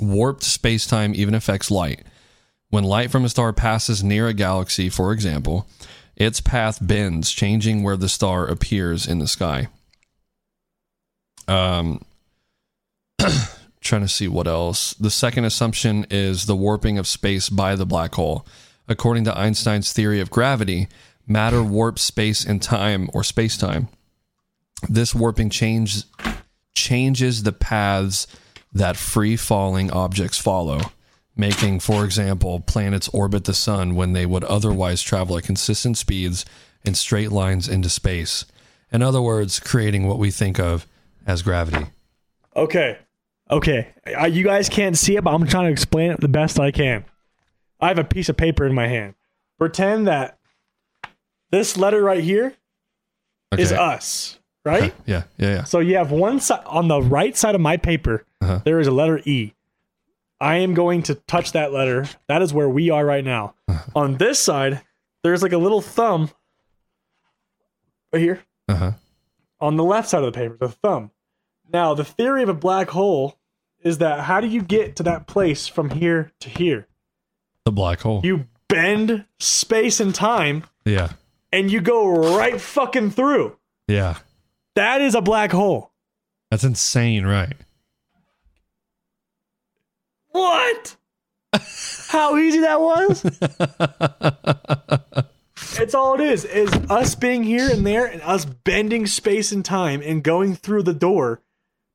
warped 0.00 0.42
space 0.42 0.86
time 0.86 1.14
even 1.14 1.34
affects 1.34 1.70
light. 1.70 2.02
When 2.70 2.82
light 2.82 3.12
from 3.12 3.24
a 3.24 3.28
star 3.28 3.52
passes 3.52 4.02
near 4.02 4.26
a 4.26 4.34
galaxy, 4.34 4.88
for 4.88 5.12
example, 5.12 5.68
its 6.16 6.40
path 6.40 6.78
bends, 6.80 7.30
changing 7.30 7.84
where 7.84 7.96
the 7.96 8.08
star 8.08 8.46
appears 8.46 9.06
in 9.06 9.20
the 9.20 9.28
sky. 9.28 9.68
Um, 11.46 12.04
trying 13.84 14.02
to 14.02 14.08
see 14.08 14.26
what 14.26 14.48
else. 14.48 14.94
The 14.94 15.10
second 15.10 15.44
assumption 15.44 16.06
is 16.10 16.46
the 16.46 16.56
warping 16.56 16.98
of 16.98 17.06
space 17.06 17.48
by 17.48 17.76
the 17.76 17.86
black 17.86 18.14
hole. 18.14 18.46
According 18.88 19.24
to 19.24 19.38
Einstein's 19.38 19.92
theory 19.92 20.20
of 20.20 20.30
gravity, 20.30 20.88
matter 21.26 21.62
warps 21.62 22.02
space 22.02 22.44
and 22.44 22.60
time 22.60 23.08
or 23.12 23.22
space 23.22 23.56
time. 23.56 23.88
This 24.88 25.14
warping 25.14 25.50
change, 25.50 26.04
changes 26.74 27.42
the 27.42 27.52
paths 27.52 28.26
that 28.72 28.96
free 28.96 29.36
falling 29.36 29.90
objects 29.90 30.38
follow, 30.38 30.80
making, 31.36 31.80
for 31.80 32.04
example, 32.04 32.60
planets 32.60 33.08
orbit 33.08 33.44
the 33.44 33.54
sun 33.54 33.94
when 33.94 34.12
they 34.12 34.26
would 34.26 34.44
otherwise 34.44 35.00
travel 35.02 35.38
at 35.38 35.44
consistent 35.44 35.96
speeds 35.96 36.44
in 36.84 36.94
straight 36.94 37.30
lines 37.30 37.68
into 37.68 37.88
space. 37.88 38.44
In 38.92 39.02
other 39.02 39.22
words, 39.22 39.60
creating 39.60 40.06
what 40.06 40.18
we 40.18 40.30
think 40.30 40.58
of 40.58 40.86
as 41.26 41.42
gravity. 41.42 41.86
Okay. 42.54 42.98
Okay. 43.50 43.88
Uh, 44.18 44.26
you 44.26 44.42
guys 44.44 44.68
can't 44.68 44.96
see 44.96 45.16
it, 45.16 45.24
but 45.24 45.34
I'm 45.34 45.46
trying 45.46 45.66
to 45.66 45.70
explain 45.72 46.10
it 46.10 46.20
the 46.20 46.28
best 46.28 46.58
I 46.58 46.70
can. 46.70 47.04
I 47.80 47.88
have 47.88 47.98
a 47.98 48.04
piece 48.04 48.28
of 48.28 48.36
paper 48.36 48.64
in 48.66 48.74
my 48.74 48.86
hand. 48.88 49.14
Pretend 49.58 50.06
that 50.06 50.38
this 51.50 51.76
letter 51.76 52.02
right 52.02 52.22
here 52.24 52.54
is 53.56 53.70
Okay. 53.72 53.80
us, 53.80 54.38
right? 54.64 54.94
Yeah, 55.06 55.24
yeah, 55.36 55.48
yeah. 55.48 55.64
So 55.64 55.78
you 55.80 55.96
have 55.96 56.10
one 56.10 56.40
side 56.40 56.62
on 56.66 56.88
the 56.88 57.00
right 57.02 57.36
side 57.36 57.54
of 57.54 57.60
my 57.60 57.76
paper, 57.76 58.24
Uh-huh. 58.40 58.60
there 58.64 58.80
is 58.80 58.86
a 58.86 58.90
letter 58.92 59.20
E. 59.24 59.52
I 60.40 60.56
am 60.56 60.74
going 60.74 61.02
to 61.04 61.14
touch 61.14 61.52
that 61.52 61.72
letter. 61.72 62.06
That 62.28 62.42
is 62.42 62.52
where 62.52 62.68
we 62.68 62.90
are 62.90 63.04
right 63.04 63.24
now. 63.24 63.54
Uh-huh. 63.68 63.82
On 63.94 64.16
this 64.16 64.38
side, 64.40 64.80
there's 65.22 65.42
like 65.42 65.52
a 65.52 65.58
little 65.58 65.80
thumb 65.80 66.30
right 68.12 68.20
here. 68.22 68.42
Uh 68.68 68.74
huh. 68.74 68.92
on 69.60 69.76
the 69.76 69.84
left 69.84 70.08
side 70.08 70.22
of 70.24 70.32
the 70.32 70.38
paper, 70.38 70.56
the 70.58 70.68
thumb. 70.70 71.10
Now, 71.72 71.94
the 71.94 72.04
theory 72.04 72.42
of 72.42 72.48
a 72.48 72.54
black 72.54 72.90
hole 72.90 73.38
is 73.82 73.98
that 73.98 74.20
how 74.20 74.40
do 74.40 74.46
you 74.46 74.62
get 74.62 74.96
to 74.96 75.02
that 75.04 75.26
place 75.26 75.66
from 75.66 75.90
here 75.90 76.32
to 76.40 76.48
here? 76.48 76.86
The 77.64 77.72
black 77.72 78.00
hole. 78.00 78.20
You 78.24 78.46
bend 78.68 79.24
space 79.38 80.00
and 80.00 80.14
time 80.14 80.64
yeah, 80.84 81.12
and 81.52 81.70
you 81.70 81.80
go 81.80 82.36
right 82.36 82.60
fucking 82.60 83.12
through. 83.12 83.56
yeah. 83.88 84.18
That 84.74 85.00
is 85.00 85.14
a 85.14 85.22
black 85.22 85.52
hole. 85.52 85.92
That's 86.50 86.64
insane, 86.64 87.24
right? 87.24 87.54
What? 90.30 90.96
How 92.08 92.36
easy 92.36 92.58
that 92.60 92.80
was? 92.80 93.24
it's 95.80 95.94
all 95.94 96.14
it 96.14 96.20
is, 96.20 96.44
is 96.44 96.72
us 96.90 97.14
being 97.14 97.44
here 97.44 97.70
and 97.70 97.86
there 97.86 98.04
and 98.04 98.20
us 98.22 98.44
bending 98.44 99.06
space 99.06 99.52
and 99.52 99.64
time 99.64 100.02
and 100.02 100.24
going 100.24 100.56
through 100.56 100.82
the 100.82 100.92
door 100.92 101.40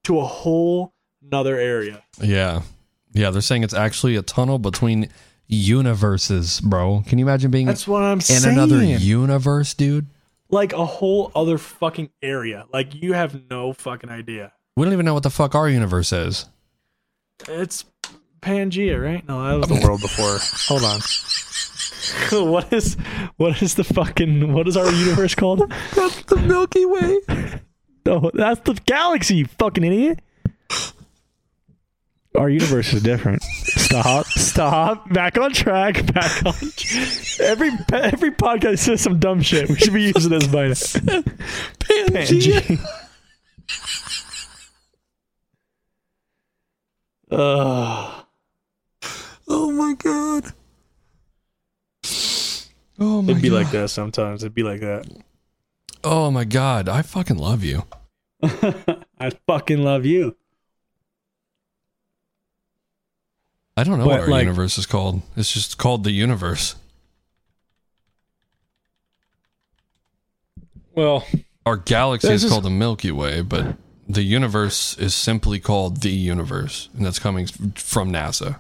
to 0.04 0.20
a 0.20 0.26
whole 0.26 0.93
nother 1.22 1.58
area. 1.58 2.04
Yeah. 2.22 2.62
Yeah, 3.12 3.32
they're 3.32 3.41
saying 3.41 3.64
it's 3.64 3.74
actually 3.74 4.16
a 4.16 4.22
tunnel 4.22 4.60
between 4.60 5.10
universes, 5.47 6.62
bro. 6.62 7.04
Can 7.08 7.18
you 7.20 7.26
imagine 7.26 7.52
being 7.52 7.66
That's 7.66 7.88
what 7.88 8.04
I'm 8.04 8.18
in 8.18 8.22
saying. 8.22 8.54
another 8.54 8.84
universe, 8.84 9.74
dude? 9.74 10.08
like 10.52 10.74
a 10.74 10.86
whole 10.86 11.32
other 11.36 11.58
fucking 11.58 12.10
area. 12.22 12.66
Like 12.74 12.95
you 12.95 13.14
have 13.14 13.50
no 13.50 13.74
fucking 13.74 14.10
idea. 14.10 14.52
We 14.76 14.84
don't 14.86 14.93
even 14.93 15.06
know 15.06 15.14
what 15.14 15.24
the 15.24 15.30
fuck 15.30 15.56
our 15.56 15.70
universe 15.70 16.12
is. 16.12 16.45
It's 17.47 17.86
Pangea, 18.41 19.02
right? 19.02 19.28
No, 19.28 19.43
that 19.43 19.70
was 19.70 19.80
the 19.80 19.86
world 19.88 20.02
before. 20.02 20.38
Hold 20.68 20.84
on. 20.84 22.50
what 22.52 22.74
is 22.74 22.95
what 23.38 23.62
is 23.62 23.76
the 23.76 23.84
fucking 23.84 24.54
what 24.54 24.68
is 24.68 24.76
our 24.76 24.91
universe 24.91 25.36
called? 25.36 25.72
That's 25.95 26.24
the 26.28 26.38
Milky 26.38 26.86
Way. 26.86 27.20
No, 28.06 28.32
that's 28.34 28.62
the 28.62 28.74
galaxy, 28.86 29.36
you 29.38 29.45
fucking 29.45 29.84
idiot. 29.84 30.20
Our 32.36 32.50
universe 32.50 32.93
is 32.93 33.02
different. 33.04 33.41
Stop. 33.43 34.26
Stop. 34.28 35.12
Back 35.12 35.38
on 35.38 35.52
track. 35.52 36.06
Back 36.14 36.45
on. 36.45 36.54
Track. 36.54 37.39
Every 37.41 37.72
every 37.91 38.32
podcast 38.32 38.80
says 38.80 39.02
some 39.02 39.20
dumb 39.20 39.41
shit. 39.41 39.68
We 39.68 39.76
should 39.76 39.93
be 39.93 40.04
using 40.04 40.30
this 40.32 40.47
by 40.47 40.68
now. 40.68 40.74
Pangea. 41.80 42.80
Ugh. 47.32 48.26
Oh 49.47 49.72
my 49.72 49.93
god. 49.95 50.54
Oh 53.00 53.22
my 53.22 53.32
It'd 53.32 53.41
be 53.41 53.50
god. 53.50 53.56
like 53.56 53.72
that 53.72 53.89
sometimes. 53.89 54.43
It'd 54.43 54.54
be 54.54 54.64
like 54.64 54.82
that. 54.82 55.06
Oh 56.04 56.32
my 56.32 56.43
god. 56.45 56.88
I 56.89 57.02
fucking 57.02 57.38
love 57.38 57.64
you. 57.64 57.84
I 58.43 59.32
fucking 59.47 59.84
love 59.84 60.06
you. 60.06 60.36
I 63.76 63.84
don't 63.84 63.97
know 63.97 64.06
But, 64.06 64.12
what 64.12 64.20
our 64.22 64.28
like- 64.28 64.41
universe 64.43 64.78
is 64.78 64.86
called. 64.86 65.22
It's 65.38 65.52
just 65.54 65.78
called 65.78 66.04
the 66.04 66.12
universe. 66.12 66.76
Well, 70.95 71.26
Our 71.66 71.78
galaxy 71.78 72.30
is 72.30 72.43
is- 72.43 72.52
called 72.52 72.64
the 72.66 72.70
Milky 72.70 73.12
Way, 73.12 73.41
but 73.41 73.78
the 74.08 74.24
universe 74.24 74.97
is 74.97 75.14
simply 75.16 75.60
called 75.60 76.02
the 76.02 76.10
universe, 76.12 76.89
and 76.95 77.06
that's 77.06 77.20
coming 77.20 77.47
from 77.76 78.12
NASA. 78.12 78.60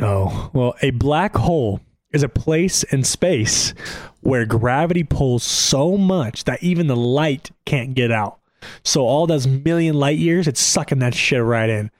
Oh, 0.00 0.50
well, 0.54 0.74
a 0.80 0.90
black 0.90 1.34
hole 1.36 1.80
is 2.12 2.22
a 2.22 2.28
place 2.28 2.82
in 2.84 3.04
space 3.04 3.74
where 4.20 4.46
gravity 4.46 5.04
pulls 5.04 5.42
so 5.42 5.96
much 5.96 6.44
that 6.44 6.62
even 6.62 6.86
the 6.86 6.96
light 6.96 7.50
can't 7.64 7.94
get 7.94 8.10
out. 8.10 8.38
So 8.84 9.02
all 9.02 9.26
those 9.26 9.46
million 9.46 9.96
light 9.96 10.18
years, 10.18 10.46
it's 10.46 10.60
sucking 10.60 11.00
that 11.00 11.14
shit 11.14 11.42
right 11.42 11.68
in. 11.68 11.90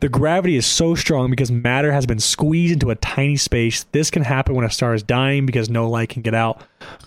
The 0.00 0.08
gravity 0.08 0.56
is 0.56 0.66
so 0.66 0.94
strong 0.94 1.30
because 1.30 1.50
matter 1.50 1.92
has 1.92 2.06
been 2.06 2.18
squeezed 2.18 2.74
into 2.74 2.90
a 2.90 2.96
tiny 2.96 3.36
space. 3.36 3.84
This 3.92 4.10
can 4.10 4.22
happen 4.22 4.54
when 4.54 4.64
a 4.64 4.70
star 4.70 4.94
is 4.94 5.02
dying 5.02 5.46
because 5.46 5.68
no 5.68 5.88
light 5.88 6.08
can 6.10 6.22
get 6.22 6.34
out. 6.34 6.62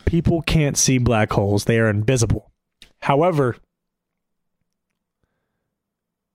People 0.06 0.42
can't 0.44 0.78
see 0.78 0.98
black 0.98 1.32
holes, 1.32 1.66
they 1.66 1.80
are 1.80 1.90
invisible. 1.90 2.52
However, 3.02 3.56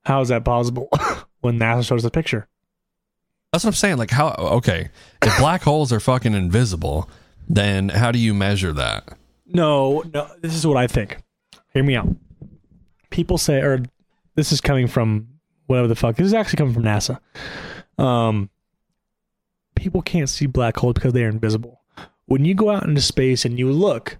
how 0.04 0.20
is 0.20 0.28
that 0.28 0.44
possible 0.44 0.88
when 1.40 1.58
NASA 1.58 1.86
shows 1.86 2.02
the 2.02 2.10
picture? 2.10 2.48
That's 3.56 3.64
what 3.64 3.70
I'm 3.70 3.74
saying. 3.76 3.96
Like, 3.96 4.10
how, 4.10 4.34
okay, 4.38 4.90
if 5.22 5.38
black 5.38 5.62
holes 5.62 5.90
are 5.90 5.98
fucking 5.98 6.34
invisible, 6.34 7.08
then 7.48 7.88
how 7.88 8.12
do 8.12 8.18
you 8.18 8.34
measure 8.34 8.70
that? 8.74 9.08
No, 9.46 10.02
no. 10.12 10.28
This 10.42 10.54
is 10.54 10.66
what 10.66 10.76
I 10.76 10.86
think. 10.86 11.16
Hear 11.72 11.82
me 11.82 11.96
out. 11.96 12.06
People 13.08 13.38
say, 13.38 13.62
or 13.62 13.82
this 14.34 14.52
is 14.52 14.60
coming 14.60 14.86
from 14.86 15.28
whatever 15.68 15.88
the 15.88 15.94
fuck. 15.94 16.16
This 16.16 16.26
is 16.26 16.34
actually 16.34 16.58
coming 16.58 16.74
from 16.74 16.82
NASA. 16.82 17.18
Um, 17.96 18.50
people 19.74 20.02
can't 20.02 20.28
see 20.28 20.44
black 20.44 20.76
holes 20.76 20.92
because 20.92 21.14
they 21.14 21.24
are 21.24 21.30
invisible. 21.30 21.80
When 22.26 22.44
you 22.44 22.54
go 22.54 22.68
out 22.68 22.84
into 22.84 23.00
space 23.00 23.46
and 23.46 23.58
you 23.58 23.72
look, 23.72 24.18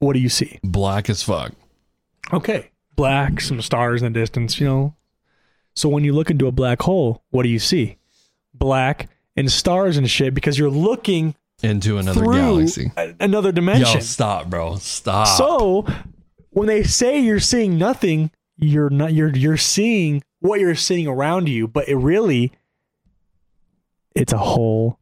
what 0.00 0.14
do 0.14 0.18
you 0.18 0.28
see? 0.28 0.58
Black 0.64 1.08
as 1.08 1.22
fuck. 1.22 1.52
Okay, 2.32 2.72
black, 2.96 3.40
some 3.40 3.62
stars 3.62 4.02
in 4.02 4.12
the 4.12 4.18
distance. 4.18 4.58
You 4.58 4.66
know. 4.66 4.96
So 5.76 5.88
when 5.88 6.02
you 6.02 6.12
look 6.12 6.28
into 6.28 6.48
a 6.48 6.50
black 6.50 6.82
hole, 6.82 7.22
what 7.30 7.44
do 7.44 7.50
you 7.50 7.60
see? 7.60 7.97
Black 8.58 9.08
and 9.36 9.50
stars 9.50 9.96
and 9.96 10.10
shit 10.10 10.34
because 10.34 10.58
you're 10.58 10.70
looking 10.70 11.34
Into 11.62 11.98
another 11.98 12.24
galaxy. 12.24 12.90
a- 12.96 13.14
another 13.20 13.52
dimension. 13.52 13.94
Yo, 13.94 14.00
stop, 14.00 14.48
bro. 14.50 14.76
Stop. 14.76 15.26
So 15.28 15.86
when 16.50 16.66
they 16.66 16.82
say 16.82 17.20
you're 17.20 17.40
seeing 17.40 17.78
nothing, 17.78 18.30
you're 18.56 18.90
not 18.90 19.12
you're 19.12 19.34
you're 19.36 19.56
seeing 19.56 20.22
what 20.40 20.60
you're 20.60 20.74
seeing 20.74 21.06
around 21.06 21.48
you, 21.48 21.68
but 21.68 21.88
it 21.88 21.96
really 21.96 22.52
it's 24.14 24.32
a 24.32 24.38
whole 24.38 24.98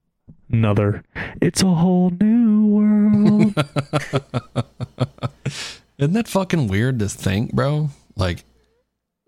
another 0.50 1.02
it's 1.40 1.62
a 1.62 1.66
whole 1.74 2.10
new 2.10 2.66
world. 2.66 3.54
Isn't 5.98 6.12
that 6.12 6.28
fucking 6.28 6.68
weird 6.68 6.98
to 6.98 7.08
think, 7.08 7.52
bro? 7.54 7.88
Like, 8.16 8.44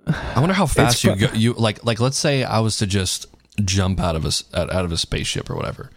I 0.06 0.40
wonder 0.40 0.54
how 0.54 0.66
fast 0.66 1.02
you 1.04 1.14
fu- 1.14 1.18
go. 1.26 1.28
You 1.32 1.52
like, 1.54 1.82
like, 1.84 1.98
let's 2.00 2.18
say 2.18 2.44
I 2.44 2.58
was 2.60 2.76
to 2.78 2.86
just 2.86 3.26
jump 3.64 4.00
out 4.00 4.16
of 4.16 4.24
a 4.24 4.30
out 4.58 4.84
of 4.84 4.92
a 4.92 4.96
spaceship 4.96 5.50
or 5.50 5.56
whatever, 5.56 5.90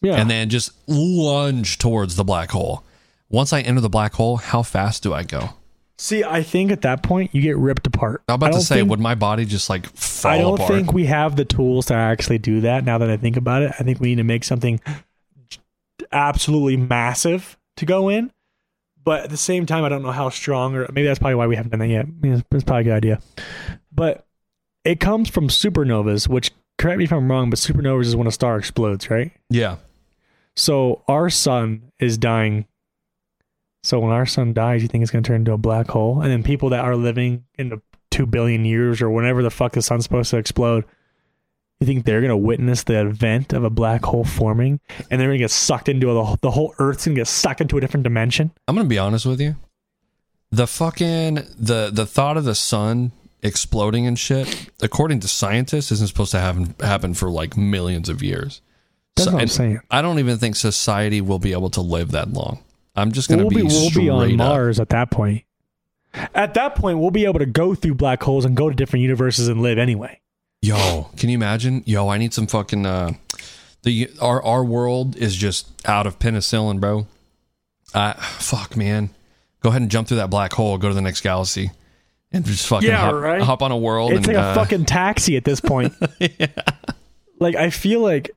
yeah. 0.00 0.16
and 0.16 0.30
then 0.30 0.48
just 0.48 0.72
lunge 0.88 1.78
towards 1.78 2.16
the 2.16 2.24
black 2.24 2.50
hole. 2.50 2.84
Once 3.28 3.52
I 3.52 3.60
enter 3.60 3.80
the 3.80 3.88
black 3.88 4.14
hole, 4.14 4.36
how 4.36 4.62
fast 4.62 5.02
do 5.02 5.12
I 5.12 5.22
go? 5.22 5.50
See, 5.96 6.24
I 6.24 6.42
think 6.42 6.72
at 6.72 6.82
that 6.82 7.02
point 7.02 7.34
you 7.34 7.40
get 7.40 7.56
ripped 7.56 7.86
apart. 7.86 8.22
I'm 8.28 8.32
I 8.32 8.34
about 8.34 8.52
to 8.54 8.60
say, 8.60 8.76
think- 8.76 8.90
would 8.90 9.00
my 9.00 9.14
body 9.14 9.44
just 9.44 9.70
like 9.70 9.86
fall 9.86 10.32
I 10.32 10.38
don't 10.38 10.54
apart? 10.54 10.72
think 10.72 10.92
we 10.92 11.06
have 11.06 11.36
the 11.36 11.44
tools 11.44 11.86
to 11.86 11.94
actually 11.94 12.38
do 12.38 12.62
that 12.62 12.84
now 12.84 12.98
that 12.98 13.10
I 13.10 13.16
think 13.16 13.36
about 13.36 13.62
it. 13.62 13.72
I 13.78 13.82
think 13.84 14.00
we 14.00 14.08
need 14.08 14.16
to 14.16 14.24
make 14.24 14.44
something 14.44 14.80
absolutely 16.12 16.76
massive 16.76 17.56
to 17.76 17.86
go 17.86 18.08
in. 18.08 18.30
But 19.04 19.24
at 19.24 19.30
the 19.30 19.36
same 19.36 19.66
time, 19.66 19.84
I 19.84 19.90
don't 19.90 20.02
know 20.02 20.12
how 20.12 20.30
strong, 20.30 20.74
or 20.74 20.88
maybe 20.90 21.06
that's 21.06 21.18
probably 21.18 21.34
why 21.34 21.46
we 21.46 21.56
haven't 21.56 21.70
done 21.70 21.80
that 21.80 21.88
yet. 21.88 22.06
I 22.06 22.10
mean, 22.22 22.32
it's, 22.32 22.42
it's 22.52 22.64
probably 22.64 22.82
a 22.82 22.84
good 22.84 22.94
idea. 22.94 23.20
But 23.92 24.26
it 24.82 24.98
comes 24.98 25.28
from 25.28 25.48
supernovas, 25.48 26.26
which, 26.26 26.52
correct 26.78 26.98
me 26.98 27.04
if 27.04 27.12
I'm 27.12 27.30
wrong, 27.30 27.50
but 27.50 27.58
supernovas 27.58 28.06
is 28.06 28.16
when 28.16 28.26
a 28.26 28.32
star 28.32 28.58
explodes, 28.58 29.10
right? 29.10 29.32
yeah, 29.50 29.76
So 30.56 31.02
our 31.08 31.30
sun 31.30 31.92
is 31.98 32.18
dying. 32.18 32.66
So 33.82 34.00
when 34.00 34.12
our 34.12 34.26
sun 34.26 34.54
dies, 34.54 34.82
you 34.82 34.88
think 34.88 35.02
it's 35.02 35.10
going 35.10 35.22
to 35.22 35.28
turn 35.28 35.42
into 35.42 35.52
a 35.52 35.58
black 35.58 35.88
hole, 35.88 36.22
and 36.22 36.30
then 36.30 36.42
people 36.42 36.70
that 36.70 36.84
are 36.84 36.96
living 36.96 37.44
in 37.58 37.68
the 37.68 37.82
two 38.10 38.26
billion 38.26 38.64
years 38.64 39.02
or 39.02 39.10
whenever 39.10 39.42
the 39.42 39.50
fuck 39.50 39.72
the 39.72 39.82
sun's 39.82 40.04
supposed 40.04 40.30
to 40.30 40.36
explode, 40.38 40.84
you 41.80 41.86
think 41.86 42.04
they're 42.04 42.20
gonna 42.20 42.36
witness 42.36 42.84
the 42.84 43.00
event 43.00 43.52
of 43.52 43.64
a 43.64 43.70
black 43.70 44.04
hole 44.04 44.22
forming 44.22 44.78
and 45.10 45.20
they're 45.20 45.28
gonna 45.28 45.38
get 45.38 45.50
sucked 45.50 45.88
into 45.88 46.08
a, 46.10 46.36
the 46.40 46.52
whole 46.52 46.72
Earth's 46.78 47.04
gonna 47.06 47.16
get 47.16 47.26
sucked 47.26 47.60
into 47.60 47.76
a 47.76 47.80
different 47.80 48.04
dimension? 48.04 48.52
I'm 48.68 48.76
gonna 48.76 48.88
be 48.88 48.98
honest 48.98 49.26
with 49.26 49.40
you. 49.40 49.56
The 50.52 50.68
fucking 50.68 51.34
the 51.58 51.90
the 51.92 52.06
thought 52.06 52.36
of 52.36 52.44
the 52.44 52.54
sun 52.54 53.10
exploding 53.44 54.06
and 54.06 54.18
shit, 54.18 54.70
according 54.82 55.20
to 55.20 55.28
scientists, 55.28 55.92
isn't 55.92 56.08
supposed 56.08 56.32
to 56.32 56.40
happen 56.40 56.74
happen 56.80 57.14
for 57.14 57.30
like 57.30 57.56
millions 57.56 58.08
of 58.08 58.22
years. 58.22 58.60
That's 59.14 59.26
So- 59.26 59.34
what 59.34 59.42
I'm 59.42 59.48
saying. 59.48 59.80
I 59.90 60.02
don't 60.02 60.18
even 60.18 60.38
think 60.38 60.56
society 60.56 61.20
will 61.20 61.38
be 61.38 61.52
able 61.52 61.70
to 61.70 61.80
live 61.80 62.10
that 62.12 62.32
long. 62.32 62.58
I'm 62.96 63.12
just 63.12 63.28
gonna 63.28 63.42
we'll 63.42 63.50
be, 63.50 63.56
be, 63.56 63.62
we'll 63.64 63.90
be 63.90 64.08
on 64.08 64.30
up. 64.32 64.36
Mars 64.36 64.80
at 64.80 64.88
that 64.88 65.10
point. 65.10 65.44
At 66.34 66.54
that 66.54 66.76
point, 66.76 66.98
we'll 67.00 67.10
be 67.10 67.24
able 67.24 67.40
to 67.40 67.46
go 67.46 67.74
through 67.74 67.94
black 67.94 68.22
holes 68.22 68.44
and 68.44 68.56
go 68.56 68.68
to 68.70 68.74
different 68.74 69.02
universes 69.02 69.48
and 69.48 69.60
live 69.62 69.78
anyway. 69.78 70.20
Yo, 70.62 71.10
can 71.16 71.28
you 71.28 71.34
imagine? 71.34 71.82
Yo, 71.86 72.08
I 72.08 72.18
need 72.18 72.32
some 72.32 72.46
fucking 72.46 72.86
uh 72.86 73.12
the 73.82 74.10
our 74.20 74.42
our 74.42 74.64
world 74.64 75.16
is 75.16 75.36
just 75.36 75.68
out 75.86 76.06
of 76.06 76.18
penicillin, 76.18 76.80
bro. 76.80 77.06
Uh 77.92 78.14
fuck 78.14 78.76
man. 78.76 79.10
Go 79.60 79.70
ahead 79.70 79.82
and 79.82 79.90
jump 79.90 80.08
through 80.08 80.18
that 80.18 80.30
black 80.30 80.52
hole, 80.52 80.78
go 80.78 80.88
to 80.88 80.94
the 80.94 81.02
next 81.02 81.20
galaxy. 81.22 81.70
And 82.34 82.44
just 82.44 82.66
fucking 82.66 82.88
Yeah, 82.88 82.98
hop, 82.98 83.14
right? 83.14 83.40
hop 83.40 83.62
on 83.62 83.70
a 83.70 83.76
world 83.78 84.10
It's 84.12 84.26
and 84.26 84.26
like 84.26 84.36
a 84.36 84.40
uh, 84.48 84.54
fucking 84.54 84.84
taxi 84.84 85.36
at 85.36 85.44
this 85.44 85.60
point. 85.60 85.94
Like 87.40 87.56
I 87.56 87.70
feel 87.70 88.00
like 88.00 88.30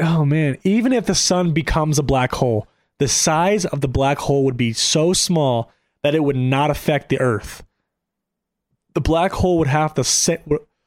oh 0.00 0.24
man, 0.24 0.58
even 0.64 0.92
if 0.92 1.06
the 1.06 1.14
sun 1.14 1.52
becomes 1.52 1.98
a 1.98 2.02
black 2.02 2.32
hole, 2.32 2.66
the 2.98 3.08
size 3.08 3.64
of 3.64 3.80
the 3.80 3.88
black 3.88 4.18
hole 4.18 4.44
would 4.44 4.56
be 4.56 4.72
so 4.72 5.12
small 5.12 5.70
that 6.02 6.14
it 6.14 6.24
would 6.24 6.36
not 6.36 6.70
affect 6.70 7.08
the 7.08 7.20
earth. 7.20 7.62
The 8.94 9.00
black 9.00 9.32
hole 9.32 9.58
would 9.58 9.68
have 9.68 9.94
the 9.94 10.04
same. 10.04 10.38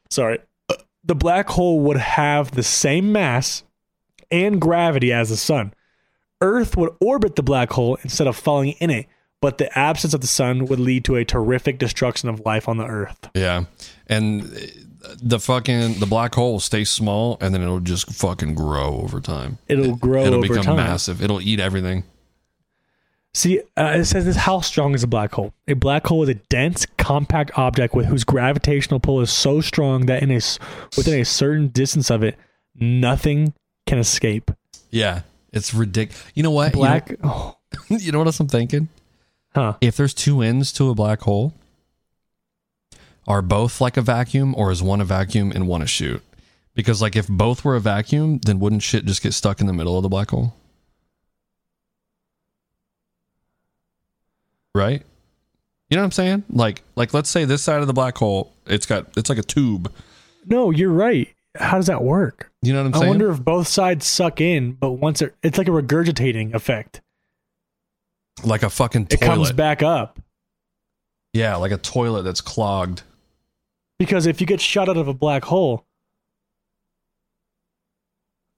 sorry, 0.09 0.39
the 1.03 1.15
black 1.15 1.47
hole 1.49 1.79
would 1.81 1.97
have 1.97 2.51
the 2.51 2.63
same 2.63 3.11
mass 3.13 3.63
and 4.29 4.59
gravity 4.61 5.11
as 5.13 5.29
the 5.29 5.37
sun. 5.37 5.73
Earth 6.41 6.75
would 6.77 6.93
orbit 7.01 7.35
the 7.37 7.43
black 7.43 7.71
hole 7.71 7.97
instead 8.03 8.27
of 8.27 8.35
falling 8.35 8.71
in 8.79 8.89
it, 8.89 9.07
but 9.41 9.57
the 9.57 9.77
absence 9.77 10.13
of 10.13 10.21
the 10.21 10.27
sun 10.27 10.65
would 10.65 10.79
lead 10.79 11.05
to 11.05 11.15
a 11.15 11.25
terrific 11.25 11.77
destruction 11.79 12.29
of 12.29 12.39
life 12.45 12.67
on 12.67 12.77
the 12.77 12.85
earth. 12.85 13.29
Yeah. 13.33 13.65
And 14.07 14.43
the 15.21 15.39
fucking 15.39 15.99
the 15.99 16.05
black 16.05 16.35
hole 16.35 16.53
will 16.53 16.59
stay 16.59 16.83
small 16.83 17.37
and 17.39 17.53
then 17.53 17.61
it'll 17.61 17.79
just 17.79 18.11
fucking 18.13 18.55
grow 18.55 18.99
over 19.01 19.21
time. 19.21 19.57
It'll 19.67 19.95
grow 19.95 20.23
It'll 20.25 20.39
over 20.39 20.47
become 20.47 20.63
time. 20.63 20.75
massive. 20.77 21.21
It'll 21.21 21.41
eat 21.41 21.59
everything. 21.59 22.03
See, 23.33 23.59
uh, 23.77 23.93
it 23.97 24.05
says 24.05 24.25
this: 24.25 24.35
how 24.35 24.61
strong 24.61 24.95
is 24.95 25.03
a 25.03 25.07
black 25.07 25.31
hole? 25.33 25.53
A 25.67 25.73
black 25.73 26.07
hole 26.07 26.23
is 26.23 26.29
a 26.29 26.33
dense, 26.33 26.87
compact 26.97 27.51
object 27.55 27.93
with 27.93 28.07
whose 28.07 28.23
gravitational 28.23 28.99
pull 28.99 29.21
is 29.21 29.31
so 29.31 29.61
strong 29.61 30.07
that 30.07 30.23
in 30.23 30.31
a 30.31 30.39
within 30.97 31.19
a 31.21 31.25
certain 31.25 31.67
distance 31.67 32.09
of 32.09 32.23
it, 32.23 32.35
nothing 32.73 33.53
can 33.85 33.99
escape. 33.99 34.49
Yeah. 34.89 35.21
It's 35.53 35.73
ridiculous. 35.73 36.23
You 36.33 36.43
know 36.43 36.51
what? 36.51 36.73
You 36.75 36.81
know- 36.81 36.87
Black, 36.87 37.15
oh, 37.23 37.57
you 37.89 38.11
know 38.11 38.17
what 38.17 38.27
else 38.27 38.39
I'm 38.39 38.47
thinking? 38.47 38.89
Huh? 39.57 39.73
if 39.81 39.97
there's 39.97 40.13
two 40.13 40.41
ends 40.41 40.71
to 40.73 40.89
a 40.89 40.95
black 40.95 41.21
hole, 41.21 41.53
are 43.27 43.41
both 43.41 43.81
like 43.81 43.97
a 43.97 44.01
vacuum 44.01 44.53
or 44.55 44.71
is 44.71 44.81
one 44.81 45.01
a 45.01 45.05
vacuum 45.05 45.51
and 45.51 45.67
one 45.67 45.81
a 45.81 45.87
chute? 45.87 46.23
Because 46.75 47.01
like 47.01 47.15
if 47.15 47.27
both 47.27 47.65
were 47.65 47.75
a 47.75 47.81
vacuum, 47.81 48.39
then 48.45 48.59
wouldn't 48.59 48.83
shit 48.83 49.05
just 49.05 49.23
get 49.23 49.33
stuck 49.33 49.59
in 49.59 49.67
the 49.67 49.73
middle 49.73 49.97
of 49.97 50.03
the 50.03 50.09
black 50.09 50.29
hole? 50.29 50.53
Right? 54.75 55.01
You 55.89 55.97
know 55.97 56.03
what 56.03 56.05
I'm 56.05 56.11
saying? 56.11 56.43
Like 56.49 56.83
like 56.95 57.13
let's 57.13 57.29
say 57.29 57.45
this 57.45 57.63
side 57.63 57.81
of 57.81 57.87
the 57.87 57.93
black 57.93 58.17
hole, 58.17 58.53
it's 58.67 58.85
got 58.85 59.07
it's 59.17 59.29
like 59.29 59.39
a 59.39 59.43
tube. 59.43 59.91
No, 60.45 60.69
you're 60.69 60.91
right. 60.91 61.27
How 61.55 61.77
does 61.77 61.87
that 61.87 62.03
work? 62.03 62.51
You 62.61 62.73
know 62.73 62.83
what 62.83 62.89
I'm 62.89 62.93
I 62.93 62.97
saying? 62.99 63.05
I 63.05 63.09
wonder 63.09 63.31
if 63.31 63.43
both 63.43 63.67
sides 63.67 64.05
suck 64.05 64.39
in, 64.39 64.73
but 64.73 64.91
once 64.91 65.21
it, 65.21 65.35
it's 65.41 65.57
like 65.57 65.67
a 65.67 65.71
regurgitating 65.71 66.53
effect. 66.53 67.01
Like 68.43 68.63
a 68.63 68.69
fucking 68.69 69.07
It 69.09 69.19
toilet. 69.19 69.25
comes 69.35 69.51
back 69.51 69.81
up 69.83 70.19
Yeah, 71.33 71.55
like 71.55 71.71
a 71.71 71.77
toilet 71.77 72.23
that's 72.23 72.41
clogged. 72.41 73.01
because 73.99 74.25
if 74.25 74.39
you 74.41 74.47
get 74.47 74.61
shot 74.61 74.89
out 74.89 74.97
of 74.97 75.07
a 75.07 75.13
black 75.13 75.43
hole, 75.45 75.85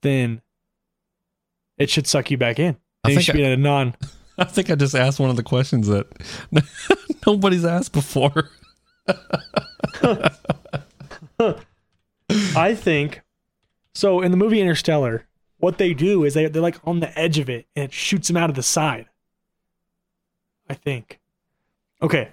then 0.02 0.42
it 1.78 1.90
should 1.90 2.08
suck 2.08 2.30
you 2.32 2.38
back 2.38 2.60
in. 2.60 2.78
I 3.04 3.10
think 3.10 3.22
should 3.22 3.36
be 3.36 3.44
in 3.44 3.52
a 3.52 3.58
non. 3.58 3.96
I 4.38 4.46
think 4.46 4.70
I 4.72 4.76
just 4.76 4.96
asked 4.96 5.20
one 5.20 5.30
of 5.30 5.36
the 5.36 5.44
questions 5.44 5.88
that 5.88 6.08
nobody's 7.28 7.66
asked 7.66 7.92
before. 7.94 8.50
I 12.56 12.76
think 12.76 13.22
so. 13.94 14.22
In 14.22 14.32
the 14.32 14.38
movie 14.38 14.62
Interstellar, 14.62 15.26
what 15.58 15.78
they 15.78 15.94
do 15.94 16.24
is 16.24 16.34
they 16.34 16.48
they're 16.48 16.62
like 16.62 16.78
on 16.86 17.00
the 17.02 17.18
edge 17.20 17.38
of 17.40 17.50
it, 17.50 17.66
and 17.76 17.86
it 17.86 17.94
shoots 17.94 18.28
them 18.28 18.38
out 18.38 18.50
of 18.50 18.56
the 18.56 18.64
side. 18.64 19.08
I 20.70 20.74
think. 20.76 21.20
Okay. 22.02 22.30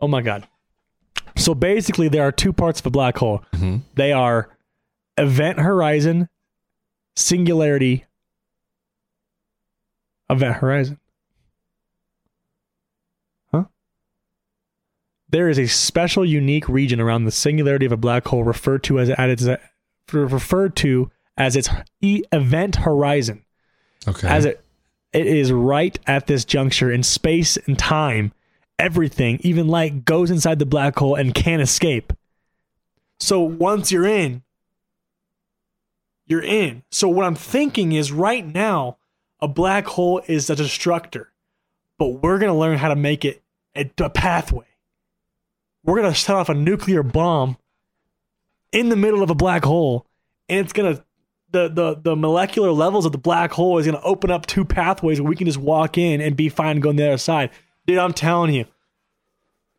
Oh 0.00 0.08
my 0.08 0.22
god. 0.22 0.46
So 1.36 1.54
basically, 1.54 2.08
there 2.08 2.22
are 2.22 2.32
two 2.32 2.52
parts 2.52 2.80
of 2.80 2.86
a 2.86 2.90
black 2.90 3.16
hole. 3.18 3.44
Mhm. 3.52 3.82
They 3.94 4.12
are 4.12 4.48
event 5.18 5.58
horizon, 5.60 6.28
singularity. 7.16 8.04
Event 10.28 10.56
horizon. 10.56 10.98
Huh? 13.52 13.64
There 15.28 15.48
is 15.48 15.58
a 15.58 15.66
special, 15.66 16.24
unique 16.24 16.68
region 16.68 17.00
around 17.00 17.24
the 17.24 17.30
singularity 17.32 17.86
of 17.86 17.92
a 17.92 17.96
black 17.96 18.26
hole 18.28 18.44
referred 18.44 18.82
to 18.84 19.00
as 19.00 19.10
as 19.10 19.46
its 19.46 19.62
referred 20.12 20.76
to 20.76 21.10
as 21.36 21.56
its 21.56 21.68
event 22.02 22.76
horizon 22.76 23.44
Okay. 24.06 24.28
as 24.28 24.44
it 24.44 24.64
it 25.12 25.26
is 25.26 25.52
right 25.52 25.98
at 26.06 26.26
this 26.26 26.44
juncture 26.44 26.90
in 26.90 27.02
space 27.02 27.56
and 27.66 27.78
time 27.78 28.32
everything 28.78 29.38
even 29.42 29.68
light 29.68 30.04
goes 30.04 30.30
inside 30.30 30.58
the 30.58 30.66
black 30.66 30.98
hole 30.98 31.14
and 31.14 31.34
can't 31.34 31.62
escape. 31.62 32.12
So 33.18 33.40
once 33.40 33.92
you're 33.92 34.06
in 34.06 34.42
you're 36.26 36.42
in. 36.42 36.82
So 36.90 37.08
what 37.08 37.24
i'm 37.24 37.34
thinking 37.34 37.92
is 37.92 38.12
right 38.12 38.46
now 38.46 38.96
a 39.40 39.48
black 39.48 39.86
hole 39.86 40.22
is 40.26 40.48
a 40.48 40.56
destructor 40.56 41.30
but 41.98 42.22
we're 42.22 42.38
going 42.38 42.52
to 42.52 42.58
learn 42.58 42.78
how 42.78 42.88
to 42.88 42.96
make 42.96 43.26
it 43.26 43.42
a, 43.76 43.90
a 43.98 44.08
pathway. 44.08 44.64
We're 45.84 46.00
going 46.00 46.12
to 46.12 46.18
set 46.18 46.34
off 46.34 46.48
a 46.48 46.54
nuclear 46.54 47.02
bomb 47.02 47.58
in 48.72 48.88
the 48.88 48.96
middle 48.96 49.22
of 49.22 49.28
a 49.28 49.34
black 49.34 49.64
hole 49.64 50.06
and 50.48 50.60
it's 50.60 50.72
going 50.72 50.96
to 50.96 51.04
the, 51.52 51.68
the 51.68 52.00
the 52.02 52.16
molecular 52.16 52.70
levels 52.70 53.06
of 53.06 53.12
the 53.12 53.18
black 53.18 53.52
hole 53.52 53.78
is 53.78 53.86
going 53.86 53.96
to 53.96 54.02
open 54.04 54.30
up 54.30 54.46
two 54.46 54.64
pathways 54.64 55.20
where 55.20 55.28
we 55.28 55.36
can 55.36 55.46
just 55.46 55.58
walk 55.58 55.98
in 55.98 56.20
and 56.20 56.36
be 56.36 56.48
fine 56.48 56.72
and 56.72 56.82
go 56.82 56.90
on 56.90 56.96
the 56.96 57.06
other 57.06 57.18
side. 57.18 57.50
Dude, 57.86 57.98
I'm 57.98 58.12
telling 58.12 58.54
you, 58.54 58.66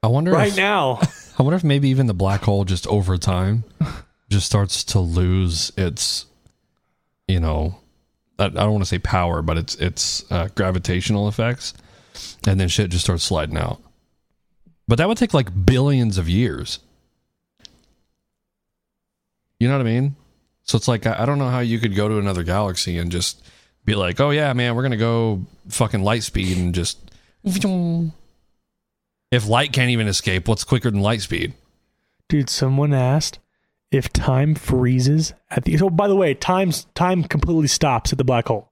I 0.03 0.07
wonder 0.07 0.31
right 0.31 0.49
if, 0.49 0.57
now, 0.57 0.99
I 1.39 1.43
wonder 1.43 1.55
if 1.55 1.63
maybe 1.63 1.89
even 1.89 2.07
the 2.07 2.13
black 2.13 2.41
hole 2.43 2.65
just 2.65 2.87
over 2.87 3.17
time 3.17 3.63
just 4.29 4.45
starts 4.45 4.83
to 4.85 4.99
lose 4.99 5.71
its, 5.77 6.25
you 7.27 7.39
know, 7.39 7.77
I, 8.39 8.45
I 8.45 8.49
don't 8.49 8.71
want 8.71 8.83
to 8.83 8.89
say 8.89 8.99
power, 8.99 9.41
but 9.41 9.57
it's 9.57 9.75
its 9.75 10.29
uh, 10.31 10.49
gravitational 10.55 11.27
effects, 11.27 11.73
and 12.47 12.59
then 12.59 12.67
shit 12.67 12.89
just 12.89 13.05
starts 13.05 13.23
sliding 13.23 13.57
out. 13.57 13.81
But 14.87 14.97
that 14.97 15.07
would 15.07 15.17
take 15.17 15.33
like 15.33 15.65
billions 15.65 16.17
of 16.17 16.27
years. 16.27 16.79
You 19.59 19.67
know 19.67 19.77
what 19.77 19.85
I 19.85 19.89
mean? 19.89 20.15
So 20.63 20.77
it's 20.77 20.87
like 20.87 21.05
I, 21.05 21.25
don't 21.25 21.39
know 21.39 21.49
how 21.49 21.59
you 21.59 21.79
could 21.79 21.95
go 21.95 22.07
to 22.07 22.17
another 22.17 22.43
galaxy 22.43 22.97
and 22.97 23.11
just 23.11 23.43
be 23.83 23.95
like, 23.95 24.19
"Oh 24.19 24.29
yeah, 24.29 24.53
man, 24.53 24.75
we're 24.75 24.83
gonna 24.83 24.97
go 24.97 25.45
fucking 25.69 26.03
light 26.03 26.23
speed 26.23 26.57
and 26.57 26.73
just." 26.73 26.99
If 29.31 29.47
light 29.47 29.73
can't 29.73 29.89
even 29.89 30.07
escape, 30.07 30.47
what's 30.47 30.63
quicker 30.63 30.91
than 30.91 31.01
light 31.01 31.21
speed? 31.21 31.53
dude, 32.31 32.49
someone 32.49 32.93
asked 32.93 33.39
if 33.91 34.11
time 34.13 34.55
freezes 34.55 35.33
at 35.49 35.65
the. 35.65 35.77
So, 35.77 35.89
by 35.89 36.07
the 36.07 36.15
way, 36.15 36.33
time's 36.33 36.85
time 36.95 37.23
completely 37.25 37.67
stops 37.67 38.13
at 38.13 38.17
the 38.17 38.23
black 38.23 38.47
hole. 38.47 38.71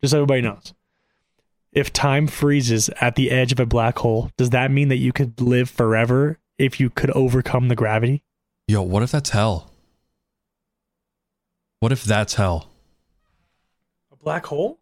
Just 0.00 0.12
so 0.12 0.18
everybody 0.18 0.42
knows. 0.42 0.72
If 1.72 1.92
time 1.92 2.28
freezes 2.28 2.88
at 3.00 3.16
the 3.16 3.30
edge 3.30 3.50
of 3.50 3.58
a 3.58 3.66
black 3.66 3.98
hole, 3.98 4.30
does 4.38 4.50
that 4.50 4.70
mean 4.70 4.88
that 4.88 4.96
you 4.96 5.12
could 5.12 5.40
live 5.40 5.68
forever 5.68 6.38
if 6.58 6.78
you 6.78 6.88
could 6.88 7.10
overcome 7.10 7.68
the 7.68 7.74
gravity? 7.74 8.22
Yo, 8.68 8.82
what 8.82 9.02
if 9.02 9.10
that's 9.10 9.30
hell? 9.30 9.70
What 11.86 11.92
if 11.92 12.02
that's 12.02 12.34
hell? 12.34 12.68
A 14.10 14.16
black 14.16 14.46
hole 14.46 14.80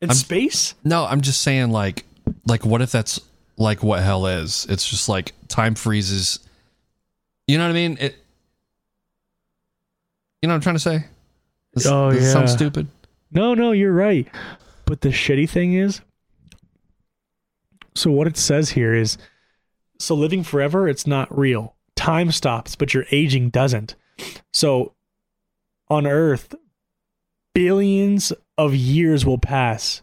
in 0.00 0.10
I'm- 0.10 0.16
space? 0.16 0.76
No, 0.84 1.04
I'm 1.04 1.20
just 1.20 1.42
saying 1.42 1.72
like 1.72 2.04
like 2.46 2.64
what 2.64 2.80
if 2.80 2.92
that's 2.92 3.20
like 3.56 3.82
what 3.82 4.00
hell 4.00 4.26
is? 4.26 4.64
It's 4.68 4.88
just 4.88 5.08
like 5.08 5.32
time 5.48 5.74
freezes. 5.74 6.38
You 7.48 7.58
know 7.58 7.64
what 7.64 7.70
I 7.70 7.74
mean? 7.74 7.96
It 7.98 8.14
You 10.40 10.46
know 10.46 10.52
what 10.52 10.58
I'm 10.58 10.60
trying 10.60 10.76
to 10.76 10.78
say? 10.78 11.06
Does, 11.74 11.86
Oh, 11.88 12.12
does 12.12 12.30
sound 12.30 12.46
yeah. 12.46 12.54
stupid? 12.54 12.86
No, 13.32 13.54
no, 13.54 13.72
you're 13.72 13.92
right. 13.92 14.28
But 14.84 15.00
the 15.00 15.08
shitty 15.08 15.50
thing 15.50 15.72
is, 15.72 16.00
so 17.96 18.12
what 18.12 18.28
it 18.28 18.36
says 18.36 18.70
here 18.70 18.94
is 18.94 19.18
So 19.98 20.14
living 20.14 20.44
forever, 20.44 20.88
it's 20.88 21.08
not 21.08 21.36
real. 21.36 21.74
Time 21.96 22.30
stops, 22.30 22.76
but 22.76 22.94
your 22.94 23.04
aging 23.10 23.50
doesn't. 23.50 23.96
So 24.52 24.92
on 25.88 26.06
Earth, 26.06 26.54
billions 27.54 28.32
of 28.58 28.74
years 28.74 29.24
will 29.24 29.38
pass, 29.38 30.02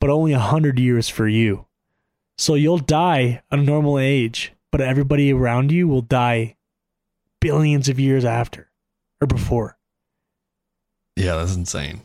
but 0.00 0.10
only 0.10 0.32
a 0.32 0.38
hundred 0.38 0.78
years 0.78 1.08
for 1.08 1.26
you. 1.28 1.66
So 2.38 2.54
you'll 2.54 2.78
die 2.78 3.42
at 3.50 3.58
a 3.58 3.62
normal 3.62 3.98
age, 3.98 4.52
but 4.70 4.80
everybody 4.80 5.32
around 5.32 5.70
you 5.70 5.86
will 5.86 6.02
die 6.02 6.56
billions 7.40 7.88
of 7.88 8.00
years 8.00 8.24
after 8.24 8.70
or 9.20 9.26
before. 9.26 9.76
Yeah, 11.16 11.36
that's 11.36 11.54
insane. 11.54 12.00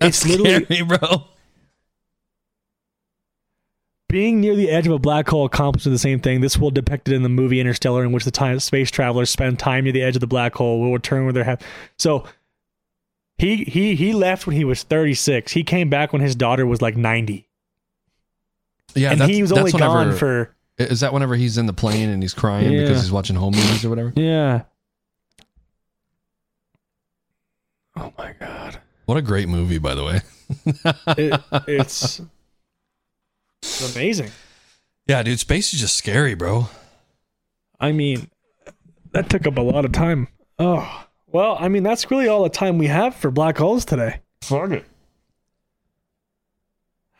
That's 0.00 0.24
It's 0.24 0.36
literally- 0.38 0.64
scary, 0.64 0.82
bro. 0.82 1.24
Being 4.08 4.40
near 4.40 4.56
the 4.56 4.70
edge 4.70 4.86
of 4.86 4.92
a 4.92 4.98
black 4.98 5.28
hole 5.28 5.44
accomplishes 5.44 5.92
the 5.92 5.98
same 5.98 6.18
thing. 6.20 6.40
This 6.40 6.56
will 6.58 6.70
depicted 6.70 7.14
in 7.14 7.22
the 7.22 7.28
movie 7.28 7.60
Interstellar, 7.60 8.04
in 8.04 8.12
which 8.12 8.24
the 8.24 8.30
time 8.30 8.58
space 8.60 8.90
travelers 8.90 9.28
spend 9.30 9.58
time 9.58 9.84
near 9.84 9.92
the 9.92 10.02
edge 10.02 10.16
of 10.16 10.20
the 10.20 10.26
black 10.26 10.54
hole. 10.54 10.80
Will 10.80 10.92
return 10.92 11.24
where 11.24 11.32
they're 11.32 11.44
have. 11.44 11.60
So 11.98 12.24
he 13.36 13.64
he 13.64 13.94
he 13.94 14.12
left 14.14 14.46
when 14.46 14.56
he 14.56 14.64
was 14.64 14.82
36. 14.82 15.52
He 15.52 15.62
came 15.62 15.88
back 15.90 16.12
when 16.12 16.22
his 16.22 16.34
daughter 16.34 16.66
was 16.66 16.80
like 16.82 16.96
90, 16.96 17.46
Yeah, 18.94 19.12
and 19.12 19.20
that's, 19.20 19.30
he 19.30 19.42
was 19.42 19.52
only 19.52 19.70
whenever, 19.72 19.94
gone 20.04 20.16
for 20.16 20.54
Is 20.78 21.00
that 21.00 21.12
whenever 21.12 21.36
he's 21.36 21.56
in 21.58 21.66
the 21.66 21.72
plane 21.74 22.08
and 22.08 22.22
he's 22.22 22.34
crying 22.34 22.72
Yeah. 22.72 22.80
because 22.82 23.02
he's 23.02 23.12
watching 23.12 23.36
home 23.36 23.54
movies 23.54 23.84
or 23.84 23.90
whatever? 23.90 24.12
yeah. 24.16 24.62
Oh 27.96 28.12
my 28.16 28.32
god, 28.40 28.78
What 29.06 29.18
a 29.18 29.22
great 29.22 29.48
movie, 29.48 29.78
by 29.78 29.94
the 29.94 30.04
way. 30.04 30.20
it, 31.18 31.40
it's 31.66 32.20
it's 33.62 33.94
amazing. 33.94 34.30
Yeah, 35.06 35.22
dude, 35.22 35.40
space 35.40 35.72
is 35.74 35.80
just 35.80 35.96
scary, 35.96 36.34
bro. 36.34 36.68
I 37.80 37.92
mean, 37.92 38.28
that 39.12 39.30
took 39.30 39.46
up 39.46 39.56
a 39.56 39.62
lot 39.62 39.84
of 39.84 39.92
time. 39.92 40.28
Oh, 40.58 41.06
well, 41.26 41.56
I 41.60 41.68
mean, 41.68 41.82
that's 41.82 42.10
really 42.10 42.28
all 42.28 42.42
the 42.42 42.48
time 42.50 42.78
we 42.78 42.88
have 42.88 43.14
for 43.14 43.30
black 43.30 43.58
holes 43.58 43.84
today. 43.84 44.20
Fuck 44.42 44.70
it. 44.72 44.84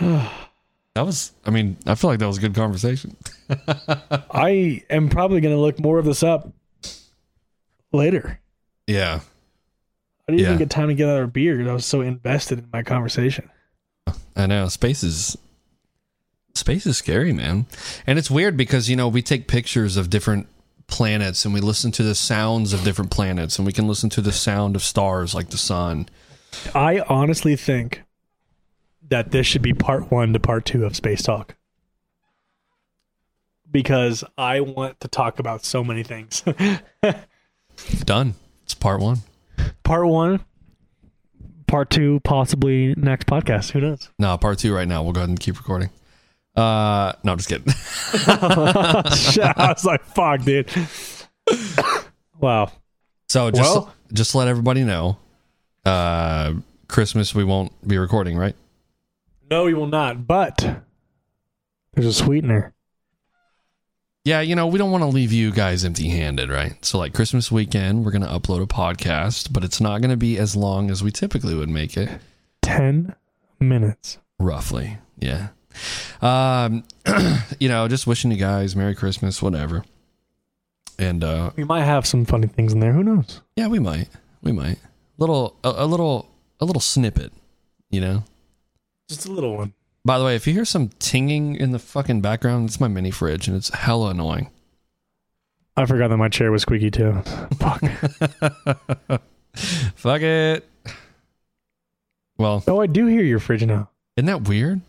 That 0.95 1.07
was, 1.07 1.30
I 1.47 1.51
mean, 1.51 1.76
I 1.86 1.95
feel 1.95 2.11
like 2.11 2.18
that 2.18 2.26
was 2.26 2.39
a 2.39 2.41
good 2.41 2.57
conversation. 2.57 3.16
I 4.32 4.82
am 4.91 5.09
probably 5.09 5.41
going 5.41 5.55
to 5.55 5.61
look 5.61 5.78
more 5.78 6.01
of 6.01 6.05
this 6.05 6.24
up 6.24 6.53
later. 7.93 8.41
Yeah. 8.89 9.20
I 10.28 10.32
didn't 10.32 10.41
Yeah. 10.41 10.47
even 10.49 10.59
get 10.59 10.70
time 10.70 10.89
to 10.89 10.95
get 10.95 11.09
out 11.09 11.22
of 11.22 11.32
beer 11.32 11.57
because 11.57 11.70
I 11.70 11.72
was 11.74 11.86
so 11.86 12.01
invested 12.01 12.59
in 12.59 12.68
my 12.72 12.82
conversation. 12.82 13.49
I 14.34 14.47
know 14.47 14.66
space 14.66 15.05
is 15.05 15.39
space 16.59 16.86
is 16.86 16.96
scary, 16.96 17.32
man. 17.32 17.66
And 18.06 18.18
it's 18.18 18.30
weird 18.30 18.56
because 18.56 18.88
you 18.88 18.96
know 18.96 19.09
we 19.09 19.22
take 19.22 19.48
pictures 19.48 19.96
of 19.96 20.11
different 20.11 20.46
planets 20.86 21.44
and 21.44 21.52
we 21.52 21.61
listen 21.61 21.92
to 21.92 22.02
the 22.02 22.14
sounds 22.14 22.72
of 22.72 22.82
different 22.82 23.11
planets 23.11 23.59
and 23.59 23.66
we 23.66 23.72
can 23.72 23.86
listen 23.86 24.09
to 24.11 24.20
the 24.20 24.32
sound 24.32 24.74
of 24.74 24.82
stars 24.82 25.34
like 25.34 25.50
the 25.50 25.59
sun. 25.59 26.09
I 26.74 27.00
honestly 27.00 27.56
think 27.56 28.02
that 29.11 29.30
this 29.30 29.46
should 29.46 29.62
be 29.62 29.74
part 29.74 30.11
one 30.11 30.32
to 30.32 30.40
part 30.40 30.64
two 30.64 30.84
of 30.84 30.96
Space 30.96 31.22
Talk. 31.22 31.54
Because 33.70 34.24
I 34.38 34.61
want 34.61 34.98
to 35.00 35.09
talk 35.09 35.38
about 35.38 35.62
so 35.64 35.84
many 35.84 36.02
things. 36.02 36.42
Done. 38.04 38.34
It's 38.64 38.74
part 38.74 39.00
one. 39.00 39.18
part 39.84 40.06
one, 40.06 40.40
part 41.66 41.90
two, 41.90 42.20
possibly 42.24 42.94
next 42.96 43.26
podcast. 43.26 43.72
Who 43.72 43.82
knows? 43.82 44.09
No, 44.18 44.36
part 44.38 44.59
two 44.59 44.74
right 44.74 44.88
now. 44.88 45.02
We'll 45.02 45.12
go 45.12 45.20
ahead 45.20 45.28
and 45.28 45.38
keep 45.38 45.59
recording. 45.59 45.90
Uh, 46.59 47.12
no, 47.22 47.32
I'm 47.32 47.38
just 47.38 47.48
kidding. 47.48 47.72
Shit, 47.72 49.44
I 49.56 49.72
was 49.74 49.84
like, 49.84 50.02
fuck, 50.04 50.42
dude. 50.42 50.68
wow. 52.40 52.72
So 53.28 53.50
just 53.50 53.74
Well- 53.74 53.94
just 54.12 54.34
let 54.34 54.48
everybody 54.48 54.84
know. 54.84 55.18
Uh, 55.84 56.54
Christmas 56.88 57.34
we 57.34 57.44
won't 57.44 57.72
be 57.86 57.98
recording, 57.98 58.36
right? 58.36 58.56
No, 59.50 59.64
we 59.64 59.74
will 59.74 59.86
not. 59.86 60.26
But 60.26 60.82
there's 61.94 62.06
a 62.06 62.12
sweetener. 62.12 62.74
Yeah, 64.24 64.40
you 64.40 64.54
know, 64.56 64.66
we 64.66 64.78
don't 64.78 64.90
want 64.90 65.02
to 65.02 65.09
leave 65.09 65.32
you 65.32 65.50
guys 65.52 65.84
empty 65.84 66.09
handed, 66.09 66.50
right? 66.50 66.82
So, 66.84 66.98
like 66.98 67.14
Christmas 67.14 67.50
weekend, 67.50 68.04
we're 68.04 68.11
going 68.11 68.22
to 68.22 68.28
upload 68.28 68.62
a 68.62 68.66
podcast, 68.66 69.52
but 69.52 69.64
it's 69.64 69.80
not 69.80 70.02
going 70.02 70.11
to 70.11 70.16
be 70.18 70.36
as 70.38 70.54
long 70.54 70.90
as 70.90 71.02
we 71.02 71.11
typically 71.11 71.54
would 71.54 71.70
make 71.70 71.96
it, 71.96 72.11
10 72.62 73.14
minutes. 73.61 74.18
roughly. 74.38 74.98
Yeah. 75.18 75.48
Um, 76.20 76.85
you 77.61 77.68
know, 77.68 77.89
just 77.89 78.07
wishing 78.07 78.31
you 78.31 78.37
guys 78.37 78.74
Merry 78.76 78.95
Christmas, 78.95 79.41
whatever. 79.43 79.85
And, 80.99 81.22
uh, 81.22 81.51
We 81.57 81.64
might 81.64 81.85
have 81.85 82.07
some 82.07 82.24
funny 82.24 82.49
things 82.49 82.72
in 82.72 82.81
there. 82.81 82.93
Who 82.93 83.05
knows? 83.05 83.41
yeah, 83.57 83.68
we 83.68 83.79
might. 83.79 84.09
We 84.43 84.53
might. 84.53 84.79
Little, 85.16 85.57
a, 85.64 85.68
a 85.79 85.87
little, 85.87 86.29
a 86.61 86.64
little 86.64 86.81
snippet, 86.81 87.33
you 87.91 88.01
know? 88.01 88.24
Just 89.09 89.26
a 89.26 89.33
little 89.33 89.57
one. 89.57 89.74
By 90.05 90.18
the 90.18 90.24
way, 90.24 90.35
if 90.37 90.47
you 90.47 90.53
hear 90.55 90.64
some 90.64 90.91
tinging 90.99 91.55
in 91.57 91.70
the 91.72 91.79
fucking 91.79 92.20
background, 92.20 92.68
it's 92.68 92.81
my 92.81 92.89
mini 92.89 93.11
fridge 93.11 93.47
and 93.49 93.57
it's 93.57 93.68
hella 93.70 94.11
annoying. 94.11 94.51
I 95.76 95.87
forgot 95.87 96.09
that 96.09 96.16
my 96.16 96.29
chair 96.29 96.51
was 96.51 96.62
squeaky 96.62 96.91
too. 96.91 97.12
Fuck. 97.59 97.81
Fuck 99.95 100.22
it. 100.22 100.68
Well, 102.39 102.62
oh, 102.66 102.81
I 102.81 102.87
do 102.87 103.07
hear 103.07 103.22
your 103.22 103.39
fridge 103.41 103.64
now. 103.64 103.91
isn't 104.16 104.26
that 104.26 104.49
weird? 104.49 104.81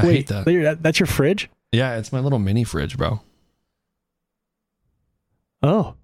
I 0.00 0.06
Wait, 0.06 0.12
hate 0.16 0.26
that. 0.28 0.44
that- 0.46 0.82
that's 0.82 0.98
your 1.00 1.06
fridge? 1.06 1.48
Yeah, 1.72 1.96
it's 1.98 2.12
my 2.12 2.20
little 2.20 2.38
mini 2.38 2.64
fridge, 2.64 2.96
bro. 2.96 3.20
Oh, 5.62 5.94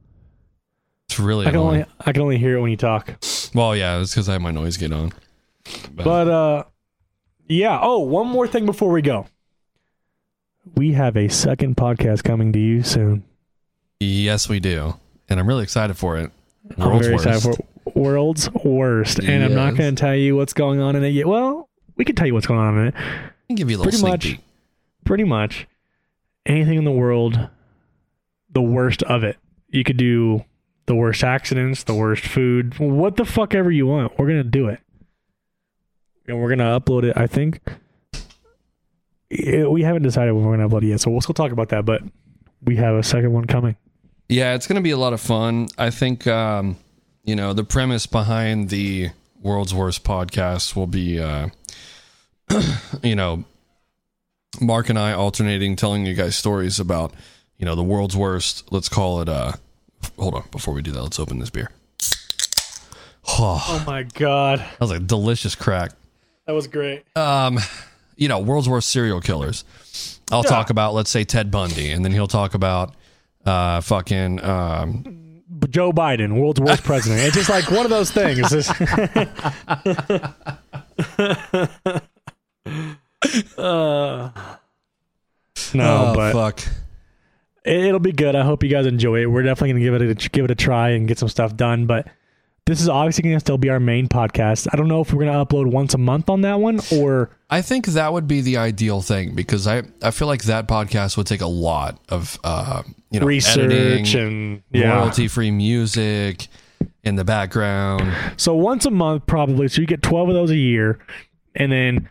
It's 1.09 1.19
really 1.19 1.47
I 1.47 1.51
can 1.51 1.61
annoying. 1.61 1.83
only 1.83 1.87
I 2.01 2.13
can 2.13 2.23
only 2.23 2.39
hear 2.39 2.57
it 2.59 2.61
when 2.61 2.71
you 2.71 2.77
talk. 2.77 3.15
well, 3.55 3.75
yeah, 3.75 4.01
it's 4.01 4.13
because 4.13 4.29
I 4.29 4.33
have 4.35 4.43
my 4.43 4.51
noise 4.51 4.77
gate 4.77 4.93
on. 4.93 5.13
But, 5.95 6.05
But 6.05 6.29
uh 6.29 6.65
yeah, 7.49 7.79
oh, 7.81 8.01
one 8.01 8.27
more 8.27 8.47
thing 8.47 8.67
before 8.67 8.91
we 8.93 9.03
go. 9.03 9.27
We 10.75 10.93
have 10.93 11.17
a 11.17 11.29
second 11.29 11.77
podcast 11.77 12.25
coming 12.25 12.53
to 12.53 12.59
you 12.59 12.83
soon. 12.83 13.25
yes, 14.01 14.49
we 14.49 14.61
do, 14.61 14.95
and 15.29 15.39
I'm 15.41 15.47
really 15.47 15.63
excited 15.63 15.97
for 15.97 16.17
it. 16.19 16.31
I'm 16.77 16.89
World's 16.89 17.07
very 17.07 17.15
worst. 17.17 17.27
excited 17.27 17.57
for 17.85 17.99
World's 17.99 18.51
Worst. 18.65 19.21
And 19.21 19.45
I'm 19.45 19.55
not 19.55 19.77
going 19.77 19.95
to 19.95 20.01
tell 20.01 20.15
you 20.17 20.35
what's 20.35 20.53
going 20.53 20.81
on 20.81 20.97
in 20.97 21.05
it 21.05 21.11
yet. 21.11 21.29
Well, 21.29 21.69
we 21.97 22.05
can 22.05 22.17
tell 22.17 22.27
you 22.27 22.35
what's 22.35 22.47
going 22.49 22.59
on 22.59 22.77
in 22.79 22.87
it. 22.89 22.95
Give 23.55 23.71
you 23.71 23.77
a 23.77 23.79
little 23.79 23.91
Pretty 23.93 24.03
much. 24.03 24.23
peek. 24.25 24.41
Pretty 25.05 25.25
much 25.25 25.67
anything 26.45 26.79
in 26.79 26.85
the 26.85 26.91
world, 26.93 27.49
the 28.53 28.63
worst 28.63 29.03
of 29.05 29.23
it. 29.25 29.37
You 29.69 29.85
could 29.85 29.97
do 29.97 30.45
the 30.87 30.95
worst 30.95 31.23
accidents, 31.25 31.85
the 31.85 31.95
worst 31.95 32.25
food, 32.25 32.79
what 32.79 33.17
the 33.17 33.25
fuck 33.25 33.55
ever 33.55 33.71
you 33.71 33.87
want. 33.87 34.19
We're 34.19 34.27
going 34.27 34.43
to 34.43 34.45
do 34.49 34.69
it. 34.69 34.81
And 36.27 36.41
we're 36.41 36.49
going 36.55 36.59
to 36.59 36.65
upload 36.81 37.05
it, 37.05 37.17
I 37.17 37.27
think. 37.27 37.61
Yeah, 39.31 39.67
we 39.67 39.83
haven't 39.83 40.03
decided 40.03 40.33
when 40.33 40.45
we're 40.45 40.57
going 40.57 40.69
to 40.69 40.75
upload 40.75 40.83
it 40.85 40.89
yet, 40.89 41.01
so 41.01 41.11
we'll 41.11 41.21
still 41.21 41.35
talk 41.35 41.53
about 41.53 41.69
that, 41.71 41.85
but 41.85 42.03
we 42.63 42.77
have 42.77 42.95
a 42.95 43.03
second 43.03 43.33
one 43.33 43.45
coming. 43.45 43.77
Yeah, 44.29 44.55
it's 44.55 44.67
going 44.67 44.77
to 44.77 44.83
be 44.83 44.91
a 44.93 44.97
lot 44.97 45.13
of 45.13 45.21
fun. 45.21 45.69
I 45.79 45.91
think, 45.91 46.27
um, 46.27 46.77
you 47.25 47.37
know, 47.37 47.53
the 47.53 47.65
premise 47.65 48.07
behind 48.07 48.71
the 48.71 49.11
world's 49.41 49.75
worst 49.75 50.05
podcast 50.05 50.75
will 50.75 50.87
be, 50.87 51.21
uh, 51.21 51.49
you 53.03 53.15
know, 53.17 53.45
Mark 54.61 54.89
and 54.89 54.99
I 54.99 55.13
alternating 55.13 55.77
telling 55.77 56.07
you 56.07 56.15
guys 56.15 56.37
stories 56.37 56.81
about, 56.81 57.13
you 57.59 57.67
know, 57.67 57.75
the 57.75 57.83
world's 57.83 58.17
worst. 58.17 58.71
Let's 58.73 58.89
call 58.89 59.21
it, 59.21 59.29
uh, 59.29 59.53
hold 60.19 60.35
on, 60.35 60.45
before 60.51 60.75
we 60.75 60.83
do 60.83 60.93
that, 60.93 61.03
let's 61.03 61.19
open 61.19 61.39
this 61.39 61.51
beer. 61.51 61.71
Oh, 63.29 63.63
Oh 63.69 63.85
my 63.87 64.05
god. 64.05 64.61
that 64.61 64.81
was 64.81 64.91
a 64.93 65.01
delicious 65.01 65.55
crack. 65.55 65.93
That 66.47 66.53
was 66.53 66.67
great. 66.69 67.05
Um, 67.17 67.59
you 68.17 68.29
know, 68.29 68.39
world's 68.39 68.69
worst 68.69 68.89
serial 68.91 69.21
killers. 69.21 69.65
I'll 70.31 70.43
Yeah. 70.45 70.51
talk 70.51 70.71
about, 70.71 70.95
let's 70.95 71.11
say, 71.11 71.25
Ted 71.25 71.51
Bundy, 71.51 71.91
and 71.91 72.05
then 72.05 72.13
he'll 72.13 72.29
talk 72.29 72.55
about, 72.55 72.95
uh, 73.45 73.81
fucking, 73.81 74.43
um, 74.45 75.43
Joe 75.71 75.93
Biden, 75.93 76.39
world's 76.39 76.61
worst 76.61 76.85
president. 76.85 77.23
It's 77.27 77.37
just 77.37 77.51
like 77.51 77.69
one 77.71 77.85
of 77.85 77.91
those 77.91 78.11
things. 78.13 78.53
It's 83.25 83.33
just- 83.33 83.59
Uh, 83.59 84.31
no, 85.75 86.11
oh, 86.11 86.15
but 86.15 86.33
fuck. 86.33 86.61
it- 87.65 87.85
it'll 87.85 87.99
be 88.01 88.13
good. 88.13 88.37
I 88.37 88.43
hope 88.43 88.63
you 88.63 88.69
guys 88.69 88.87
enjoy 88.87 89.23
it. 89.23 89.27
We're 89.27 89.43
definitely 89.43 89.71
gonna 89.73 89.85
give 89.85 89.95
it 90.11 90.27
a, 90.27 90.29
give 90.31 90.45
it 90.45 90.51
a 90.51 90.55
try 90.55 90.91
and 90.91 91.09
get 91.09 91.19
some 91.19 91.29
stuff 91.29 91.57
done. 91.57 91.87
But 91.87 92.09
this 92.67 92.81
is 92.81 92.89
obviously 92.89 93.23
gonna 93.23 93.41
still 93.41 93.59
be 93.59 93.71
our 93.71 93.81
main 93.81 94.09
podcast. 94.09 94.69
I 94.73 94.77
don't 94.77 94.89
know 94.89 95.01
if 95.01 95.13
we're 95.13 95.25
gonna 95.25 95.45
upload 95.45 95.71
once 95.71 95.95
a 95.95 95.99
month 95.99 96.29
on 96.29 96.43
that 96.43 96.61
one 96.61 96.81
or 96.93 97.31
I 97.49 97.63
think 97.63 97.87
that 97.87 98.13
would 98.13 98.27
be 98.29 98.41
the 98.41 98.57
ideal 98.59 99.01
thing 99.03 99.35
because 99.35 99.67
I, 99.67 99.83
I 100.03 100.11
feel 100.11 100.27
like 100.29 100.45
that 100.45 100.67
podcast 100.69 101.17
would 101.17 101.27
take 101.27 101.41
a 101.43 101.47
lot 101.47 101.99
of 102.09 102.39
uh, 102.45 102.83
you 103.11 103.21
know 103.21 103.27
research 103.27 103.73
editing, 103.73 104.19
and 104.21 104.63
yeah. 104.73 104.97
royalty 104.99 105.29
free 105.29 105.51
music 105.51 106.49
in 107.05 107.15
the 107.17 107.25
background. 107.25 108.13
So 108.37 108.55
once 108.55 108.85
a 108.85 108.91
month, 108.91 109.27
probably. 109.27 109.69
So 109.69 109.81
you 109.81 109.87
get 109.87 110.03
12 110.03 110.29
of 110.29 110.35
those 110.35 110.51
a 110.51 110.57
year. 110.57 110.99
And 111.55 111.71
then 111.73 112.11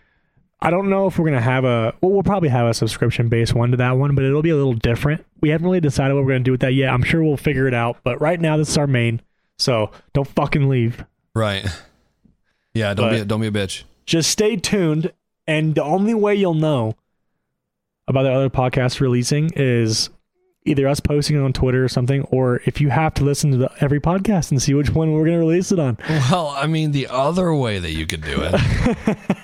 I 0.66 0.72
don't 0.72 0.90
know 0.90 1.06
if 1.06 1.20
we're 1.20 1.26
gonna 1.26 1.42
have 1.42 1.64
a. 1.64 1.94
Well, 2.02 2.12
we'll 2.12 2.24
probably 2.24 2.50
have 2.50 2.68
a 2.68 2.74
subscription 2.74 3.30
based 3.30 3.54
one 3.54 3.72
to 3.72 3.78
that 3.78 3.92
one, 3.92 4.16
but 4.16 4.24
it'll 4.24 4.42
be 4.42 4.50
a 4.50 4.56
little 4.56 4.74
different. 4.74 5.24
We 5.40 5.50
haven't 5.50 5.66
really 5.66 5.80
decided 5.80 6.16
what 6.16 6.26
we're 6.26 6.32
gonna 6.32 6.44
do 6.44 6.52
with 6.52 6.62
that 6.62 6.74
yet. 6.74 6.90
I'm 6.90 7.04
sure 7.04 7.24
we'll 7.24 7.38
figure 7.38 7.68
it 7.68 7.74
out. 7.74 7.98
But 8.04 8.20
right 8.20 8.40
now, 8.42 8.58
this 8.58 8.70
is 8.70 8.78
our 8.78 8.88
main. 8.88 9.22
So 9.60 9.92
don't 10.14 10.28
fucking 10.28 10.68
leave. 10.68 11.06
Right. 11.34 11.66
Yeah, 12.74 12.94
don't 12.94 13.10
be 13.10 13.20
a, 13.20 13.24
don't 13.24 13.40
be 13.40 13.48
a 13.48 13.52
bitch. 13.52 13.84
Just 14.06 14.30
stay 14.30 14.58
tuned. 14.58 15.14
And 15.48 15.76
the 15.76 15.84
only 15.84 16.14
way 16.14 16.36
you'll 16.36 16.56
know 16.56 16.96
about 18.06 18.24
the 18.24 18.34
other 18.34 18.50
podcast 18.50 19.00
releasing 19.00 19.50
is 19.56 20.10
either 20.66 20.88
us 20.88 21.00
posting 21.00 21.38
it 21.38 21.42
on 21.42 21.54
Twitter 21.54 21.84
or 21.84 21.88
something, 21.88 22.24
or 22.24 22.62
if 22.66 22.82
you 22.82 22.90
have 22.90 23.14
to 23.16 23.24
listen 23.24 23.52
to 23.52 23.58
the, 23.58 23.72
every 23.80 24.00
podcast 24.02 24.52
and 24.52 24.62
see 24.62 24.74
which 24.74 24.90
one 24.90 25.12
we're 25.14 25.26
gonna 25.26 25.40
release 25.40 25.72
it 25.72 25.80
on. 25.80 25.98
Well, 26.10 26.48
I 26.50 26.66
mean, 26.68 26.92
the 26.92 27.08
other 27.08 27.54
way 27.54 27.80
that 27.80 27.92
you 27.92 28.06
could 28.08 28.22
do 28.22 28.42
it, 28.42 28.54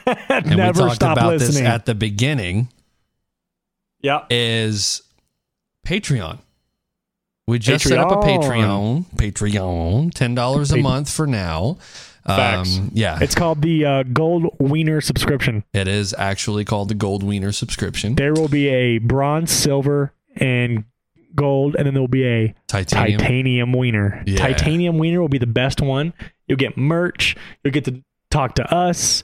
and 0.29 0.45
Never 0.57 0.81
we 0.83 0.87
talked 0.87 0.95
stop 0.95 1.17
about 1.17 1.33
listening. 1.33 1.63
this 1.63 1.71
at 1.71 1.85
the 1.85 1.95
beginning, 1.95 2.69
yeah. 4.01 4.25
is 4.29 5.03
Patreon. 5.85 6.39
We 7.47 7.59
just 7.59 7.87
set 7.87 7.97
up 7.99 8.11
a 8.11 8.15
Patreon. 8.15 9.05
Patreon. 9.15 9.51
Patreon, 9.51 10.13
ten 10.13 10.35
dollars 10.35 10.71
a 10.71 10.77
month 10.77 11.11
for 11.11 11.27
now. 11.27 11.77
Facts. 12.25 12.77
Um, 12.77 12.91
yeah, 12.93 13.17
It's 13.19 13.33
called 13.33 13.63
the 13.63 13.83
uh, 13.83 14.03
Gold 14.03 14.55
Wiener 14.59 15.01
subscription. 15.01 15.63
it 15.73 15.87
is 15.87 16.13
actually 16.17 16.63
called 16.65 16.89
the 16.89 16.93
Gold 16.93 17.23
Wiener 17.23 17.51
subscription. 17.51 18.13
There 18.13 18.33
will 18.33 18.47
be 18.47 18.67
a 18.67 18.99
bronze, 18.99 19.49
silver, 19.51 20.13
and 20.35 20.85
gold, 21.35 21.75
and 21.75 21.85
then 21.85 21.93
there 21.93 22.01
will 22.01 22.07
be 22.07 22.25
a 22.25 22.53
Titanium. 22.67 23.19
titanium 23.19 23.73
wiener. 23.73 24.23
Yeah. 24.25 24.37
Titanium 24.37 24.97
wiener 24.97 25.21
will 25.21 25.29
be 25.29 25.37
the 25.37 25.47
best 25.47 25.81
one. 25.81 26.13
You'll 26.47 26.57
get 26.57 26.77
merch. 26.77 27.35
You'll 27.63 27.73
get 27.73 27.85
to 27.85 28.01
talk 28.29 28.55
to 28.55 28.73
us, 28.73 29.23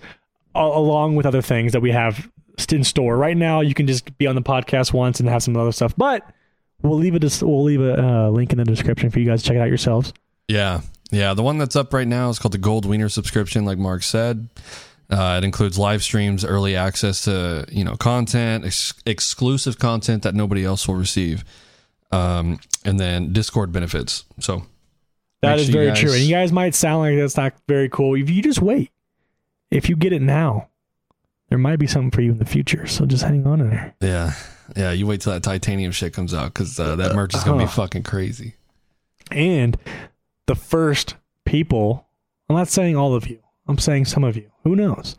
a- 0.56 0.60
along 0.60 1.16
with 1.16 1.26
other 1.26 1.42
things 1.42 1.74
that 1.74 1.82
we 1.82 1.92
have 1.92 2.30
in 2.72 2.84
store. 2.84 3.16
Right 3.18 3.38
now, 3.38 3.62
you 3.62 3.74
can 3.74 3.88
just 3.88 4.18
be 4.18 4.28
on 4.28 4.36
the 4.36 4.42
podcast 4.42 4.94
once 4.94 5.20
and 5.20 5.30
have 5.30 5.44
some 5.44 5.56
other 5.56 5.72
stuff, 5.72 5.94
but 5.98 6.24
we'll 6.82 6.98
leave 6.98 7.16
it. 7.16 7.24
We'll 7.42 7.64
leave 7.64 7.82
a 7.82 8.04
uh, 8.04 8.30
link 8.30 8.52
in 8.52 8.58
the 8.58 8.66
description 8.66 9.10
for 9.10 9.20
you 9.20 9.26
guys 9.26 9.44
to 9.44 9.48
check 9.50 9.58
it 9.58 9.60
out 9.60 9.68
yourselves. 9.68 10.14
Yeah. 10.48 10.82
Yeah. 11.12 11.34
The 11.34 11.44
one 11.44 11.58
that's 11.58 11.76
up 11.76 11.94
right 11.94 12.08
now 12.08 12.30
is 12.30 12.40
called 12.40 12.54
the 12.54 12.58
Gold 12.58 12.86
Wiener 12.86 13.10
subscription, 13.10 13.64
like 13.66 13.78
Mark 13.78 14.04
said. 14.04 14.50
Uh, 15.10 15.40
it 15.42 15.46
includes 15.46 15.78
live 15.78 16.04
streams, 16.04 16.44
early 16.44 16.76
access 16.76 17.22
to 17.24 17.66
you 17.72 17.84
know 17.84 17.96
content, 17.96 18.66
ex- 18.66 18.94
exclusive 19.06 19.80
content 19.80 20.24
that 20.24 20.36
nobody 20.36 20.66
else 20.66 20.86
will 20.86 20.96
receive, 20.96 21.46
um, 22.12 22.60
and 22.86 23.00
then 23.00 23.34
Discord 23.34 23.72
benefits. 23.72 24.26
So 24.40 24.64
that 25.42 25.60
is 25.60 25.66
sure 25.68 25.74
very 25.74 25.88
guys- 25.88 26.00
true. 26.00 26.12
And 26.14 26.22
you 26.22 26.32
guys 26.32 26.52
might 26.52 26.76
sound 26.76 27.02
like 27.02 27.18
that's 27.18 27.38
not 27.38 27.54
very 27.68 27.90
cool. 27.90 28.16
If 28.16 28.30
you 28.30 28.42
just 28.42 28.62
wait, 28.62 28.92
if 29.72 29.90
you 29.90 29.96
get 29.96 30.14
it 30.14 30.22
now, 30.22 30.70
there 31.50 31.58
might 31.58 31.78
be 31.78 31.88
something 31.88 32.12
for 32.12 32.22
you 32.22 32.32
in 32.32 32.40
the 32.40 32.46
future. 32.46 32.88
So 32.88 33.06
just 33.06 33.24
hang 33.24 33.46
on 33.48 33.62
in 33.62 33.70
there. 33.70 33.96
Yeah, 34.02 34.34
yeah. 34.76 34.92
You 34.92 35.08
wait 35.08 35.22
till 35.22 35.34
that 35.34 35.44
titanium 35.44 35.92
shit 35.92 36.14
comes 36.14 36.34
out 36.34 36.54
because 36.54 36.80
uh, 36.80 36.96
that 36.98 37.16
merch 37.16 37.34
is 37.36 37.44
gonna 37.44 37.58
be 37.58 37.64
Uh-huh. 37.66 37.84
fucking 37.84 38.04
crazy. 38.04 38.56
And 39.32 39.78
the 40.46 40.56
first 40.56 41.16
people, 41.46 42.08
I'm 42.50 42.56
not 42.56 42.68
saying 42.70 42.96
all 42.96 43.14
of 43.14 43.28
you, 43.28 43.40
I'm 43.68 43.78
saying 43.78 44.06
some 44.06 44.24
of 44.24 44.36
you, 44.38 44.50
who 44.64 44.76
knows, 44.76 45.18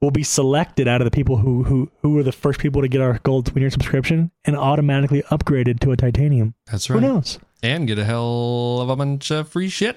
will 0.00 0.10
be 0.10 0.22
selected 0.22 0.86
out 0.88 1.00
of 1.00 1.04
the 1.04 1.10
people 1.10 1.36
who 1.38 1.64
who 1.64 1.90
who 2.02 2.12
were 2.12 2.22
the 2.22 2.32
first 2.32 2.60
people 2.60 2.82
to 2.82 2.88
get 2.88 3.00
our 3.00 3.18
gold 3.24 3.52
tweener 3.52 3.70
subscription 3.72 4.30
and 4.44 4.56
automatically 4.56 5.22
upgraded 5.30 5.80
to 5.80 5.92
a 5.92 5.96
titanium. 5.96 6.54
That's 6.70 6.88
right. 6.90 7.00
Who 7.02 7.06
knows? 7.08 7.38
And 7.62 7.86
get 7.86 7.98
a 7.98 8.04
hell 8.04 8.78
of 8.80 8.88
a 8.90 8.96
bunch 8.96 9.30
of 9.32 9.48
free 9.48 9.68
shit. 9.68 9.96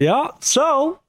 Yeah. 0.00 0.28
So 0.40 1.00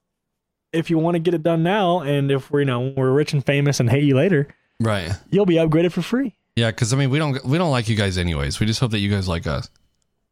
if 0.72 0.90
you 0.92 0.98
want 1.00 1.16
to 1.16 1.20
get 1.20 1.34
it 1.34 1.42
done 1.44 1.64
now, 1.64 2.02
and 2.02 2.30
if 2.32 2.52
we're 2.52 2.60
you 2.60 2.66
know 2.66 2.94
we're 2.96 3.12
rich 3.12 3.34
and 3.34 3.44
famous 3.46 3.80
and 3.80 3.90
hate 3.90 4.04
you 4.04 4.16
later, 4.16 4.48
Right. 4.80 5.12
you'll 5.32 5.46
be 5.48 5.56
upgraded 5.56 5.92
for 5.92 6.02
free. 6.02 6.36
Yeah, 6.56 6.72
because 6.72 6.94
I 6.94 6.98
mean, 6.98 7.10
we 7.10 7.18
don't 7.20 7.44
we 7.46 7.58
don't 7.58 7.72
like 7.72 7.90
you 7.90 7.96
guys 7.96 8.18
anyways. 8.18 8.60
We 8.60 8.66
just 8.66 8.80
hope 8.80 8.92
that 8.92 9.00
you 9.00 9.10
guys 9.10 9.28
like 9.28 9.48
us. 9.48 9.70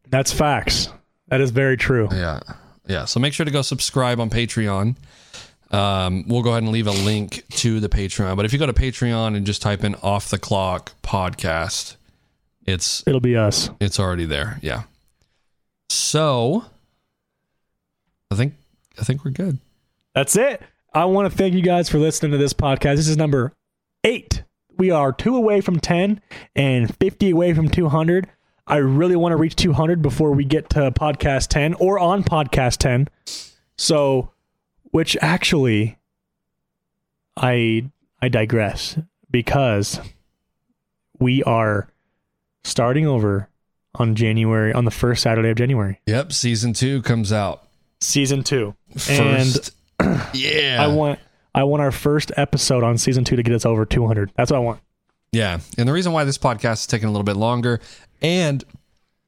That's 0.10 0.32
facts. 0.32 0.90
That 1.30 1.42
is 1.42 1.52
very 1.52 1.76
true. 1.78 2.08
Yeah. 2.12 2.40
Yeah. 2.88 3.06
So 3.06 3.20
make 3.20 3.34
sure 3.34 3.46
to 3.46 3.52
go 3.52 3.62
subscribe 3.62 4.20
on 4.20 4.30
Patreon. 4.30 4.96
Um, 5.72 6.24
we'll 6.28 6.44
go 6.44 6.52
ahead 6.52 6.64
and 6.64 6.72
leave 6.72 6.88
a 6.88 6.92
link 6.92 7.44
to 7.58 7.80
the 7.80 7.90
Patreon. 7.90 8.36
But 8.38 8.46
if 8.46 8.54
you 8.54 8.60
go 8.60 8.66
to 8.66 8.74
Patreon 8.74 9.36
and 9.36 9.46
just 9.46 9.62
type 9.62 9.84
in 9.84 9.96
off 9.96 10.30
the 10.30 10.38
clock 10.40 10.94
podcast, 11.04 11.96
it's 12.66 13.04
It'll 13.06 13.20
be 13.20 13.36
us. 13.36 13.70
it's 13.80 14.00
already 14.00 14.26
there. 14.26 14.60
Yeah. 14.62 14.84
So 15.90 16.66
I 18.32 18.36
think 18.36 18.54
I 19.00 19.04
think 19.04 19.24
we're 19.26 19.32
good. 19.32 19.58
That's 20.14 20.36
it. 20.36 20.62
I 20.94 21.06
want 21.06 21.32
to 21.32 21.38
thank 21.38 21.54
you 21.54 21.62
guys 21.62 21.90
for 21.90 22.00
listening 22.00 22.32
to 22.32 22.38
this 22.38 22.54
podcast. 22.54 22.96
This 22.96 23.08
is 23.08 23.18
number 23.18 23.54
eight. 24.04 24.44
We 24.78 24.90
are 24.92 25.12
two 25.12 25.36
away 25.36 25.62
from 25.62 25.80
10 25.80 26.22
and 26.56 26.96
50 26.98 27.32
away 27.32 27.54
from 27.54 27.70
200. 27.70 28.28
I 28.68 28.78
really 28.78 29.16
want 29.16 29.32
to 29.34 29.38
reach 29.38 29.56
200 29.56 30.02
before 30.02 30.32
we 30.32 30.44
get 30.44 30.70
to 30.72 30.92
podcast 30.92 31.48
10 31.50 31.76
or 31.76 32.00
on 32.00 32.24
podcast 32.24 32.78
10. 32.78 33.08
So, 33.78 34.32
which 34.98 35.16
actually, 35.22 35.96
I 37.36 37.88
I 38.20 38.30
digress 38.30 38.98
because 39.30 40.00
we 41.20 41.44
are 41.44 41.88
starting 42.64 43.06
over 43.06 43.48
on 43.94 44.16
January 44.16 44.74
on 44.74 44.86
the 44.86 44.92
first 44.92 45.22
Saturday 45.22 45.50
of 45.50 45.56
January, 45.56 46.02
Yep. 46.08 46.34
Season 46.34 46.74
two 46.74 47.04
comes 47.04 47.32
out 47.32 47.68
season 48.02 48.42
two. 48.44 48.74
first. 48.98 49.76
yeah. 50.34 50.78
I 50.80 50.88
want 50.88 51.20
I 51.54 51.64
want 51.64 51.84
our 51.84 51.92
first 51.92 52.32
episode 52.36 52.84
on 52.84 52.98
season 52.98 53.24
two 53.24 53.36
to 53.36 53.44
get 53.44 53.54
us 53.54 53.68
over 53.68 53.86
200. 53.86 54.32
That's 54.36 54.50
what 54.50 54.58
I 54.58 54.62
want. 54.62 54.80
Yeah. 55.32 55.60
And 55.78 55.88
the 55.88 55.94
reason 55.94 56.12
why 56.12 56.24
this 56.24 56.40
podcast 56.40 56.74
is 56.74 56.88
taking 56.88 57.08
a 57.08 57.12
little 57.12 57.24
bit 57.24 57.38
longer 57.38 57.82
and 58.20 58.64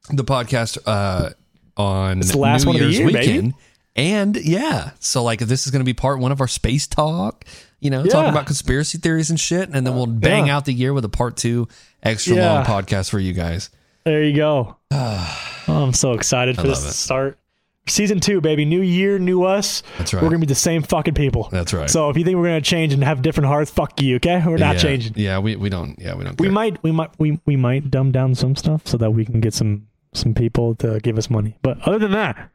the 0.09 0.23
podcast 0.23 0.79
uh, 0.87 1.29
on 1.77 2.21
It's 2.21 2.31
the 2.31 2.39
last 2.39 2.65
New 2.65 2.69
one 2.71 2.75
of 2.77 2.81
the 2.81 2.91
Year's 2.91 3.13
year, 3.13 3.21
baby. 3.41 3.53
And 3.95 4.35
yeah, 4.37 4.91
so 4.99 5.23
like 5.23 5.39
this 5.39 5.65
is 5.65 5.71
going 5.71 5.81
to 5.81 5.85
be 5.85 5.93
part 5.93 6.19
one 6.19 6.31
of 6.31 6.39
our 6.41 6.47
space 6.47 6.87
talk, 6.87 7.43
you 7.79 7.89
know, 7.89 8.05
talking 8.05 8.29
about 8.29 8.45
conspiracy 8.45 8.97
theories 8.97 9.29
and 9.29 9.39
shit. 9.39 9.69
And 9.69 9.85
then 9.85 9.95
we'll 9.95 10.05
bang 10.05 10.47
Yeah. 10.47 10.55
out 10.57 10.65
the 10.65 10.73
year 10.73 10.93
with 10.93 11.03
a 11.05 11.09
part 11.09 11.35
two 11.35 11.67
extra 12.01 12.35
Yeah. 12.35 12.53
long 12.53 12.65
podcast 12.65 13.09
for 13.09 13.19
you 13.19 13.33
guys. 13.33 13.69
There 14.05 14.23
you 14.23 14.35
go. 14.35 14.77
oh, 14.91 15.53
I'm 15.67 15.93
so 15.93 16.13
excited 16.13 16.55
for 16.55 16.63
this 16.63 16.79
love 16.83 16.91
to 16.91 16.97
start. 16.97 17.39
Season 17.87 18.19
two, 18.19 18.39
baby. 18.39 18.65
New 18.65 18.81
year, 18.81 19.17
new 19.17 19.43
us. 19.43 19.81
That's 19.97 20.13
right. 20.13 20.21
We're 20.21 20.29
gonna 20.29 20.39
be 20.39 20.45
the 20.45 20.53
same 20.55 20.83
fucking 20.83 21.15
people. 21.15 21.49
That's 21.51 21.73
right. 21.73 21.89
So 21.89 22.09
if 22.11 22.17
you 22.17 22.23
think 22.23 22.37
we're 22.37 22.45
gonna 22.45 22.61
change 22.61 22.93
and 22.93 23.03
have 23.03 23.23
different 23.23 23.47
hearts, 23.47 23.71
fuck 23.71 23.99
you. 23.99 24.17
Okay, 24.17 24.41
we're 24.45 24.57
not 24.57 24.75
yeah. 24.75 24.81
changing. 24.81 25.13
Yeah, 25.15 25.39
we, 25.39 25.55
we 25.55 25.69
don't. 25.69 25.97
Yeah, 25.99 26.13
we 26.13 26.23
don't. 26.23 26.39
We 26.39 26.49
might, 26.49 26.81
we 26.83 26.91
might, 26.91 27.09
we 27.17 27.39
we 27.47 27.55
might 27.55 27.89
dumb 27.89 28.11
down 28.11 28.35
some 28.35 28.55
stuff 28.55 28.85
so 28.85 28.97
that 28.97 29.11
we 29.11 29.25
can 29.25 29.39
get 29.39 29.55
some 29.55 29.87
some 30.13 30.35
people 30.35 30.75
to 30.75 30.99
give 30.99 31.17
us 31.17 31.31
money. 31.31 31.57
But 31.63 31.81
other 31.81 31.97
than 31.97 32.11
that, 32.11 32.51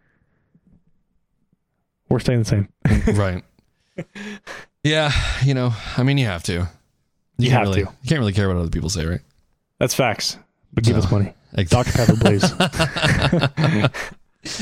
we're 2.09 2.19
staying 2.21 2.41
the 2.41 2.45
same. 2.45 2.69
right. 3.17 3.43
Yeah, 4.83 5.13
you 5.45 5.55
know, 5.55 5.73
I 5.97 6.03
mean, 6.03 6.19
you 6.19 6.27
have 6.27 6.43
to. 6.45 6.69
You 7.39 7.51
can't 7.51 7.53
have 7.53 7.63
really, 7.63 7.85
to. 7.85 7.91
You 8.03 8.09
can't 8.09 8.19
really 8.21 8.33
care 8.33 8.49
what 8.49 8.57
other 8.57 8.71
people 8.71 8.91
say, 8.91 9.07
right? 9.07 9.21
That's 9.79 9.95
facts. 9.95 10.37
But 10.73 10.85
give 10.85 10.97
No. 10.97 11.03
us 11.03 11.11
money. 11.11 11.33
Exactly. 11.57 11.93
Dr 11.93 12.17
Pepper, 12.17 12.21
please. 12.21 12.53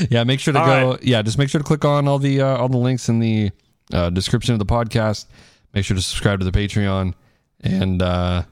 yeah 0.11 0.23
make 0.23 0.39
sure 0.39 0.53
to 0.53 0.59
All 0.59 0.65
go 0.65 0.91
right. 0.91 1.03
yeah 1.03 1.21
just 1.23 1.37
make 1.39 1.49
sure 1.49 1.57
to 1.59 1.65
click 1.65 1.83
on 1.83 2.07
all 2.07 2.19
the 2.19 2.39
uh, 2.39 2.55
all 2.57 2.69
the 2.69 2.77
links 2.77 3.09
in 3.09 3.17
the 3.19 3.49
uh, 3.91 4.11
description 4.11 4.53
of 4.53 4.59
the 4.59 4.65
podcast 4.65 5.25
make 5.73 5.83
sure 5.85 5.95
to 5.95 6.01
subscribe 6.03 6.39
to 6.39 6.45
the 6.49 6.51
patreon 6.51 7.13
and 7.61 8.01
uh 8.01 8.43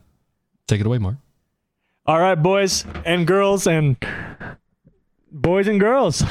take 0.68 0.82
it 0.82 0.88
away 0.88 0.98
mark 0.98 1.16
All 2.06 2.20
right, 2.20 2.36
boys 2.36 2.84
and 3.06 3.26
girls 3.28 3.66
and 3.68 3.96
boys 5.32 5.68
and 5.68 5.80
girls. 5.80 6.24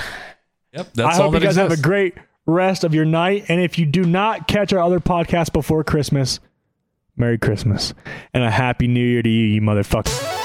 yep 0.75 0.89
I 0.99 1.03
all 1.03 1.13
hope 1.13 1.33
you 1.35 1.39
that 1.41 1.47
guys 1.47 1.57
have 1.57 1.71
a 1.73 1.77
great 1.81 2.15
rest 2.51 2.85
of 2.85 2.95
your 2.95 3.05
night. 3.05 3.47
And 3.49 3.61
if 3.61 3.79
you 3.79 3.87
do 3.87 4.05
not 4.05 4.49
catch 4.49 4.73
our 4.73 4.81
other 4.81 5.01
podcast 5.01 5.53
before 5.53 5.85
Christmas, 5.85 6.41
Merry 7.17 7.39
Christmas 7.39 7.95
and 8.35 8.43
a 8.43 8.51
Happy 8.51 8.89
New 8.89 9.05
Year 9.05 9.23
to 9.23 9.29
you, 9.29 9.47
you 9.47 9.61
motherfucker. 9.61 10.40